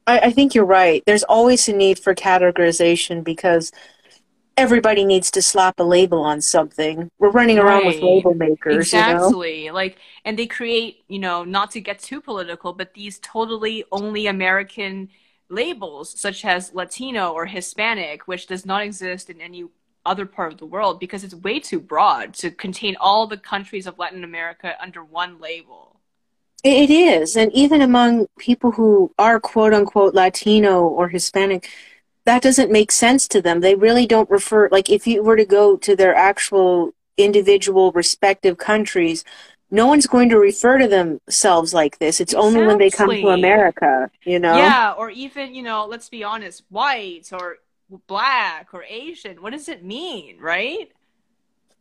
I, 0.07 0.19
I 0.19 0.31
think 0.31 0.55
you're 0.55 0.65
right. 0.65 1.03
There's 1.07 1.25
always 1.25 1.69
a 1.69 1.73
need 1.73 1.99
for 1.99 2.15
categorization 2.15 3.25
because 3.25 3.73
everybody 4.57 5.05
needs 5.05 5.31
to 5.33 5.43
slap 5.43 5.81
a 5.81 5.83
label 5.85 6.21
on 6.21 6.41
something. 6.41 7.11
We're 7.19 7.31
running 7.31 7.59
around 7.59 7.85
Right. 7.85 7.87
with 7.87 8.03
label 8.03 8.35
makers, 8.35 8.77
Exactly. 8.77 9.71
Like, 9.71 9.99
and 10.25 10.39
they 10.39 10.47
create, 10.47 11.05
you 11.09 11.19
know, 11.19 11.45
not 11.45 11.71
to 11.73 11.81
get 11.81 11.99
too 11.99 12.21
political, 12.21 12.73
but 12.73 12.95
these 12.95 13.19
totally 13.21 13.85
only 13.93 14.27
American 14.27 15.09
labels, 15.49 16.19
such 16.19 16.45
as 16.45 16.75
Latino 16.75 17.33
or 17.33 17.47
Hispanic, 17.47 18.27
which 18.29 18.47
does 18.47 18.65
not 18.67 18.83
exist 18.83 19.31
in 19.31 19.41
any 19.41 19.65
other 20.05 20.27
part 20.27 20.53
of 20.53 20.59
the 20.59 20.67
world 20.67 20.99
because 20.99 21.23
it's 21.23 21.35
way 21.35 21.61
too 21.61 21.79
broad 21.81 22.35
to 22.35 22.51
contain 22.51 22.97
all 23.01 23.27
the 23.27 23.37
countries 23.37 23.87
of 23.87 23.99
Latin 23.99 24.25
America 24.25 24.75
under 24.83 25.03
one 25.05 25.41
label. 25.41 26.01
you 26.65 26.71
know. 26.71 26.83
It 26.83 26.91
is. 26.91 27.37
And 27.37 27.53
even 27.53 27.83
among 27.83 28.27
people 28.39 28.71
who 28.73 29.13
are 29.19 29.39
quote 29.41 29.75
unquote 29.75 30.15
Latino 30.15 30.83
or 30.83 31.09
Hispanic, 31.09 31.69
that 32.25 32.43
doesn't 32.43 32.71
make 32.71 32.93
sense 32.93 33.27
to 33.29 33.43
them. 33.43 33.61
They 33.61 33.75
really 33.75 34.07
don't 34.07 34.31
refer, 34.31 34.69
like, 34.71 34.91
if 34.91 35.07
you 35.07 35.23
were 35.23 35.37
to 35.37 35.45
go 35.45 35.77
to 35.77 35.97
their 35.97 36.15
actual 36.15 36.93
individual 37.17 37.93
respective 37.93 38.59
countries, 38.59 39.25
no 39.71 39.87
one's 39.87 40.07
going 40.07 40.29
to 40.29 40.39
refer 40.39 40.79
to 40.79 40.87
themselves 40.87 41.73
like 41.73 41.99
this. 41.99 42.21
It's 42.21 42.35
only 42.35 42.65
when 42.65 42.79
they 42.79 42.91
come 42.91 43.11
to 43.11 43.29
America, 43.29 44.11
you 44.25 44.39
know? 44.39 44.57
Yeah, 44.57 44.93
or 44.93 45.11
even, 45.11 45.55
you 45.55 45.63
know, 45.63 45.87
let's 45.87 46.09
be 46.09 46.23
honest, 46.23 46.63
white 46.69 47.31
or 47.33 47.57
black 48.07 48.69
or 48.73 48.85
Asian. 48.85 49.43
What 49.43 49.53
does 49.53 49.69
it 49.69 49.83
mean, 49.83 50.39
right? 50.39 50.91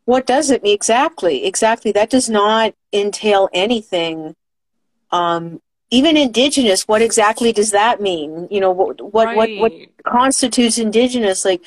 What 0.05 0.25
does 0.25 0.49
it 0.49 0.63
mean? 0.63 0.73
Exactly, 0.73 1.45
exactly. 1.45 1.91
That 1.91 2.09
does 2.09 2.29
not 2.29 2.73
entail 2.91 3.49
anything. 3.53 4.35
Um, 5.11 5.61
even 5.91 6.17
indigenous, 6.17 6.87
what 6.87 7.01
exactly 7.01 7.51
does 7.51 7.71
that 7.71 8.01
mean? 8.01 8.47
You 8.49 8.61
know, 8.61 8.71
what 8.71 9.01
what 9.01 9.33
what, 9.33 9.51
what 9.57 9.73
constitutes 10.05 10.77
indigenous? 10.77 11.45
Like, 11.45 11.61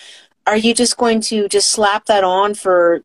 are 0.46 0.56
you 0.56 0.74
just 0.74 0.96
going 0.96 1.20
to 1.22 1.48
just 1.48 1.70
slap 1.70 2.06
that 2.06 2.24
on 2.24 2.54
for 2.54 3.02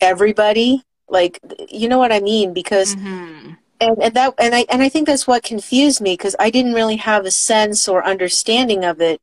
everybody? 0.00 0.82
Like, 1.08 1.40
you 1.68 1.88
know 1.88 1.98
what 1.98 2.12
I 2.12 2.20
mean? 2.20 2.52
Because 2.54 2.96
Mhm. 2.96 3.56
and, 3.80 3.96
and 4.02 4.14
that 4.14 4.34
and 4.38 4.54
I 4.54 4.66
and 4.70 4.82
I 4.82 4.88
think 4.88 5.06
that's 5.06 5.26
what 5.26 5.42
confused 5.42 6.00
me 6.00 6.14
because 6.14 6.36
I 6.38 6.50
didn't 6.50 6.74
really 6.74 6.96
have 6.96 7.24
a 7.26 7.30
sense 7.30 7.88
or 7.88 8.04
understanding 8.04 8.84
of 8.84 9.00
it. 9.00 9.20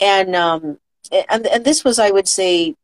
And 0.00 0.36
um 0.36 0.78
and 1.30 1.46
and 1.46 1.64
this 1.64 1.84
was 1.84 1.98
I 1.98 2.10
would 2.10 2.28
say 2.28 2.74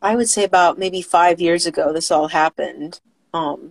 I 0.00 0.16
would 0.16 0.28
say 0.28 0.44
about 0.44 0.78
maybe 0.78 1.02
five 1.02 1.40
years 1.40 1.66
ago 1.66 1.92
this 1.92 2.10
all 2.10 2.28
happened. 2.28 3.00
Um 3.32 3.70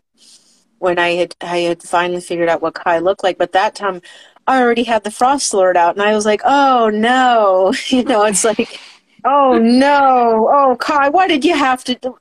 when 0.82 1.00
I 1.00 1.12
had 1.12 1.36
I 1.42 1.60
had 1.60 1.84
finally 1.84 2.22
figured 2.22 2.50
out 2.50 2.62
what 2.62 2.76
Kai 2.76 3.00
looked 3.00 3.24
like, 3.24 3.38
but 3.38 3.52
that 3.54 3.76
time 3.76 4.02
I 4.48 4.62
already 4.62 4.84
had 4.84 5.04
the 5.04 5.12
Frost 5.12 5.54
Lord 5.54 5.78
out 5.78 5.96
and 5.96 6.04
I 6.04 6.14
was 6.16 6.26
like, 6.26 6.42
oh 6.46 6.90
no. 6.94 7.74
You 7.90 8.04
know, 8.04 8.24
it's 8.26 8.44
like 8.44 8.80
oh 9.26 9.60
no, 9.60 10.50
oh 10.52 10.76
Kai, 10.80 11.10
why 11.10 11.28
did 11.28 11.46
you 11.46 11.56
have 11.56 11.84
to 11.86 11.96
do 11.96 12.18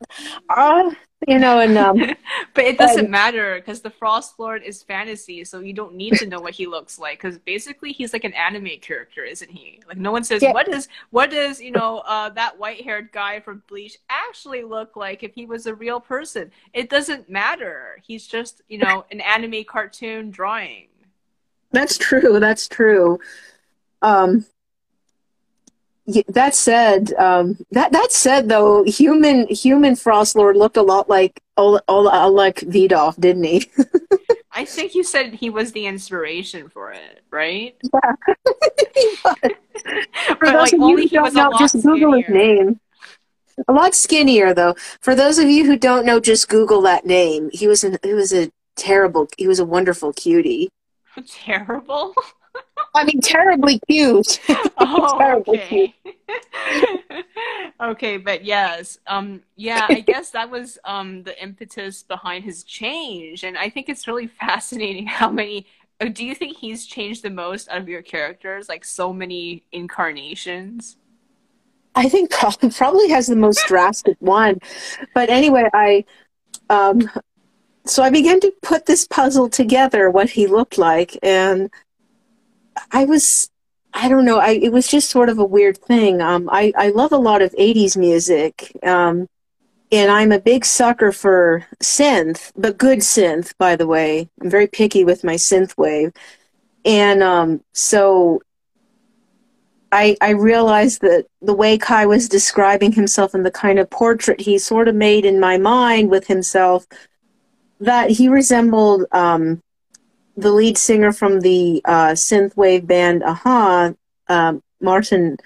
uh, 0.49 0.91
you 1.29 1.39
know, 1.39 1.61
and 1.61 1.77
um 1.77 1.99
But 2.55 2.65
it 2.65 2.79
doesn't 2.79 3.11
matter 3.11 3.57
because 3.57 3.81
the 3.81 3.91
Frost 3.91 4.39
Lord 4.39 4.63
is 4.63 4.83
fantasy, 4.83 5.45
so 5.45 5.61
you 5.61 5.73
don't 5.73 5.95
need 5.95 6.15
to 6.15 6.27
know 6.27 6.41
what 6.41 6.55
he 6.55 6.67
looks 6.67 6.99
like. 6.99 7.19
Because 7.19 7.39
basically, 7.39 7.93
he's 7.93 8.13
like 8.13 8.25
an 8.25 8.33
anime 8.35 8.79
character, 8.81 9.23
isn't 9.23 9.51
he? 9.51 9.81
Like 9.87 9.99
no 9.99 10.11
one 10.11 10.25
says, 10.25 10.43
Yeah. 10.43 10.53
"What 10.53 10.67
does 10.67 10.89
what 11.11 11.31
does 11.31 11.61
you 11.61 11.71
know 11.71 11.99
uh, 11.99 12.31
that 12.31 12.59
white 12.59 12.83
haired 12.83 13.13
guy 13.13 13.41
from 13.41 13.63
Bleach 13.69 13.99
actually 14.09 14.65
look 14.65 14.97
like 14.97 15.23
if 15.23 15.35
he 15.35 15.47
was 15.47 15.67
a 15.67 15.75
real 15.75 16.01
person?" 16.01 16.51
It 16.73 16.91
doesn't 16.91 17.29
matter. 17.31 17.99
He's 18.03 18.27
just 18.27 18.63
you 18.69 18.79
know 18.79 19.05
an 19.11 19.21
anime 19.21 19.65
cartoon 19.65 20.31
drawing. 20.31 20.89
That's 21.71 21.97
true. 21.99 22.41
That's 22.41 22.67
true. 22.67 23.21
Um, 24.03 24.45
that 26.29 26.55
said, 26.55 27.13
um, 27.15 27.59
that 27.73 27.93
that 27.93 28.13
said, 28.13 28.49
though, 28.49 28.85
human 28.85 29.47
human 29.49 29.97
Frost 29.97 30.37
Lord 30.37 30.57
looked 30.57 30.77
a 30.77 30.83
lot 30.83 31.09
like 31.09 31.43
Oleg 31.57 31.83
Vidov, 31.89 33.19
didn't 33.21 33.45
he? 33.45 33.71
I 34.53 34.65
think 34.65 34.95
you 34.95 35.05
said 35.05 35.35
he 35.35 35.49
was 35.49 35.73
the 35.73 35.87
inspiration 35.87 36.69
for 36.69 36.93
it, 36.93 37.23
right? 37.31 37.77
For 40.37 40.37
But 40.41 40.53
those 40.53 40.73
like 40.73 40.73
of 40.75 40.81
you 40.81 40.97
who 40.97 41.09
don't 41.09 41.35
know, 41.35 41.53
just 41.59 41.83
Google 41.83 42.15
his 42.15 42.29
name. 42.29 42.81
A 43.69 43.73
lot 43.73 43.95
skinnier, 43.95 44.55
though. 44.55 44.75
For 45.01 45.15
those 45.15 45.39
of 45.39 45.49
you 45.49 45.65
who 45.65 45.77
don't 45.77 46.07
know, 46.07 46.21
just 46.21 46.49
Google 46.49 46.83
that 46.83 47.07
name. 47.07 47.51
He 47.53 47.67
was 47.67 47.85
an 47.85 47.99
he 48.03 48.15
was 48.15 48.33
a 48.33 48.51
terrible. 48.77 49.29
He 49.37 49.47
was 49.47 49.59
a 49.59 49.65
wonderful 49.65 50.13
cutie. 50.13 50.71
Terrible. 51.27 52.15
I 52.95 53.05
mean, 53.05 53.21
terribly 53.21 53.81
cute. 53.89 54.41
Oh, 54.79 55.19
Terrible 55.19 55.55
okay. 55.55 55.95
okay, 57.81 58.17
but 58.17 58.45
yes, 58.45 58.99
um, 59.07 59.43
yeah, 59.57 59.87
I 59.91 60.01
guess 60.01 60.31
that 60.31 60.51
was 60.51 60.79
um 60.85 61.23
the 61.23 61.41
impetus 61.43 62.03
behind 62.03 62.45
his 62.45 62.65
change, 62.65 63.45
and 63.45 63.57
I 63.59 63.69
think 63.71 63.89
it's 63.89 64.07
really 64.09 64.27
fascinating 64.27 65.07
how 65.07 65.31
many. 65.31 65.67
uh, 66.01 66.07
Do 66.07 66.25
you 66.25 66.35
think 66.35 66.57
he's 66.59 66.87
changed 66.87 67.23
the 67.23 67.31
most 67.31 67.69
out 67.69 67.79
of 67.81 67.89
your 67.89 68.03
characters? 68.03 68.69
Like 68.69 68.85
so 68.85 69.13
many 69.13 69.65
incarnations. 69.73 70.97
I 71.95 72.09
think 72.09 72.31
probably 72.31 73.09
has 73.11 73.27
the 73.27 73.37
most 73.37 73.67
drastic 73.67 74.17
one. 74.21 74.59
But 75.15 75.29
anyway, 75.29 75.69
I 75.73 76.05
um 76.71 77.11
so 77.87 78.03
I 78.03 78.11
began 78.11 78.41
to 78.41 78.53
put 78.63 78.87
this 78.87 79.07
puzzle 79.07 79.49
together 79.49 80.11
what 80.11 80.31
he 80.31 80.47
looked 80.47 80.79
like 80.79 81.19
and 81.23 81.71
I 82.93 83.05
was 83.05 83.51
I 83.93 84.09
don't 84.09 84.25
know, 84.25 84.39
I 84.39 84.51
it 84.51 84.73
was 84.73 84.89
just 84.89 85.11
sort 85.11 85.29
of 85.29 85.39
a 85.39 85.45
weird 85.45 85.79
thing. 85.79 86.21
Um 86.21 86.49
I 86.51 86.73
I 86.77 86.91
love 86.91 87.13
a 87.13 87.17
lot 87.17 87.43
of 87.43 87.53
80s 87.53 87.97
music. 87.97 88.73
Um 88.85 89.29
and 89.93 90.11
I'm 90.11 90.31
a 90.31 90.39
big 90.39 90.65
sucker 90.65 91.11
for 91.11 91.67
synth, 91.83 92.53
but 92.57 92.79
good 92.79 93.01
synth, 93.01 93.55
by 93.59 93.75
the 93.75 93.89
way. 93.89 94.29
I'm 94.41 94.49
very 94.51 94.69
picky 94.69 95.05
with 95.05 95.25
my 95.25 95.35
synth 95.35 95.77
wave. 95.77 96.13
And 96.85 97.23
um 97.23 97.63
so 97.75 98.41
I, 99.93 100.17
I 100.21 100.31
realized 100.31 101.01
that 101.01 101.27
the 101.43 101.55
way 101.55 101.77
Kai 101.77 102.07
was 102.07 102.29
describing 102.29 102.93
himself 102.93 103.35
and 103.35 103.45
the 103.45 103.51
kind 103.51 103.79
of 103.79 103.91
portrait 103.91 104.41
he 104.41 104.59
sort 104.59 104.87
of 104.89 104.95
made 104.95 105.25
in 105.25 105.41
my 105.41 105.59
mind 105.59 106.11
with 106.11 106.27
himself, 106.27 106.87
that 107.81 108.11
he 108.11 108.29
resembled 108.29 109.05
um, 109.13 109.61
the 110.37 110.51
lead 110.53 110.79
singer 110.79 111.13
from 111.13 111.41
the 111.41 111.83
uh, 111.85 112.11
synthwave 112.11 112.87
band 112.87 113.23
a-ha, 113.23 113.93
um, 114.29 114.63
Martin 114.81 115.37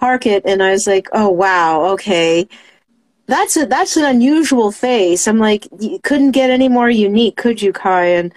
Harket, 0.00 0.42
and 0.44 0.62
I 0.62 0.72
was 0.72 0.86
like, 0.86 1.08
oh 1.12 1.30
wow, 1.30 1.84
okay, 1.92 2.48
that's 3.26 3.56
a 3.56 3.66
that's 3.66 3.96
an 3.96 4.04
unusual 4.04 4.72
face. 4.72 5.26
I'm 5.26 5.38
like, 5.38 5.66
you 5.80 5.98
couldn't 6.02 6.32
get 6.32 6.50
any 6.50 6.68
more 6.68 6.90
unique, 6.90 7.36
could 7.36 7.62
you, 7.62 7.72
Kai? 7.72 8.06
And 8.06 8.34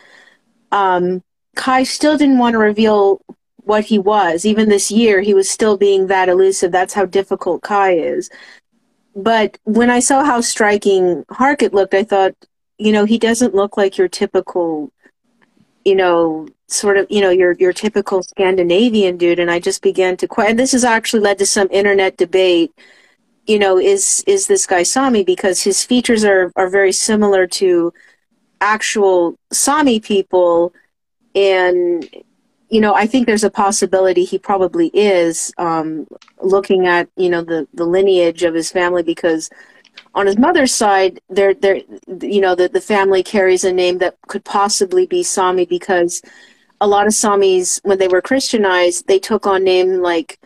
um, 0.72 1.24
Kai 1.56 1.84
still 1.84 2.18
didn't 2.18 2.38
want 2.38 2.54
to 2.54 2.60
reveal 2.60 3.22
what 3.64 3.84
he 3.84 3.98
was. 3.98 4.46
Even 4.46 4.70
this 4.70 4.92
year, 4.92 5.22
he 5.22 5.34
was 5.34 5.50
still 5.50 5.76
being 5.76 6.08
that 6.08 6.30
elusive. 6.30 6.72
That's 6.72 6.94
how 6.94 7.06
difficult 7.06 7.64
Kai 7.64 7.94
is. 7.94 8.30
But 9.16 9.58
when 9.64 9.90
I 9.90 10.00
saw 10.00 10.24
how 10.24 10.42
striking 10.42 11.26
Harkett 11.30 11.74
looked, 11.74 11.94
I 11.94 12.04
thought, 12.04 12.36
you 12.78 12.92
know, 12.92 13.06
he 13.06 13.18
doesn't 13.18 13.56
look 13.56 13.78
like 13.78 13.98
your 13.98 14.10
typical, 14.10 14.92
you 15.86 15.96
know, 15.96 16.48
sort 16.68 16.98
of, 16.98 17.08
you 17.10 17.22
know, 17.22 17.30
your 17.30 17.54
your 17.54 17.72
typical 17.74 18.24
Scandinavian 18.24 19.18
dude. 19.18 19.40
And 19.40 19.52
I 19.52 19.60
just 19.60 19.82
began 19.82 20.18
to 20.18 20.28
question. 20.28 20.52
And 20.52 20.60
this 20.60 20.74
has 20.74 20.84
actually 20.84 21.22
led 21.22 21.38
to 21.40 21.46
some 21.46 21.68
internet 21.72 22.18
debate. 22.18 22.74
You 23.48 23.60
know, 23.60 23.78
is 23.80 24.24
is 24.28 24.48
this 24.48 24.66
guy 24.66 24.84
Sami? 24.84 25.24
Because 25.24 25.62
his 25.62 25.84
features 25.86 26.26
are 26.26 26.52
are 26.56 26.70
very 26.70 26.92
similar 26.92 27.48
to 27.48 27.94
actual 28.60 29.38
Sami 29.52 30.00
people, 30.00 30.74
and 31.36 32.10
you 32.70 32.82
know, 32.82 32.96
I 32.96 33.06
think 33.06 33.28
there's 33.28 33.44
a 33.44 33.52
possibility 33.52 34.26
he 34.26 34.40
probably 34.40 34.88
is 34.94 35.54
um, 35.58 36.08
looking 36.42 36.88
at 36.88 37.08
you 37.16 37.30
know 37.30 37.44
the 37.44 37.68
the 37.74 37.86
lineage 37.86 38.44
of 38.44 38.56
his 38.56 38.72
family 38.72 39.04
because 39.04 39.50
on 40.16 40.26
his 40.26 40.38
mother's 40.38 40.74
side, 40.74 41.20
there 41.30 41.54
there 41.54 41.82
you 42.22 42.42
know 42.42 42.56
the 42.56 42.70
the 42.70 42.82
family 42.82 43.22
carries 43.22 43.64
a 43.66 43.74
name 43.74 43.98
that 44.00 44.16
could 44.28 44.46
possibly 44.46 45.06
be 45.06 45.22
Sami 45.22 45.66
because 45.66 46.22
a 46.82 46.88
lot 46.88 47.06
of 47.06 47.14
Samis 47.14 47.80
when 47.84 48.00
they 48.00 48.08
were 48.08 48.22
Christianized 48.22 49.08
they 49.08 49.20
took 49.20 49.46
on 49.46 49.64
name 49.64 50.02
like 50.02 50.40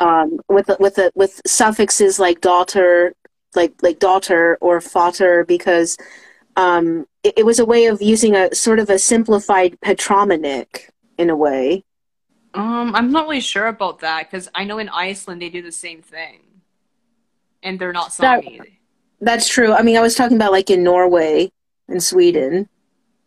um, 0.00 0.38
with 0.48 0.70
with 0.78 0.98
a, 0.98 1.10
with 1.16 1.40
suffixes 1.46 2.18
like 2.20 2.40
daughter 2.40 3.12
like 3.56 3.74
like 3.82 3.98
daughter 3.98 4.56
or 4.60 4.80
fater 4.80 5.44
because 5.44 5.98
um, 6.56 7.06
it, 7.24 7.34
it 7.38 7.46
was 7.46 7.58
a 7.58 7.64
way 7.64 7.86
of 7.86 8.00
using 8.00 8.36
a 8.36 8.54
sort 8.54 8.78
of 8.78 8.88
a 8.88 8.98
simplified 8.98 9.80
patronymic 9.80 10.90
in 11.18 11.28
a 11.30 11.36
way. 11.36 11.84
Um, 12.54 12.94
I'm 12.94 13.10
not 13.10 13.24
really 13.24 13.40
sure 13.40 13.66
about 13.66 14.00
that 14.00 14.30
because 14.30 14.48
I 14.54 14.64
know 14.64 14.78
in 14.78 14.88
Iceland 14.88 15.42
they 15.42 15.50
do 15.50 15.62
the 15.62 15.72
same 15.72 16.02
thing, 16.02 16.40
and 17.64 17.78
they're 17.80 17.92
not 17.92 18.16
That- 18.18 18.44
Sami. 18.44 18.77
That's 19.20 19.48
true. 19.48 19.72
I 19.72 19.82
mean, 19.82 19.96
I 19.96 20.00
was 20.00 20.14
talking 20.14 20.36
about 20.36 20.52
like 20.52 20.70
in 20.70 20.82
Norway 20.84 21.50
and 21.88 22.02
Sweden. 22.02 22.68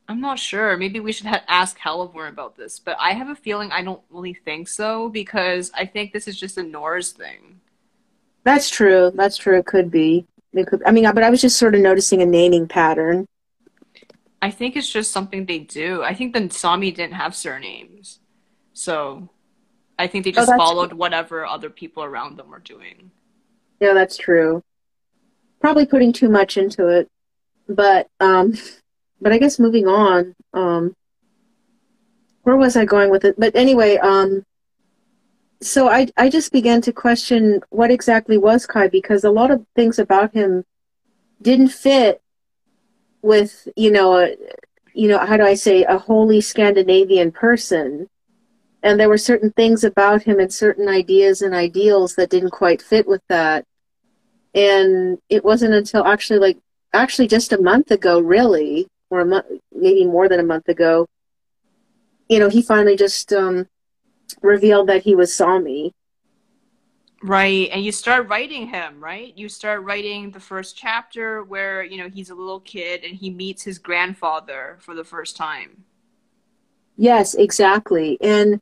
I'm 0.08 0.22
not 0.22 0.39
sure. 0.39 0.76
Maybe 0.78 1.00
we 1.00 1.12
should 1.12 1.28
ha- 1.28 1.44
ask 1.48 1.78
Haliburn 1.80 2.30
about 2.30 2.56
this, 2.58 2.80
but 2.80 2.98
I 3.00 3.12
have 3.12 3.30
a 3.30 3.36
feeling 3.36 3.72
I 3.72 3.82
don't 3.84 4.02
really 4.10 4.34
think 4.34 4.68
so 4.68 5.10
because 5.10 5.72
I 5.74 5.86
think 5.86 6.12
this 6.12 6.28
is 6.28 6.39
just 6.39 6.58
a 6.58 6.64
Norse 6.64 7.12
thing. 7.12 7.62
That's 8.44 8.70
true. 8.70 9.12
That's 9.16 9.38
true. 9.38 9.58
It 9.58 9.66
could 9.66 9.92
be. 9.92 10.26
It 10.54 10.68
could. 10.68 10.82
I 10.86 10.92
mean, 10.92 11.06
but 11.14 11.24
I 11.24 11.30
was 11.30 11.42
just 11.42 11.58
sort 11.58 11.76
of 11.76 11.82
noticing 11.82 12.22
a 12.22 12.26
naming 12.26 12.68
pattern. 12.68 13.26
I 14.42 14.50
think 14.52 14.76
it's 14.76 14.89
just 14.89 15.12
something 15.12 15.46
they 15.46 15.60
do. 15.60 16.02
I 16.04 16.14
think 16.16 16.34
the 16.34 16.50
Sami 16.50 16.92
didn't 16.92 17.14
have 17.14 17.36
surnames, 17.36 18.20
so 18.74 19.30
I 20.00 20.08
think 20.08 20.26
they 20.26 20.32
Oh, 20.32 20.34
just 20.34 20.48
that's- 20.48 20.58
followed 20.60 20.94
whatever 20.94 21.46
other 21.46 21.70
people 21.70 22.04
around 22.04 22.38
them 22.38 22.50
were 22.50 22.60
doing. 22.60 23.12
Yeah, 23.80 23.94
that's 23.94 24.18
true. 24.18 24.64
Probably 25.62 25.86
putting 25.86 26.12
too 26.12 26.28
much 26.28 26.57
into 26.57 26.88
it, 26.88 27.07
but 27.70 28.07
um, 28.20 28.57
but 29.22 29.32
I 29.32 29.38
guess 29.38 29.59
moving 29.59 29.88
on. 29.88 30.36
Um, 30.53 30.95
where 32.43 32.57
was 32.57 32.76
I 32.76 32.86
going 32.86 33.12
with 33.12 33.24
it? 33.24 33.36
But 33.38 33.55
anyway, 33.55 33.97
um, 33.97 34.43
so 35.62 35.88
I 35.88 36.07
I 36.18 36.30
just 36.30 36.51
began 36.51 36.82
to 36.82 36.91
question 36.91 37.62
what 37.70 37.91
exactly 37.91 38.38
was 38.38 38.66
Kai 38.66 38.88
because 38.88 39.24
a 39.24 39.30
lot 39.30 39.51
of 39.51 39.64
things 39.76 39.99
about 39.99 40.34
him 40.34 40.66
didn't 41.41 41.70
fit 41.70 42.22
with 43.22 43.68
you 43.76 43.91
know 43.91 44.18
a, 44.18 44.36
you 44.93 45.07
know 45.07 45.20
how 45.20 45.38
do 45.38 45.43
I 45.43 45.53
say 45.53 45.84
a 45.84 45.97
wholly 45.97 46.41
Scandinavian 46.41 47.32
person. 47.32 48.09
And 48.84 48.99
there 48.99 49.09
were 49.09 49.18
certain 49.20 49.51
things 49.51 49.84
about 49.84 50.24
him 50.24 50.39
and 50.39 50.51
certain 50.51 50.89
ideas 50.89 51.43
and 51.43 51.53
ideals 51.53 52.16
that 52.16 52.32
didn't 52.32 52.49
quite 52.49 52.82
fit 52.82 53.07
with 53.07 53.22
that 53.30 53.64
and 54.54 55.18
it 55.30 55.43
wasn't 55.43 55.74
until 55.74 56.06
actually 56.06 56.39
like 56.39 56.58
actually 56.93 57.28
just 57.28 57.52
a 57.54 57.62
month 57.62 57.91
ago 57.91 58.20
really 58.20 58.88
or 59.10 59.22
a 59.22 59.26
month 59.26 59.45
maybe 59.74 60.06
more 60.06 60.28
than 60.28 60.39
a 60.39 60.43
month 60.43 60.68
ago 60.68 61.06
you 62.30 62.39
know 62.39 62.49
he 62.49 62.62
finally 62.62 62.95
just 62.95 63.32
um 63.34 63.68
revealed 64.41 64.88
that 64.88 65.04
he 65.04 65.16
was 65.16 65.34
Sami 65.36 65.91
Right, 67.24 67.70
and 67.72 67.84
you 67.84 67.91
start 67.91 68.28
writing 68.30 68.68
him, 68.68 68.99
right? 69.04 69.38
You 69.38 69.47
start 69.49 69.84
writing 69.84 70.32
the 70.32 70.39
first 70.39 70.76
chapter 70.76 71.43
where, 71.43 71.84
you 71.84 71.97
know, 71.97 72.10
he's 72.10 72.30
a 72.30 72.36
little 72.36 72.60
kid 72.60 73.04
and 73.04 73.16
he 73.16 73.30
meets 73.30 73.64
his 73.64 73.78
grandfather 73.80 74.78
for 74.80 74.95
the 74.95 75.04
first 75.04 75.36
time. 75.38 75.86
yes 76.97 77.34
exactly 77.36 78.18
and 78.22 78.60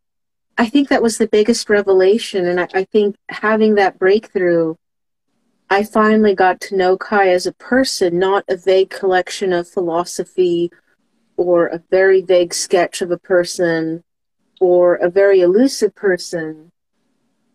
i 0.58 0.66
think 0.68 0.90
that 0.90 1.02
was 1.02 1.18
the 1.18 1.28
biggest 1.28 1.70
revelation 1.70 2.46
and 2.46 2.60
I, 2.60 2.68
I 2.74 2.84
think 2.86 3.16
having 3.30 3.76
that 3.76 4.00
breakthrough 4.00 4.76
i 5.70 5.84
finally 5.84 6.36
got 6.36 6.60
to 6.60 6.76
know 6.76 6.98
kai 6.98 7.30
as 7.30 7.46
a 7.46 7.54
person 7.54 8.20
not 8.20 8.44
a 8.50 8.56
vague 8.58 8.90
collection 8.90 9.54
of 9.54 9.68
philosophy 9.68 10.72
or 11.40 11.68
a 11.68 11.82
very 11.90 12.22
vague 12.22 12.54
sketch 12.54 13.02
of 13.02 13.12
a 13.12 13.18
person 13.18 14.04
or 14.60 14.96
a 14.96 15.10
very 15.10 15.40
elusive 15.40 15.96
person. 15.96 16.70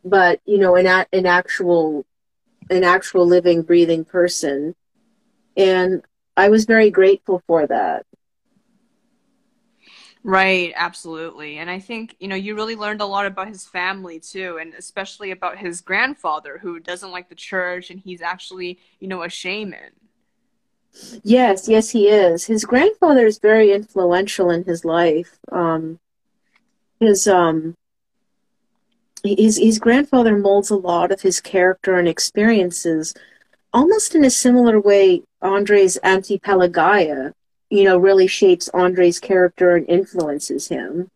But 0.04 0.40
you 0.46 0.58
know 0.58 0.74
an, 0.76 0.86
a- 0.86 1.06
an 1.12 1.26
actual 1.26 2.06
an 2.70 2.82
actual 2.82 3.26
living 3.26 3.62
breathing 3.62 4.04
person. 4.04 4.74
And 5.56 6.02
i 6.36 6.48
was 6.48 6.64
very 6.64 6.90
grateful 6.90 7.42
for 7.46 7.66
that 7.66 8.04
Right, 10.24 10.72
absolutely. 10.74 11.58
And 11.58 11.68
I 11.68 11.78
think, 11.78 12.16
you 12.18 12.28
know, 12.28 12.34
you 12.34 12.54
really 12.54 12.76
learned 12.76 13.02
a 13.02 13.06
lot 13.06 13.26
about 13.26 13.46
his 13.46 13.66
family 13.66 14.18
too, 14.18 14.56
and 14.58 14.72
especially 14.72 15.30
about 15.30 15.58
his 15.58 15.82
grandfather 15.82 16.58
who 16.62 16.80
doesn't 16.80 17.10
like 17.10 17.28
the 17.28 17.34
church 17.34 17.90
and 17.90 18.00
he's 18.00 18.22
actually, 18.22 18.78
you 19.00 19.06
know, 19.06 19.22
a 19.22 19.28
shaman. 19.28 19.92
yes 21.24 21.68
yes 21.68 21.90
he 21.90 22.08
is 22.08 22.46
his 22.46 22.64
grandfather 22.64 23.26
is 23.26 23.38
very 23.38 23.72
influential 23.72 24.50
in 24.50 24.64
his 24.64 24.84
life 24.84 25.38
um 25.52 25.98
his 27.00 27.26
um 27.26 27.74
his 29.24 29.58
his 29.58 29.78
grandfather 29.78 30.36
molds 30.36 30.70
a 30.70 30.76
lot 30.76 31.10
of 31.10 31.22
his 31.22 31.40
character 31.40 31.98
and 31.98 32.08
experiences 32.08 33.14
almost 33.72 34.14
in 34.14 34.24
a 34.24 34.30
similar 34.30 34.80
way 34.80 35.22
andre's 35.42 35.96
aunt 35.98 36.30
Pelagia 36.42 37.32
you 37.74 37.84
know 37.84 37.98
really 37.98 38.26
shapes 38.26 38.68
andre's 38.68 39.18
character 39.18 39.76
and 39.76 39.88
influences 39.88 40.68
him 40.68 41.10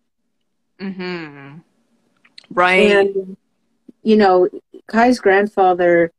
Mm-hmm. 0.81 1.59
Right. 2.51 2.91
And, 2.91 3.37
you 4.03 4.17
know, 4.17 4.49
Kai's 4.87 5.21
grandfather 5.21 6.13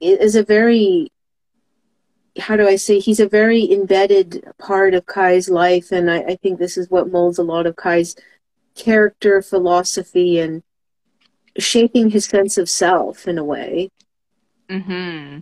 is 0.00 0.34
a 0.34 0.42
very, 0.42 1.10
how 2.38 2.56
do 2.56 2.66
I 2.68 2.76
say, 2.76 2.98
he's 2.98 3.20
a 3.20 3.28
very 3.28 3.70
embedded 3.70 4.44
part 4.58 4.94
of 4.94 5.06
Kai's 5.06 5.48
life. 5.48 5.90
And 5.90 6.10
I, 6.10 6.18
I 6.20 6.36
think 6.36 6.58
this 6.58 6.76
is 6.76 6.90
what 6.90 7.10
molds 7.10 7.38
a 7.38 7.42
lot 7.42 7.66
of 7.66 7.76
Kai's 7.76 8.14
character, 8.74 9.42
philosophy, 9.42 10.38
and 10.38 10.62
shaping 11.58 12.10
his 12.10 12.26
sense 12.26 12.58
of 12.58 12.68
self 12.68 13.26
in 13.26 13.38
a 13.38 13.44
way. 13.44 13.90
Mm-hmm. 14.68 15.38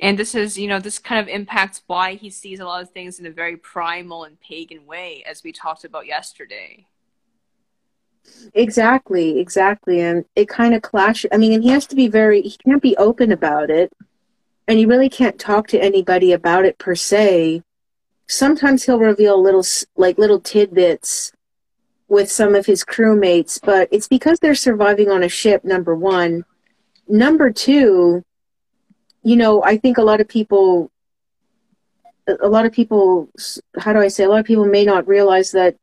And 0.00 0.18
this 0.18 0.34
is, 0.34 0.58
you 0.58 0.68
know, 0.68 0.78
this 0.78 0.98
kind 0.98 1.20
of 1.20 1.28
impacts 1.28 1.82
why 1.86 2.14
he 2.14 2.28
sees 2.28 2.60
a 2.60 2.64
lot 2.64 2.82
of 2.82 2.90
things 2.90 3.18
in 3.18 3.26
a 3.26 3.30
very 3.30 3.56
primal 3.56 4.24
and 4.24 4.38
pagan 4.40 4.86
way, 4.86 5.24
as 5.26 5.42
we 5.42 5.52
talked 5.52 5.84
about 5.84 6.06
yesterday. 6.06 6.86
Exactly, 8.54 9.38
exactly. 9.38 10.00
And 10.00 10.24
it 10.34 10.48
kind 10.48 10.74
of 10.74 10.82
clashes. 10.82 11.30
I 11.32 11.38
mean, 11.38 11.52
and 11.52 11.62
he 11.62 11.70
has 11.70 11.86
to 11.86 11.96
be 11.96 12.08
very, 12.08 12.42
he 12.42 12.56
can't 12.66 12.82
be 12.82 12.96
open 12.96 13.32
about 13.32 13.70
it. 13.70 13.92
And 14.68 14.78
he 14.78 14.84
really 14.84 15.08
can't 15.08 15.38
talk 15.38 15.68
to 15.68 15.80
anybody 15.80 16.32
about 16.32 16.64
it 16.64 16.76
per 16.78 16.94
se. 16.94 17.62
Sometimes 18.26 18.84
he'll 18.84 18.98
reveal 18.98 19.40
little, 19.40 19.64
like 19.96 20.18
little 20.18 20.40
tidbits 20.40 21.32
with 22.08 22.30
some 22.30 22.54
of 22.54 22.66
his 22.66 22.84
crewmates, 22.84 23.60
but 23.62 23.88
it's 23.92 24.08
because 24.08 24.38
they're 24.40 24.54
surviving 24.54 25.10
on 25.10 25.22
a 25.22 25.28
ship, 25.28 25.64
number 25.64 25.94
one. 25.94 26.44
Number 27.08 27.50
two, 27.52 28.24
you 29.26 29.34
know, 29.34 29.60
I 29.64 29.76
think 29.76 29.98
a 29.98 30.04
lot 30.04 30.20
of 30.20 30.28
people, 30.28 30.92
a 32.28 32.46
lot 32.46 32.64
of 32.64 32.70
people, 32.72 33.28
how 33.76 33.92
do 33.92 33.98
I 33.98 34.06
say, 34.06 34.22
a 34.22 34.28
lot 34.28 34.38
of 34.38 34.46
people 34.46 34.66
may 34.66 34.84
not 34.84 35.08
realize 35.08 35.50
that 35.50 35.74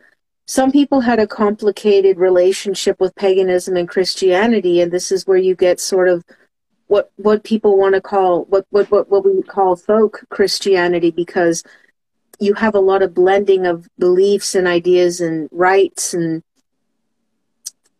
some 0.45 0.71
people 0.71 1.01
had 1.01 1.19
a 1.19 1.27
complicated 1.27 2.17
relationship 2.17 3.01
with 3.01 3.13
paganism 3.15 3.75
and 3.75 3.89
Christianity, 3.89 4.79
and 4.79 4.93
this 4.93 5.11
is 5.11 5.27
where 5.27 5.37
you 5.37 5.55
get 5.55 5.81
sort 5.81 6.07
of 6.07 6.23
what 6.87 7.11
what 7.17 7.43
people 7.43 7.77
want 7.77 7.95
to 7.95 8.01
call 8.01 8.45
what 8.45 8.65
what 8.69 8.89
what, 8.89 9.09
what 9.09 9.25
we 9.25 9.33
would 9.33 9.49
call 9.49 9.75
folk 9.75 10.23
Christianity, 10.29 11.11
because 11.11 11.63
you 12.39 12.53
have 12.53 12.75
a 12.75 12.87
lot 12.91 13.03
of 13.03 13.13
blending 13.13 13.65
of 13.65 13.89
beliefs 13.99 14.55
and 14.55 14.67
ideas 14.67 15.19
and 15.19 15.49
rites 15.51 16.13
and 16.13 16.43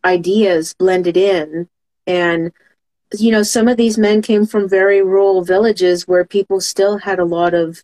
ideas 0.06 0.74
blended 0.74 1.18
in, 1.18 1.68
and 2.08 2.54
you 3.20 3.32
know 3.32 3.44
some 3.44 3.68
of 3.68 3.78
these 3.78 3.98
men 3.98 4.22
came 4.22 4.46
from 4.46 4.68
very 4.68 5.02
rural 5.02 5.44
villages 5.44 6.08
where 6.08 6.26
people 6.26 6.60
still 6.62 6.98
had 6.98 7.20
a 7.20 7.26
lot 7.26 7.54
of 7.54 7.82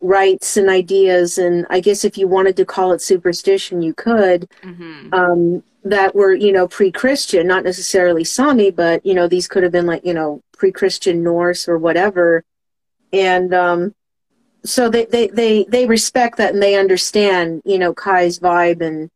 rights 0.00 0.56
and 0.56 0.68
ideas 0.68 1.38
and 1.38 1.66
i 1.70 1.78
guess 1.80 2.04
if 2.04 2.18
you 2.18 2.26
wanted 2.26 2.56
to 2.56 2.64
call 2.64 2.92
it 2.92 3.00
superstition 3.00 3.82
you 3.82 3.94
could 3.94 4.48
Mm-hmm. 4.62 5.14
um, 5.14 5.62
that 5.84 6.14
were 6.14 6.32
you 6.32 6.52
know 6.52 6.68
pre-christian 6.68 7.46
not 7.46 7.64
necessarily 7.64 8.24
sami 8.24 8.70
but 8.70 9.04
you 9.04 9.14
know 9.14 9.26
these 9.26 9.48
could 9.48 9.62
have 9.62 9.72
been 9.72 9.86
like 9.86 10.04
you 10.04 10.14
know 10.14 10.40
pre-christian 10.56 11.22
norse 11.22 11.68
or 11.68 11.78
whatever 11.78 12.44
and 13.12 13.52
um, 13.52 13.94
so 14.64 14.88
they, 14.88 15.06
they 15.06 15.26
they 15.28 15.64
they 15.64 15.86
respect 15.86 16.38
that 16.38 16.52
and 16.54 16.62
they 16.62 16.76
understand 16.76 17.62
you 17.64 17.78
know 17.78 17.92
kai's 17.92 18.38
vibe 18.38 18.80
and 18.80 19.10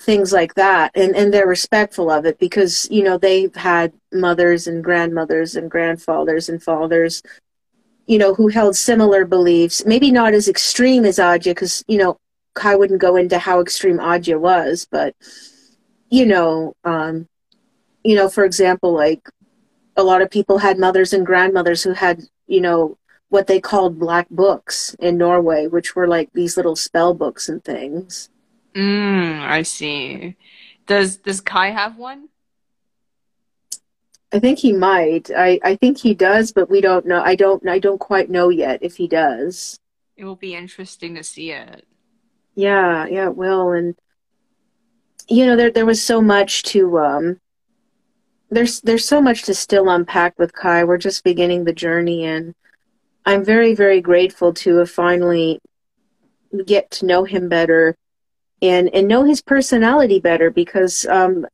things 0.00 0.32
like 0.32 0.54
that 0.54 0.90
and 0.94 1.16
and 1.16 1.32
they're 1.32 1.46
respectful 1.46 2.10
of 2.10 2.26
it 2.26 2.38
because 2.38 2.88
you 2.90 3.02
know 3.02 3.16
they've 3.16 3.54
had 3.54 3.92
mothers 4.12 4.66
and 4.66 4.84
grandmothers 4.84 5.56
and 5.56 5.70
grandfathers 5.70 6.48
and 6.48 6.62
fathers 6.62 7.22
you 8.06 8.18
know 8.18 8.34
who 8.34 8.48
held 8.48 8.76
similar 8.76 9.24
beliefs 9.24 9.84
maybe 9.86 10.10
not 10.10 10.34
as 10.34 10.48
extreme 10.48 11.04
as 11.04 11.18
Adya 11.18 11.44
because 11.50 11.84
you 11.88 11.98
know 11.98 12.18
Kai 12.54 12.76
wouldn't 12.76 13.00
go 13.00 13.16
into 13.16 13.38
how 13.38 13.60
extreme 13.60 13.98
Adya 13.98 14.38
was 14.38 14.86
but 14.90 15.14
you 16.10 16.26
know 16.26 16.74
um 16.84 17.26
you 18.04 18.14
know 18.14 18.28
for 18.28 18.44
example 18.44 18.92
like 18.92 19.28
a 19.96 20.02
lot 20.02 20.20
of 20.20 20.30
people 20.30 20.58
had 20.58 20.78
mothers 20.78 21.14
and 21.14 21.24
grandmothers 21.24 21.82
who 21.82 21.92
had 21.92 22.20
you 22.46 22.60
know 22.60 22.98
what 23.28 23.46
they 23.46 23.60
called 23.60 23.98
black 23.98 24.28
books 24.28 24.94
in 25.00 25.16
Norway 25.16 25.66
which 25.66 25.96
were 25.96 26.06
like 26.06 26.30
these 26.34 26.56
little 26.56 26.76
spell 26.76 27.14
books 27.14 27.48
and 27.48 27.64
things 27.64 28.28
Mm, 28.76 29.40
I 29.40 29.62
see. 29.62 30.36
Does 30.86 31.16
does 31.16 31.40
Kai 31.40 31.70
have 31.70 31.96
one? 31.96 32.28
I 34.32 34.38
think 34.38 34.58
he 34.58 34.72
might. 34.72 35.30
I, 35.34 35.58
I 35.64 35.76
think 35.76 35.98
he 35.98 36.12
does, 36.12 36.52
but 36.52 36.68
we 36.68 36.82
don't 36.82 37.06
know. 37.06 37.22
I 37.22 37.36
don't. 37.36 37.66
I 37.66 37.78
don't 37.78 37.98
quite 37.98 38.28
know 38.28 38.50
yet 38.50 38.80
if 38.82 38.96
he 38.96 39.08
does. 39.08 39.78
It 40.16 40.24
will 40.24 40.36
be 40.36 40.54
interesting 40.54 41.14
to 41.14 41.22
see 41.22 41.52
it. 41.52 41.86
Yeah, 42.54 43.06
yeah, 43.06 43.26
it 43.26 43.36
will. 43.36 43.72
And 43.72 43.94
you 45.26 45.46
know, 45.46 45.56
there 45.56 45.70
there 45.70 45.86
was 45.86 46.02
so 46.02 46.20
much 46.20 46.62
to 46.64 46.98
um. 46.98 47.40
There's 48.50 48.82
there's 48.82 49.08
so 49.08 49.22
much 49.22 49.44
to 49.44 49.54
still 49.54 49.88
unpack 49.88 50.38
with 50.38 50.52
Kai. 50.52 50.84
We're 50.84 50.98
just 50.98 51.24
beginning 51.24 51.64
the 51.64 51.72
journey, 51.72 52.24
and 52.26 52.54
I'm 53.24 53.42
very 53.42 53.74
very 53.74 54.02
grateful 54.02 54.52
to 54.54 54.76
have 54.76 54.90
finally 54.90 55.60
get 56.66 56.90
to 56.90 57.06
know 57.06 57.24
him 57.24 57.48
better 57.48 57.96
and 58.62 58.88
and 58.94 59.08
know 59.08 59.24
his 59.24 59.42
personality 59.42 60.18
better 60.18 60.50
because 60.50 61.06
um 61.06 61.46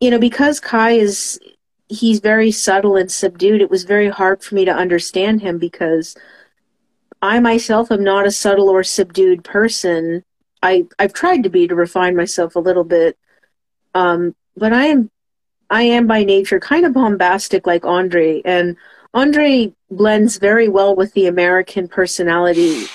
you 0.00 0.10
know 0.10 0.18
because 0.18 0.60
Kai 0.60 0.92
is 0.92 1.38
he's 1.88 2.20
very 2.20 2.50
subtle 2.50 2.96
and 2.96 3.10
subdued 3.10 3.60
it 3.60 3.70
was 3.70 3.84
very 3.84 4.08
hard 4.08 4.42
for 4.42 4.54
me 4.54 4.64
to 4.64 4.72
understand 4.72 5.42
him 5.42 5.58
because 5.58 6.16
I 7.20 7.38
myself 7.38 7.92
am 7.92 8.02
not 8.02 8.26
a 8.26 8.32
subtle 8.32 8.68
or 8.68 8.82
subdued 8.82 9.44
person. 9.44 10.24
I 10.62 10.86
I've 10.98 11.12
tried 11.12 11.44
to 11.44 11.50
be 11.50 11.68
to 11.68 11.74
refine 11.74 12.16
myself 12.16 12.56
a 12.56 12.60
little 12.60 12.84
bit 12.84 13.16
um 13.94 14.34
but 14.56 14.72
I 14.72 14.86
am 14.86 15.10
I 15.70 15.82
am 15.82 16.06
by 16.06 16.24
nature 16.24 16.60
kind 16.60 16.84
of 16.84 16.94
bombastic 16.94 17.66
like 17.66 17.84
Andre 17.84 18.42
and 18.44 18.76
Andre 19.14 19.72
blends 19.90 20.38
very 20.38 20.68
well 20.68 20.96
with 20.96 21.12
the 21.12 21.26
American 21.26 21.86
personality 21.86 22.86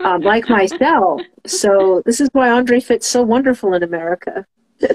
um, 0.00 0.22
like 0.22 0.48
myself. 0.48 1.20
So 1.46 2.02
this 2.06 2.20
is 2.20 2.28
why 2.32 2.50
Andre 2.50 2.80
fits 2.80 3.06
so 3.06 3.22
wonderful 3.22 3.74
in 3.74 3.82
America. 3.82 4.46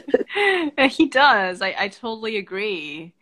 he 0.89 1.07
does. 1.07 1.61
I, 1.61 1.75
I 1.77 1.87
totally 1.89 2.37
agree. 2.37 3.13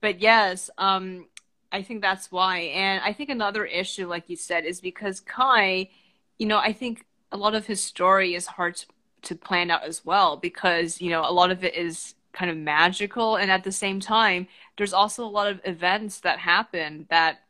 But 0.00 0.20
yes, 0.20 0.70
um, 0.78 1.26
I 1.72 1.82
think 1.82 2.00
that's 2.00 2.32
why. 2.32 2.58
And 2.58 3.02
I 3.04 3.12
think 3.12 3.30
another 3.30 3.64
issue, 3.64 4.06
like 4.06 4.28
you 4.28 4.36
said, 4.36 4.64
is 4.64 4.80
because 4.80 5.20
Kai, 5.20 5.90
you 6.38 6.46
know, 6.46 6.58
I 6.58 6.72
think 6.72 7.04
a 7.32 7.36
lot 7.36 7.54
of 7.54 7.66
his 7.66 7.82
story 7.82 8.34
is 8.34 8.46
hard 8.46 8.76
to, 8.76 8.86
to 9.22 9.34
plan 9.34 9.70
out 9.70 9.84
as 9.84 10.04
well 10.04 10.36
because, 10.36 11.00
you 11.00 11.10
know, 11.10 11.28
a 11.28 11.32
lot 11.32 11.50
of 11.50 11.64
it 11.64 11.74
is 11.74 12.14
kind 12.32 12.50
of 12.50 12.56
magical. 12.56 13.36
And 13.36 13.50
at 13.50 13.64
the 13.64 13.72
same 13.72 14.00
time, 14.00 14.46
there's 14.76 14.92
also 14.92 15.24
a 15.24 15.28
lot 15.28 15.48
of 15.48 15.60
events 15.64 16.20
that 16.20 16.38
happen 16.38 17.06
that 17.10 17.40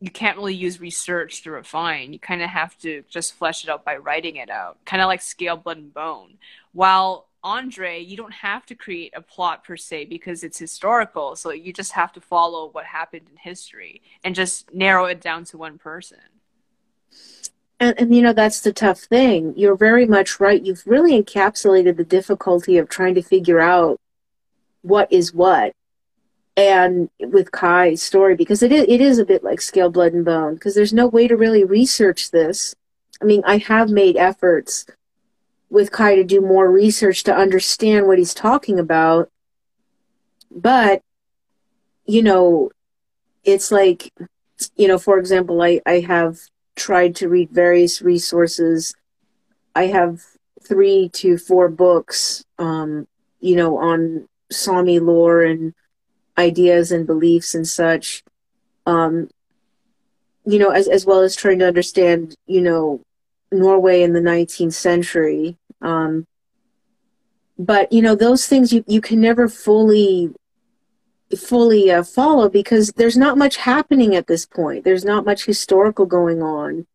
you 0.00 0.10
can't 0.10 0.36
really 0.38 0.54
use 0.54 0.80
research 0.80 1.42
to 1.42 1.50
refine. 1.50 2.12
You 2.12 2.18
kind 2.18 2.42
of 2.42 2.48
have 2.48 2.76
to 2.78 3.04
just 3.08 3.34
flesh 3.34 3.64
it 3.64 3.70
out 3.70 3.84
by 3.84 3.96
writing 3.96 4.36
it 4.36 4.48
out, 4.48 4.78
kind 4.86 5.02
of 5.02 5.06
like 5.06 5.20
Scale, 5.20 5.56
Blood, 5.56 5.76
and 5.76 5.92
Bone. 5.92 6.38
While 6.72 7.26
Andre, 7.42 8.02
you 8.02 8.16
don't 8.16 8.32
have 8.32 8.64
to 8.66 8.74
create 8.74 9.12
a 9.14 9.20
plot 9.20 9.62
per 9.62 9.76
se 9.76 10.06
because 10.06 10.42
it's 10.42 10.58
historical. 10.58 11.36
So 11.36 11.52
you 11.52 11.72
just 11.72 11.92
have 11.92 12.12
to 12.14 12.20
follow 12.20 12.70
what 12.70 12.86
happened 12.86 13.26
in 13.30 13.36
history 13.36 14.00
and 14.24 14.34
just 14.34 14.72
narrow 14.72 15.04
it 15.04 15.20
down 15.20 15.44
to 15.46 15.58
one 15.58 15.76
person. 15.76 16.18
And, 17.78 17.98
and 17.98 18.14
you 18.14 18.22
know, 18.22 18.32
that's 18.32 18.60
the 18.60 18.72
tough 18.72 19.00
thing. 19.00 19.54
You're 19.56 19.76
very 19.76 20.06
much 20.06 20.40
right. 20.40 20.62
You've 20.62 20.86
really 20.86 21.20
encapsulated 21.20 21.96
the 21.96 22.04
difficulty 22.04 22.78
of 22.78 22.88
trying 22.88 23.14
to 23.14 23.22
figure 23.22 23.60
out 23.60 23.98
what 24.82 25.12
is 25.12 25.34
what 25.34 25.72
and 26.56 27.08
with 27.20 27.52
Kai's 27.52 28.02
story 28.02 28.34
because 28.34 28.62
it 28.62 28.72
is, 28.72 28.84
it 28.88 29.00
is 29.00 29.18
a 29.18 29.24
bit 29.24 29.44
like 29.44 29.60
scale 29.60 29.90
blood 29.90 30.12
and 30.12 30.24
bone 30.24 30.54
because 30.54 30.74
there's 30.74 30.92
no 30.92 31.06
way 31.06 31.28
to 31.28 31.36
really 31.36 31.64
research 31.64 32.30
this. 32.30 32.74
I 33.22 33.24
mean, 33.24 33.42
I 33.46 33.58
have 33.58 33.90
made 33.90 34.16
efforts 34.16 34.86
with 35.68 35.92
Kai 35.92 36.16
to 36.16 36.24
do 36.24 36.40
more 36.40 36.70
research 36.70 37.22
to 37.24 37.34
understand 37.34 38.06
what 38.06 38.18
he's 38.18 38.34
talking 38.34 38.78
about, 38.78 39.30
but 40.50 41.02
you 42.06 42.22
know, 42.22 42.70
it's 43.44 43.70
like 43.70 44.12
you 44.76 44.88
know, 44.88 44.98
for 44.98 45.18
example, 45.18 45.62
I 45.62 45.80
I 45.86 46.00
have 46.00 46.38
tried 46.76 47.14
to 47.16 47.28
read 47.28 47.50
various 47.50 48.02
resources. 48.02 48.94
I 49.74 49.86
have 49.86 50.22
three 50.62 51.08
to 51.14 51.38
four 51.38 51.68
books, 51.68 52.44
um, 52.58 53.06
you 53.40 53.56
know, 53.56 53.78
on 53.78 54.28
Sami 54.50 54.98
lore 54.98 55.42
and 55.42 55.74
ideas 56.40 56.90
and 56.90 57.06
beliefs 57.06 57.54
and 57.54 57.68
such 57.68 58.22
um, 58.86 59.28
you 60.44 60.58
know 60.58 60.70
as 60.70 60.88
as 60.88 61.04
well 61.06 61.20
as 61.20 61.36
trying 61.36 61.58
to 61.60 61.66
understand 61.66 62.34
you 62.46 62.60
know 62.60 63.00
Norway 63.52 64.02
in 64.02 64.12
the 64.12 64.20
19th 64.20 64.72
century 64.72 65.56
um, 65.82 66.26
but 67.58 67.92
you 67.92 68.02
know 68.02 68.14
those 68.14 68.46
things 68.46 68.72
you 68.72 68.84
you 68.86 69.00
can 69.00 69.20
never 69.20 69.48
fully 69.48 70.32
fully 71.38 71.90
uh, 71.90 72.02
follow 72.02 72.48
because 72.48 72.92
there's 72.96 73.16
not 73.16 73.38
much 73.38 73.56
happening 73.56 74.16
at 74.16 74.26
this 74.26 74.44
point. 74.46 74.82
There's 74.82 75.04
not 75.04 75.24
much 75.24 75.44
historical 75.44 76.06
going 76.06 76.42
on. 76.42 76.86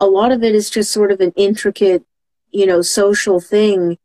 A 0.00 0.06
lot 0.06 0.30
of 0.30 0.44
it 0.44 0.54
is 0.54 0.70
just 0.70 0.92
sort 0.92 1.10
of 1.10 1.20
an 1.20 1.32
intricate 1.36 2.04
you 2.50 2.66
know 2.66 2.82
social 2.82 3.40
thing 3.40 3.98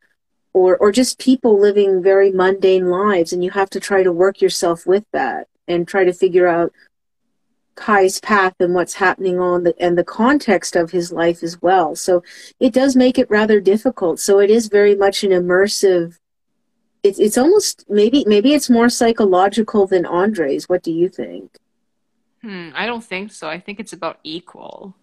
or 0.53 0.77
or 0.77 0.91
just 0.91 1.19
people 1.19 1.59
living 1.59 2.01
very 2.01 2.31
mundane 2.31 2.89
lives 2.89 3.33
and 3.33 3.43
you 3.43 3.51
have 3.51 3.69
to 3.69 3.79
try 3.79 4.03
to 4.03 4.11
work 4.11 4.41
yourself 4.41 4.85
with 4.85 5.05
that 5.13 5.47
and 5.67 5.87
try 5.87 6.03
to 6.03 6.13
figure 6.13 6.47
out 6.47 6.71
Kai's 7.75 8.19
path 8.19 8.55
and 8.59 8.73
what's 8.73 8.95
happening 8.95 9.39
on 9.39 9.63
the 9.63 9.73
and 9.79 9.97
the 9.97 10.03
context 10.03 10.75
of 10.75 10.91
his 10.91 11.11
life 11.11 11.43
as 11.43 11.61
well. 11.61 11.95
So 11.95 12.23
it 12.59 12.73
does 12.73 12.95
make 12.95 13.17
it 13.17 13.29
rather 13.29 13.61
difficult. 13.61 14.19
So 14.19 14.39
it 14.39 14.49
is 14.49 14.67
very 14.67 14.95
much 14.95 15.23
an 15.23 15.31
immersive 15.31 16.17
it's 17.03 17.19
it's 17.19 17.37
almost 17.37 17.85
maybe 17.87 18.25
maybe 18.27 18.53
it's 18.53 18.69
more 18.69 18.89
psychological 18.89 19.87
than 19.87 20.05
Andre's. 20.05 20.67
What 20.67 20.83
do 20.83 20.91
you 20.91 21.09
think? 21.09 21.55
Hmm, 22.41 22.69
I 22.73 22.85
don't 22.85 23.03
think 23.03 23.31
so. 23.31 23.49
I 23.49 23.59
think 23.59 23.79
it's 23.79 23.93
about 23.93 24.19
equal. 24.23 24.95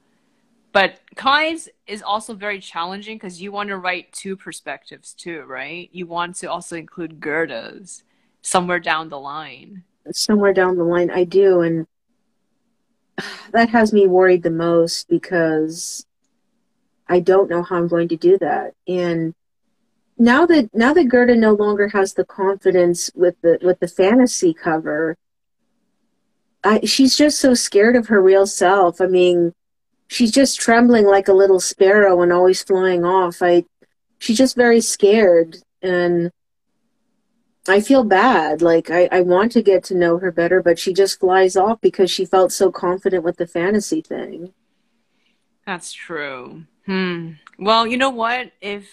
But 0.76 1.00
Kai's 1.14 1.70
is 1.86 2.02
also 2.02 2.34
very 2.34 2.60
challenging 2.60 3.16
because 3.16 3.40
you 3.40 3.50
want 3.50 3.70
to 3.70 3.78
write 3.78 4.12
two 4.12 4.36
perspectives 4.36 5.14
too, 5.14 5.42
right? 5.46 5.88
You 5.90 6.06
want 6.06 6.36
to 6.36 6.50
also 6.50 6.76
include 6.76 7.18
Gerda's 7.18 8.04
somewhere 8.42 8.78
down 8.78 9.08
the 9.08 9.18
line. 9.18 9.84
Somewhere 10.12 10.52
down 10.52 10.76
the 10.76 10.84
line, 10.84 11.10
I 11.10 11.24
do, 11.24 11.62
and 11.62 11.86
that 13.52 13.70
has 13.70 13.94
me 13.94 14.06
worried 14.06 14.42
the 14.42 14.50
most 14.50 15.08
because 15.08 16.04
I 17.08 17.20
don't 17.20 17.48
know 17.48 17.62
how 17.62 17.76
I'm 17.76 17.88
going 17.88 18.08
to 18.08 18.16
do 18.18 18.36
that. 18.36 18.74
And 18.86 19.34
now 20.18 20.44
that 20.44 20.68
now 20.74 20.92
that 20.92 21.08
Gerda 21.08 21.36
no 21.36 21.54
longer 21.54 21.88
has 21.88 22.12
the 22.12 22.24
confidence 22.26 23.10
with 23.14 23.40
the 23.40 23.58
with 23.62 23.80
the 23.80 23.88
fantasy 23.88 24.52
cover, 24.52 25.16
I, 26.62 26.80
she's 26.80 27.16
just 27.16 27.40
so 27.40 27.54
scared 27.54 27.96
of 27.96 28.08
her 28.08 28.20
real 28.20 28.46
self. 28.46 29.00
I 29.00 29.06
mean, 29.06 29.54
she's 30.08 30.30
just 30.30 30.60
trembling 30.60 31.06
like 31.06 31.28
a 31.28 31.32
little 31.32 31.60
sparrow 31.60 32.22
and 32.22 32.32
always 32.32 32.62
flying 32.62 33.04
off. 33.04 33.38
I 33.40 33.64
she's 34.18 34.38
just 34.38 34.56
very 34.56 34.80
scared 34.80 35.58
and 35.82 36.30
I 37.68 37.80
feel 37.80 38.04
bad. 38.04 38.62
Like 38.62 38.90
I, 38.90 39.08
I 39.10 39.20
want 39.22 39.52
to 39.52 39.62
get 39.62 39.84
to 39.84 39.94
know 39.94 40.18
her 40.18 40.30
better, 40.30 40.62
but 40.62 40.78
she 40.78 40.92
just 40.92 41.20
flies 41.20 41.56
off 41.56 41.80
because 41.80 42.10
she 42.10 42.24
felt 42.24 42.52
so 42.52 42.70
confident 42.70 43.24
with 43.24 43.36
the 43.36 43.46
fantasy 43.46 44.00
thing. 44.00 44.52
That's 45.66 45.92
true. 45.92 46.64
Hmm. 46.86 47.32
Well, 47.58 47.86
you 47.86 47.96
know 47.96 48.10
what? 48.10 48.52
If 48.60 48.88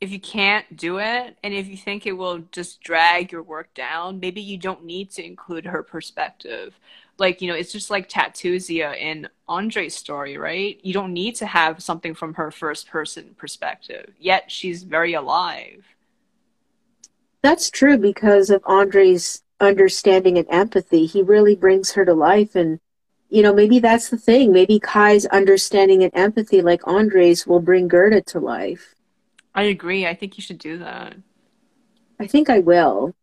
if 0.00 0.10
you 0.10 0.20
can't 0.20 0.76
do 0.76 0.98
it 0.98 1.36
and 1.44 1.54
if 1.54 1.68
you 1.68 1.76
think 1.76 2.06
it 2.06 2.12
will 2.12 2.38
just 2.50 2.80
drag 2.80 3.30
your 3.30 3.42
work 3.42 3.72
down, 3.74 4.18
maybe 4.18 4.40
you 4.40 4.58
don't 4.58 4.84
need 4.84 5.10
to 5.12 5.24
include 5.24 5.64
her 5.64 5.82
perspective 5.82 6.74
like 7.18 7.40
you 7.40 7.48
know 7.48 7.54
it's 7.54 7.72
just 7.72 7.90
like 7.90 8.08
Tatuzia 8.08 8.96
in 8.96 9.28
Andre's 9.48 9.94
story, 9.94 10.36
right? 10.36 10.80
You 10.82 10.92
don't 10.92 11.12
need 11.12 11.36
to 11.36 11.46
have 11.46 11.82
something 11.82 12.14
from 12.14 12.34
her 12.34 12.50
first 12.50 12.88
person 12.88 13.34
perspective. 13.36 14.14
Yet 14.18 14.50
she's 14.50 14.82
very 14.82 15.14
alive. 15.14 15.84
That's 17.42 17.70
true 17.70 17.98
because 17.98 18.50
of 18.50 18.62
Andre's 18.66 19.42
understanding 19.60 20.38
and 20.38 20.46
empathy. 20.50 21.06
He 21.06 21.22
really 21.22 21.56
brings 21.56 21.92
her 21.92 22.04
to 22.04 22.14
life 22.14 22.54
and 22.54 22.80
you 23.32 23.42
know, 23.42 23.54
maybe 23.54 23.78
that's 23.78 24.10
the 24.10 24.18
thing. 24.18 24.52
Maybe 24.52 24.78
Kai's 24.78 25.24
understanding 25.24 26.02
and 26.02 26.12
empathy 26.14 26.60
like 26.60 26.86
Andre's 26.86 27.46
will 27.46 27.60
bring 27.60 27.88
Gerda 27.88 28.20
to 28.20 28.38
life. 28.38 28.94
I 29.54 29.62
agree. 29.62 30.06
I 30.06 30.14
think 30.14 30.36
you 30.36 30.42
should 30.42 30.58
do 30.58 30.76
that. 30.78 31.16
I 32.20 32.26
think 32.26 32.50
I 32.50 32.58
will. 32.58 33.14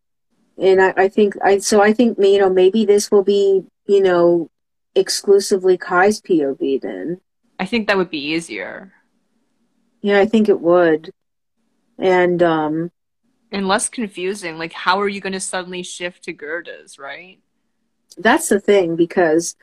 And 0.58 0.82
I, 0.82 0.92
I 0.96 1.08
think 1.08 1.34
I 1.42 1.58
so 1.58 1.80
I 1.80 1.92
think 1.92 2.18
you 2.18 2.38
know 2.38 2.50
maybe 2.50 2.84
this 2.84 3.10
will 3.12 3.22
be 3.22 3.64
you 3.90 4.00
know, 4.00 4.48
exclusively 4.94 5.76
Kai's 5.76 6.20
POV 6.20 6.80
then. 6.80 7.20
I 7.58 7.66
think 7.66 7.88
that 7.88 7.96
would 7.96 8.10
be 8.10 8.24
easier. 8.24 8.92
Yeah, 10.00 10.20
I 10.20 10.26
think 10.26 10.48
it 10.48 10.60
would. 10.60 11.10
And 11.98 12.40
um 12.42 12.92
and 13.50 13.66
less 13.66 13.88
confusing. 13.88 14.58
Like 14.58 14.72
how 14.72 15.00
are 15.00 15.08
you 15.08 15.20
going 15.20 15.32
to 15.32 15.40
suddenly 15.40 15.82
shift 15.82 16.22
to 16.24 16.32
Gerda's, 16.32 16.98
right? 17.00 17.40
That's 18.16 18.48
the 18.48 18.60
thing 18.60 18.94
because 18.94 19.56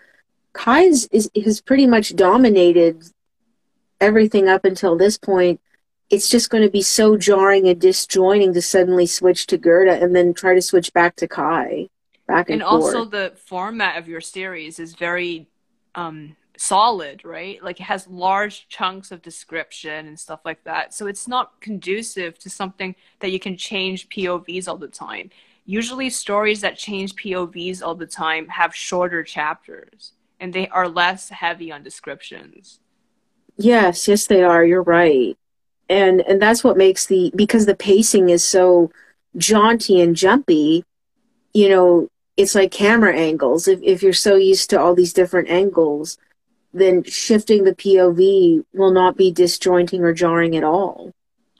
Kai's 0.51 1.07
is 1.07 1.31
has 1.43 1.61
pretty 1.61 1.87
much 1.87 2.15
dominated 2.15 3.03
everything 4.01 4.49
up 4.49 4.65
until 4.65 4.97
this 4.97 5.17
point. 5.17 5.61
It's 6.09 6.29
just 6.29 6.49
going 6.49 6.63
to 6.63 6.69
be 6.69 6.81
so 6.81 7.15
jarring 7.15 7.67
and 7.67 7.79
disjoining 7.79 8.53
to 8.53 8.61
suddenly 8.61 9.05
switch 9.05 9.47
to 9.47 9.57
Gerda 9.57 10.01
and 10.01 10.13
then 10.13 10.33
try 10.33 10.53
to 10.53 10.61
switch 10.61 10.91
back 10.91 11.15
to 11.17 11.27
Kai 11.27 11.89
back 12.27 12.49
and, 12.49 12.61
and 12.61 12.63
also 12.63 13.05
the 13.05 13.33
format 13.45 13.97
of 13.97 14.07
your 14.07 14.21
series 14.21 14.79
is 14.79 14.95
very 14.95 15.47
um, 15.95 16.35
solid, 16.57 17.23
right? 17.23 17.63
Like 17.63 17.79
it 17.79 17.83
has 17.83 18.07
large 18.07 18.67
chunks 18.67 19.11
of 19.11 19.21
description 19.21 20.07
and 20.07 20.19
stuff 20.19 20.41
like 20.45 20.63
that. 20.63 20.93
So 20.93 21.07
it's 21.07 21.27
not 21.27 21.59
conducive 21.61 22.37
to 22.39 22.49
something 22.49 22.95
that 23.19 23.31
you 23.31 23.39
can 23.39 23.57
change 23.57 24.09
POVs 24.09 24.67
all 24.67 24.77
the 24.77 24.87
time. 24.87 25.29
Usually, 25.65 26.09
stories 26.09 26.61
that 26.61 26.77
change 26.77 27.15
POVs 27.15 27.81
all 27.81 27.95
the 27.95 28.07
time 28.07 28.47
have 28.47 28.73
shorter 28.73 29.21
chapters 29.23 30.13
and 30.39 30.53
they 30.53 30.67
are 30.69 30.87
less 30.87 31.29
heavy 31.29 31.71
on 31.71 31.83
descriptions. 31.83 32.79
Yes, 33.57 34.07
yes, 34.07 34.27
they 34.27 34.43
are. 34.43 34.63
You're 34.63 34.83
right, 34.83 35.37
and 35.89 36.21
and 36.21 36.41
that's 36.41 36.63
what 36.63 36.77
makes 36.77 37.07
the 37.07 37.31
because 37.35 37.65
the 37.65 37.75
pacing 37.75 38.29
is 38.29 38.43
so 38.43 38.91
jaunty 39.35 39.99
and 39.99 40.15
jumpy. 40.15 40.83
You 41.53 41.69
know, 41.69 42.07
it's 42.37 42.55
like 42.55 42.71
camera 42.71 43.15
angles. 43.15 43.67
If 43.67 43.79
if 43.81 44.03
you're 44.03 44.13
so 44.13 44.35
used 44.35 44.69
to 44.69 44.79
all 44.79 44.95
these 44.95 45.13
different 45.13 45.49
angles, 45.49 46.17
then 46.73 47.03
shifting 47.03 47.63
the 47.63 47.75
POV 47.75 48.63
will 48.73 48.91
not 48.91 49.17
be 49.17 49.31
disjointing 49.31 50.03
or 50.03 50.13
jarring 50.13 50.55
at 50.55 50.63
all. 50.63 51.11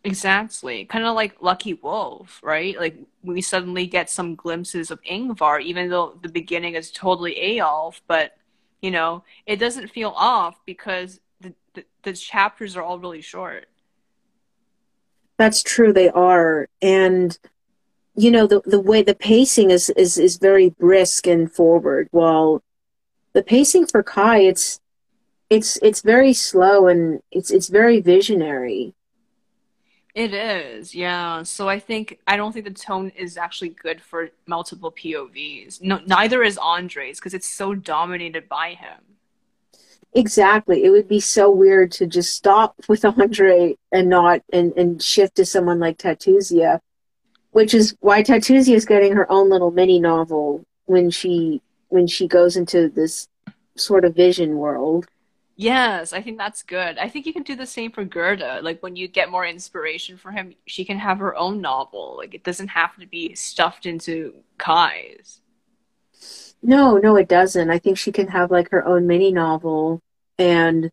Exactly. 0.03 0.85
Kind 0.85 1.05
of 1.05 1.15
like 1.15 1.41
Lucky 1.41 1.73
Wolf, 1.73 2.39
right? 2.43 2.77
Like 2.79 2.97
we 3.23 3.41
suddenly 3.41 3.87
get 3.87 4.09
some 4.09 4.35
glimpses 4.35 4.91
of 4.91 5.01
Ingvar, 5.01 5.61
even 5.61 5.89
though 5.89 6.17
the 6.21 6.29
beginning 6.29 6.75
is 6.75 6.91
totally 6.91 7.35
Eyjolf, 7.35 7.99
but 8.07 8.37
you 8.81 8.91
know, 8.91 9.23
it 9.45 9.57
doesn't 9.57 9.89
feel 9.89 10.13
off 10.15 10.59
because 10.65 11.19
the, 11.41 11.53
the, 11.73 11.83
the 12.03 12.13
chapters 12.13 12.77
are 12.77 12.83
all 12.83 12.99
really 12.99 13.21
short. 13.21 13.65
That's 15.37 15.61
true, 15.61 15.91
they 15.91 16.09
are. 16.09 16.69
And 16.81 17.37
you 18.17 18.31
know, 18.31 18.47
the 18.47 18.61
the 18.65 18.79
way 18.79 19.03
the 19.03 19.15
pacing 19.15 19.69
is 19.69 19.91
is, 19.91 20.17
is 20.17 20.37
very 20.37 20.69
brisk 20.71 21.27
and 21.27 21.51
forward, 21.51 22.07
while 22.11 22.63
the 23.33 23.43
pacing 23.43 23.85
for 23.85 24.01
Kai 24.01 24.39
it's 24.39 24.79
it's 25.49 25.77
it's 25.83 26.01
very 26.01 26.33
slow 26.33 26.87
and 26.87 27.21
it's 27.31 27.51
it's 27.51 27.67
very 27.67 28.01
visionary. 28.01 28.95
It 30.15 30.33
is, 30.33 30.95
yeah. 30.95 31.43
So 31.43 31.69
I 31.69 31.77
think 31.77 32.19
I 32.25 32.37
don't 32.37 32.51
think 32.51 32.65
the 32.65 32.71
tone 32.71 33.11
is 33.15 33.37
actually 33.37 33.69
good 33.69 34.01
for 34.01 34.31
multiple 34.47 34.91
POVs. 34.91 35.83
No, 35.83 36.01
neither 36.07 36.41
is 36.41 36.57
Andre's 36.57 37.19
because 37.19 37.35
it's 37.35 37.47
so 37.47 37.75
dominated 37.75 38.49
by 38.49 38.73
him. 38.73 38.97
Exactly. 40.15 40.83
It 40.83 40.89
would 40.89 41.07
be 41.07 41.19
so 41.19 41.51
weird 41.51 41.91
to 41.91 42.07
just 42.07 42.33
stop 42.33 42.73
with 42.87 43.05
Andre 43.05 43.75
and 43.91 44.09
not 44.09 44.41
and, 44.51 44.73
and 44.75 44.99
shift 44.99 45.35
to 45.35 45.45
someone 45.45 45.79
like 45.79 45.99
Tatuzia, 45.99 46.79
which 47.51 47.73
is 47.73 47.95
why 47.99 48.23
Tatuzia 48.23 48.75
is 48.75 48.85
getting 48.85 49.13
her 49.13 49.29
own 49.31 49.49
little 49.49 49.71
mini 49.71 49.99
novel 49.99 50.63
when 50.85 51.09
she 51.09 51.61
when 51.89 52.07
she 52.07 52.27
goes 52.27 52.57
into 52.57 52.89
this 52.89 53.27
sort 53.75 54.05
of 54.05 54.15
vision 54.15 54.57
world. 54.57 55.07
Yes, 55.55 56.13
I 56.13 56.21
think 56.21 56.37
that's 56.37 56.61
good. 56.61 56.99
I 56.99 57.09
think 57.09 57.25
you 57.25 57.33
can 57.33 57.41
do 57.41 57.55
the 57.55 57.65
same 57.65 57.91
for 57.91 58.03
Gerda. 58.03 58.59
Like 58.61 58.83
when 58.83 58.95
you 58.95 59.07
get 59.07 59.31
more 59.31 59.45
inspiration 59.45 60.15
for 60.15 60.31
him, 60.31 60.53
she 60.67 60.85
can 60.85 60.99
have 60.99 61.17
her 61.17 61.35
own 61.35 61.61
novel. 61.61 62.15
Like 62.15 62.35
it 62.35 62.43
doesn't 62.43 62.67
have 62.67 62.95
to 62.97 63.07
be 63.07 63.33
stuffed 63.33 63.87
into 63.87 64.35
Kai's. 64.59 65.41
No, 66.61 66.97
no, 66.97 67.15
it 67.15 67.27
doesn't. 67.27 67.69
I 67.69 67.79
think 67.79 67.97
she 67.97 68.11
can 68.11 68.27
have 68.27 68.51
like 68.51 68.69
her 68.69 68.85
own 68.85 69.07
mini 69.07 69.31
novel. 69.31 70.01
And, 70.37 70.91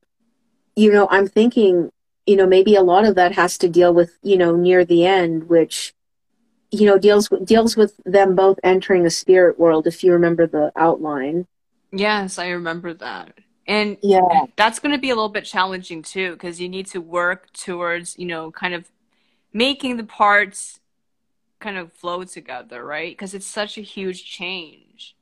you 0.76 0.90
know, 0.92 1.09
I'm 1.11 1.26
thinking, 1.26 1.90
you 2.26 2.36
know, 2.36 2.46
maybe 2.46 2.74
a 2.74 2.82
lot 2.82 3.05
of 3.05 3.16
that 3.16 3.32
has 3.32 3.59
to 3.59 3.68
deal 3.68 3.92
with, 3.92 4.16
you 4.22 4.38
know, 4.38 4.57
near 4.57 4.84
the 4.84 5.05
end, 5.05 5.48
which, 5.48 5.92
you 6.75 6.87
know, 6.87 6.99
deals 6.99 7.31
with, 7.31 7.47
deals 7.47 7.77
with 7.77 7.95
them 8.05 8.35
both 8.35 8.59
entering 8.64 9.07
a 9.07 9.11
spirit 9.11 9.59
world, 9.59 9.87
if 9.87 10.03
you 10.03 10.12
remember 10.12 10.47
the 10.47 10.72
outline. 10.77 11.47
Yes, 11.93 12.39
I 12.39 12.49
remember 12.49 12.95
that. 12.95 13.39
And 13.66 13.97
yeah, 14.03 14.47
that's 14.57 14.79
going 14.79 14.93
to 14.93 15.01
be 15.01 15.11
a 15.11 15.14
little 15.14 15.31
bit 15.31 15.45
challenging 15.45 16.03
too, 16.03 16.33
because 16.33 16.61
you 16.61 16.68
need 16.68 16.87
to 16.89 17.01
work 17.01 17.53
towards, 17.53 18.18
you 18.18 18.27
know, 18.27 18.51
kind 18.51 18.75
of 18.75 18.91
making 19.53 19.97
the 19.97 20.05
parts 20.05 20.81
kind 21.61 21.79
of 21.79 21.93
flow 21.93 22.25
together, 22.25 22.85
right? 22.85 23.12
Because 23.12 23.33
it's 23.33 23.47
such 23.47 23.79
a 23.79 23.81
huge 23.81 24.25
change. 24.25 25.16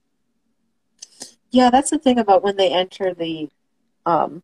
Yeah, 1.50 1.70
that's 1.70 1.90
the 1.90 1.98
thing 1.98 2.18
about 2.18 2.42
when 2.42 2.56
they 2.56 2.72
enter 2.72 3.14
the, 3.14 3.48
um, 4.06 4.42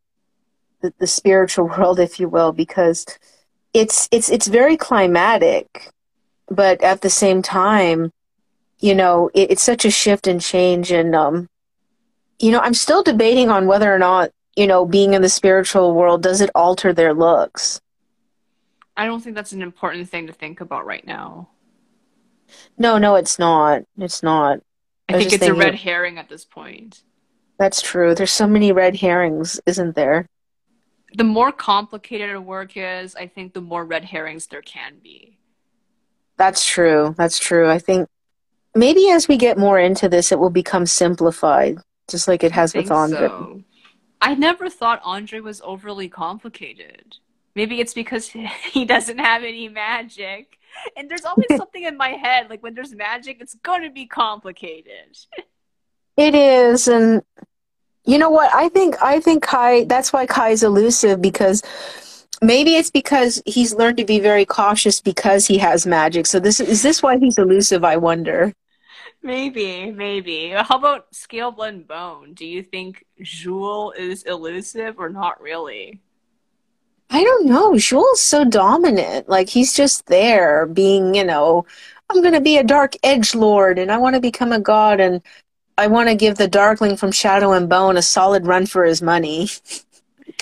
the, 0.80 0.92
the 0.98 1.06
spiritual 1.06 1.66
world, 1.78 1.98
if 1.98 2.20
you 2.20 2.28
will, 2.28 2.52
because 2.52 3.04
it's 3.74 4.08
it's 4.10 4.30
it's 4.30 4.46
very 4.46 4.76
climatic, 4.76 5.90
but 6.50 6.82
at 6.82 7.00
the 7.00 7.10
same 7.10 7.42
time, 7.42 8.12
you 8.78 8.94
know, 8.94 9.30
it, 9.34 9.50
it's 9.52 9.62
such 9.62 9.84
a 9.84 9.90
shift 9.90 10.26
and 10.26 10.40
change, 10.40 10.90
and 10.90 11.14
um, 11.14 11.48
you 12.38 12.50
know, 12.50 12.60
I'm 12.60 12.74
still 12.74 13.02
debating 13.02 13.50
on 13.50 13.66
whether 13.66 13.92
or 13.92 13.98
not, 13.98 14.30
you 14.56 14.66
know, 14.66 14.84
being 14.84 15.14
in 15.14 15.22
the 15.22 15.28
spiritual 15.28 15.94
world, 15.94 16.22
does 16.22 16.40
it 16.40 16.50
alter 16.54 16.92
their 16.92 17.14
looks? 17.14 17.80
I 18.96 19.06
don't 19.06 19.20
think 19.20 19.36
that's 19.36 19.52
an 19.52 19.62
important 19.62 20.08
thing 20.08 20.26
to 20.26 20.32
think 20.32 20.60
about 20.60 20.86
right 20.86 21.06
now. 21.06 21.48
No, 22.76 22.98
no, 22.98 23.14
it's 23.14 23.38
not. 23.38 23.82
It's 23.98 24.22
not. 24.22 24.60
I, 25.08 25.14
I 25.14 25.18
think 25.18 25.32
it's 25.32 25.44
a 25.44 25.54
red 25.54 25.76
herring 25.76 26.18
at 26.18 26.28
this 26.28 26.44
point. 26.44 27.02
That's 27.58 27.80
true. 27.80 28.14
There's 28.14 28.32
so 28.32 28.46
many 28.46 28.72
red 28.72 28.96
herrings, 28.96 29.60
isn't 29.66 29.94
there? 29.94 30.26
The 31.14 31.24
more 31.24 31.52
complicated 31.52 32.34
a 32.34 32.40
work 32.40 32.72
is, 32.76 33.16
I 33.16 33.26
think 33.26 33.54
the 33.54 33.60
more 33.60 33.84
red 33.84 34.04
herrings 34.04 34.46
there 34.46 34.62
can 34.62 34.98
be. 35.02 35.37
That's 36.38 36.64
true. 36.64 37.14
That's 37.18 37.38
true. 37.38 37.68
I 37.68 37.78
think 37.78 38.08
maybe 38.74 39.10
as 39.10 39.28
we 39.28 39.36
get 39.36 39.58
more 39.58 39.78
into 39.78 40.08
this, 40.08 40.32
it 40.32 40.38
will 40.38 40.50
become 40.50 40.86
simplified 40.86 41.78
just 42.08 42.26
like 42.26 42.42
it 42.42 42.52
has 42.52 42.74
with 42.74 42.90
Andre. 42.90 43.28
So. 43.28 43.62
I 44.20 44.34
never 44.34 44.68
thought 44.68 45.00
Andre 45.04 45.40
was 45.40 45.60
overly 45.62 46.08
complicated. 46.08 47.16
Maybe 47.54 47.80
it's 47.80 47.94
because 47.94 48.28
he 48.72 48.84
doesn't 48.84 49.18
have 49.18 49.44
any 49.44 49.68
magic. 49.68 50.58
And 50.96 51.10
there's 51.10 51.24
always 51.24 51.46
something 51.56 51.82
in 51.82 51.96
my 51.96 52.10
head 52.10 52.48
like 52.50 52.62
when 52.62 52.74
there's 52.74 52.94
magic, 52.94 53.38
it's 53.40 53.54
going 53.62 53.82
to 53.82 53.90
be 53.90 54.06
complicated. 54.06 55.18
it 56.16 56.34
is 56.34 56.88
and 56.88 57.22
you 58.04 58.16
know 58.16 58.30
what? 58.30 58.52
I 58.54 58.70
think 58.70 58.96
I 59.02 59.20
think 59.20 59.42
Kai 59.42 59.84
that's 59.84 60.14
why 60.14 60.24
Kai 60.24 60.50
is 60.50 60.62
elusive 60.62 61.20
because 61.20 61.62
maybe 62.42 62.76
it's 62.76 62.90
because 62.90 63.42
he's 63.46 63.74
learned 63.74 63.98
to 63.98 64.04
be 64.04 64.20
very 64.20 64.44
cautious 64.44 65.00
because 65.00 65.46
he 65.46 65.58
has 65.58 65.86
magic. 65.86 66.26
So 66.26 66.38
this 66.40 66.60
is 66.60 66.82
this 66.82 67.02
why 67.02 67.18
he's 67.18 67.38
elusive, 67.38 67.84
I 67.84 67.96
wonder. 67.96 68.52
Maybe, 69.22 69.90
maybe. 69.90 70.50
How 70.50 70.78
about 70.78 71.14
Scale 71.14 71.50
Blend 71.50 71.88
Bone? 71.88 72.34
Do 72.34 72.46
you 72.46 72.62
think 72.62 73.04
Jool 73.20 73.92
is 73.92 74.22
elusive 74.22 74.98
or 74.98 75.08
not 75.08 75.40
really? 75.40 76.00
I 77.10 77.24
don't 77.24 77.46
know. 77.46 77.76
Jool's 77.76 78.20
so 78.20 78.44
dominant. 78.44 79.28
Like 79.28 79.48
he's 79.48 79.72
just 79.72 80.06
there 80.06 80.66
being, 80.66 81.14
you 81.14 81.24
know, 81.24 81.66
I'm 82.10 82.22
gonna 82.22 82.40
be 82.40 82.58
a 82.58 82.64
dark 82.64 82.94
edge 83.02 83.34
lord 83.34 83.78
and 83.78 83.90
I 83.90 83.98
wanna 83.98 84.20
become 84.20 84.52
a 84.52 84.60
god 84.60 85.00
and 85.00 85.22
I 85.76 85.86
wanna 85.86 86.14
give 86.14 86.36
the 86.36 86.48
Darkling 86.48 86.96
from 86.96 87.12
Shadow 87.12 87.52
and 87.52 87.68
Bone 87.68 87.96
a 87.96 88.02
solid 88.02 88.46
run 88.46 88.66
for 88.66 88.84
his 88.84 89.02
money. 89.02 89.48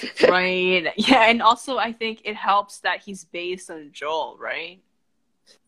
right. 0.28 0.92
Yeah, 0.96 1.28
and 1.28 1.42
also 1.42 1.78
I 1.78 1.92
think 1.92 2.22
it 2.24 2.36
helps 2.36 2.80
that 2.80 3.02
he's 3.02 3.24
based 3.24 3.70
on 3.70 3.90
Joel, 3.92 4.36
right? 4.38 4.80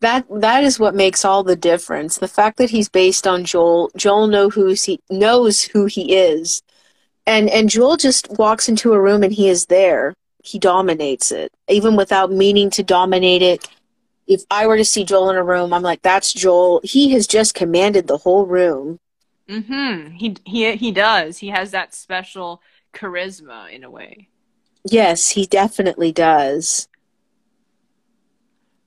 that 0.01 0.25
that 0.29 0.63
is 0.63 0.79
what 0.79 0.95
makes 0.95 1.25
all 1.25 1.43
the 1.43 1.55
difference. 1.55 2.17
The 2.17 2.27
fact 2.27 2.57
that 2.57 2.69
he's 2.69 2.89
based 2.89 3.27
on 3.27 3.45
Joel, 3.45 3.91
Joel 3.95 4.27
know 4.27 4.49
who 4.49 4.67
he 4.67 4.99
knows 5.09 5.63
who 5.63 5.85
he 5.85 6.15
is, 6.15 6.61
and 7.25 7.49
and 7.49 7.69
Joel 7.69 7.97
just 7.97 8.29
walks 8.37 8.69
into 8.69 8.93
a 8.93 9.01
room 9.01 9.23
and 9.23 9.33
he 9.33 9.49
is 9.49 9.65
there. 9.65 10.13
He 10.43 10.59
dominates 10.59 11.31
it, 11.31 11.51
even 11.67 11.95
without 11.95 12.31
meaning 12.31 12.69
to 12.71 12.83
dominate 12.83 13.41
it. 13.41 13.67
If 14.27 14.43
I 14.51 14.67
were 14.67 14.77
to 14.77 14.85
see 14.85 15.03
Joel 15.03 15.31
in 15.31 15.35
a 15.35 15.43
room, 15.43 15.73
I'm 15.73 15.81
like, 15.81 16.01
that's 16.01 16.33
Joel. 16.33 16.81
He 16.83 17.11
has 17.11 17.27
just 17.27 17.55
commanded 17.55 18.07
the 18.07 18.17
whole 18.17 18.45
room. 18.45 18.99
Mm-hmm. 19.49 20.11
He 20.11 20.37
he 20.45 20.75
he 20.75 20.91
does. 20.91 21.39
He 21.39 21.49
has 21.49 21.71
that 21.71 21.93
special 21.93 22.61
charisma 22.93 23.71
in 23.71 23.83
a 23.83 23.89
way. 23.89 24.29
Yes, 24.83 25.29
he 25.29 25.45
definitely 25.45 26.11
does. 26.11 26.87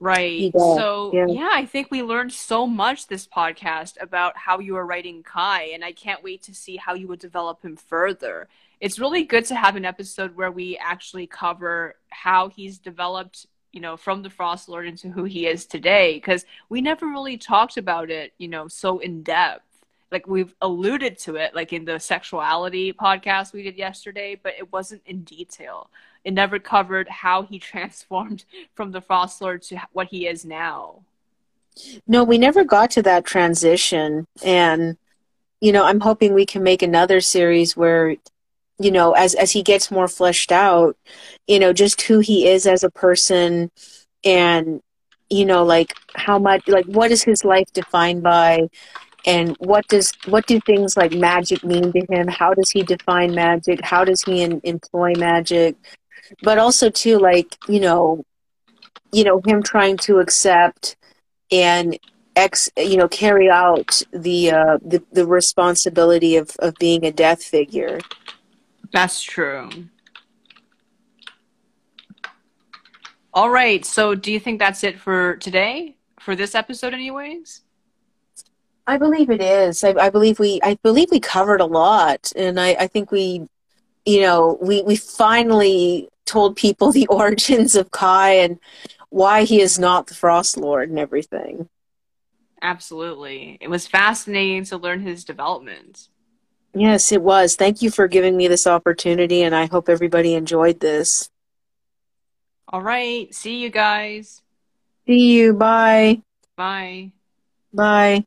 Right. 0.00 0.50
So, 0.56 1.12
yeah. 1.14 1.26
yeah. 1.28 1.50
I 1.52 1.64
think 1.64 1.90
we 1.90 2.02
learned 2.02 2.32
so 2.32 2.66
much 2.66 3.06
this 3.06 3.26
podcast 3.26 4.00
about 4.00 4.36
how 4.36 4.58
you 4.58 4.76
are 4.76 4.84
writing 4.84 5.22
Kai, 5.22 5.70
and 5.74 5.84
I 5.84 5.92
can't 5.92 6.24
wait 6.24 6.42
to 6.44 6.54
see 6.54 6.76
how 6.76 6.94
you 6.94 7.06
would 7.06 7.20
develop 7.20 7.62
him 7.62 7.76
further. 7.76 8.48
It's 8.80 8.98
really 8.98 9.22
good 9.22 9.44
to 9.44 9.54
have 9.54 9.76
an 9.76 9.84
episode 9.84 10.34
where 10.34 10.50
we 10.50 10.76
actually 10.76 11.28
cover 11.28 11.94
how 12.10 12.48
he's 12.48 12.78
developed, 12.78 13.46
you 13.70 13.80
know, 13.80 13.96
from 13.96 14.22
the 14.22 14.30
Frost 14.30 14.68
Lord 14.68 14.88
into 14.88 15.08
who 15.08 15.22
he 15.22 15.46
is 15.46 15.66
today, 15.66 16.14
because 16.14 16.44
we 16.68 16.80
never 16.80 17.06
really 17.06 17.36
talked 17.36 17.76
about 17.76 18.10
it, 18.10 18.32
you 18.38 18.48
know, 18.48 18.66
so 18.66 18.98
in 18.98 19.22
depth. 19.22 19.71
Like 20.12 20.28
we've 20.28 20.54
alluded 20.60 21.18
to 21.20 21.36
it, 21.36 21.54
like 21.54 21.72
in 21.72 21.84
the 21.84 21.98
sexuality 21.98 22.92
podcast 22.92 23.52
we 23.52 23.62
did 23.64 23.76
yesterday, 23.76 24.38
but 24.40 24.52
it 24.58 24.70
wasn't 24.70 25.02
in 25.06 25.24
detail 25.24 25.90
it 26.24 26.32
never 26.32 26.58
covered 26.58 27.08
how 27.08 27.42
he 27.42 27.58
transformed 27.58 28.44
from 28.74 28.92
the 28.92 29.00
Frost 29.00 29.40
Lord 29.40 29.62
to 29.62 29.80
what 29.92 30.08
he 30.08 30.26
is 30.26 30.44
now. 30.44 31.02
No, 32.06 32.22
we 32.22 32.36
never 32.36 32.64
got 32.64 32.90
to 32.92 33.02
that 33.02 33.24
transition. 33.24 34.26
And, 34.44 34.98
you 35.60 35.72
know, 35.72 35.84
I'm 35.84 36.00
hoping 36.00 36.34
we 36.34 36.44
can 36.44 36.62
make 36.62 36.82
another 36.82 37.20
series 37.20 37.76
where, 37.76 38.16
you 38.78 38.90
know, 38.90 39.12
as, 39.12 39.34
as 39.34 39.52
he 39.52 39.62
gets 39.62 39.90
more 39.90 40.08
fleshed 40.08 40.52
out, 40.52 40.96
you 41.46 41.58
know, 41.58 41.72
just 41.72 42.02
who 42.02 42.18
he 42.18 42.46
is 42.46 42.66
as 42.66 42.84
a 42.84 42.90
person 42.90 43.70
and, 44.22 44.82
you 45.30 45.46
know, 45.46 45.64
like 45.64 45.94
how 46.14 46.38
much, 46.38 46.68
like 46.68 46.84
what 46.84 47.10
is 47.10 47.22
his 47.22 47.42
life 47.42 47.72
defined 47.72 48.22
by? 48.22 48.68
And 49.26 49.56
what 49.58 49.86
does 49.88 50.12
what 50.26 50.46
do 50.46 50.60
things 50.60 50.96
like 50.96 51.12
magic 51.12 51.64
mean 51.64 51.92
to 51.92 52.06
him? 52.10 52.28
How 52.28 52.54
does 52.54 52.70
he 52.70 52.82
define 52.82 53.34
magic? 53.34 53.84
How 53.84 54.04
does 54.04 54.22
he 54.22 54.42
in, 54.42 54.60
employ 54.64 55.14
magic? 55.16 55.76
but 56.42 56.58
also 56.58 56.90
too 56.90 57.18
like 57.18 57.56
you 57.68 57.80
know 57.80 58.24
you 59.12 59.24
know 59.24 59.40
him 59.44 59.62
trying 59.62 59.96
to 59.96 60.18
accept 60.18 60.96
and 61.50 61.98
ex 62.36 62.70
you 62.76 62.96
know 62.96 63.08
carry 63.08 63.50
out 63.50 64.02
the 64.12 64.50
uh 64.50 64.78
the, 64.82 65.02
the 65.12 65.26
responsibility 65.26 66.36
of 66.36 66.50
of 66.60 66.74
being 66.78 67.04
a 67.04 67.12
death 67.12 67.42
figure 67.42 67.98
That's 68.92 69.22
true. 69.22 69.70
All 73.34 73.50
right. 73.50 73.84
So, 73.84 74.14
do 74.14 74.32
you 74.32 74.38
think 74.38 74.58
that's 74.58 74.84
it 74.84 74.98
for 74.98 75.36
today? 75.36 75.96
For 76.20 76.36
this 76.36 76.54
episode, 76.54 76.94
anyways? 76.94 77.62
I 78.86 78.96
believe 78.96 79.30
it 79.30 79.40
is 79.40 79.82
i, 79.84 79.90
I 79.98 80.10
believe 80.10 80.38
we 80.38 80.60
i 80.62 80.76
believe 80.82 81.10
we 81.10 81.20
covered 81.20 81.60
a 81.60 81.66
lot 81.66 82.32
and 82.36 82.58
i 82.60 82.70
i 82.80 82.86
think 82.86 83.10
we 83.10 83.46
you 84.06 84.20
know 84.20 84.58
we 84.60 84.82
we 84.82 84.96
finally 84.96 86.08
told 86.26 86.56
people 86.56 86.92
the 86.92 87.06
origins 87.08 87.74
of 87.74 87.90
kai 87.90 88.32
and 88.34 88.58
why 89.10 89.44
he 89.44 89.60
is 89.60 89.78
not 89.78 90.06
the 90.06 90.14
frost 90.14 90.56
lord 90.56 90.88
and 90.90 90.98
everything 90.98 91.68
Absolutely. 92.62 93.58
It 93.60 93.68
was 93.68 93.86
fascinating 93.86 94.64
to 94.66 94.76
learn 94.76 95.00
his 95.00 95.24
development. 95.24 96.08
yes 96.74 97.12
it 97.12 97.22
was 97.22 97.56
thank 97.56 97.82
you 97.82 97.90
for 97.90 98.06
giving 98.08 98.36
me 98.36 98.48
this 98.48 98.66
opportunity 98.66 99.42
and 99.42 99.54
i 99.54 99.66
hope 99.66 99.88
everybody 99.88 100.34
enjoyed 100.34 100.80
this 100.80 101.28
All 102.68 102.82
right. 102.82 103.32
See 103.34 103.58
you 103.62 103.70
guys. 103.70 104.42
see 105.06 105.32
you 105.36 105.52
bye 105.54 106.20
Bye. 106.56 107.12
bye 107.72 108.24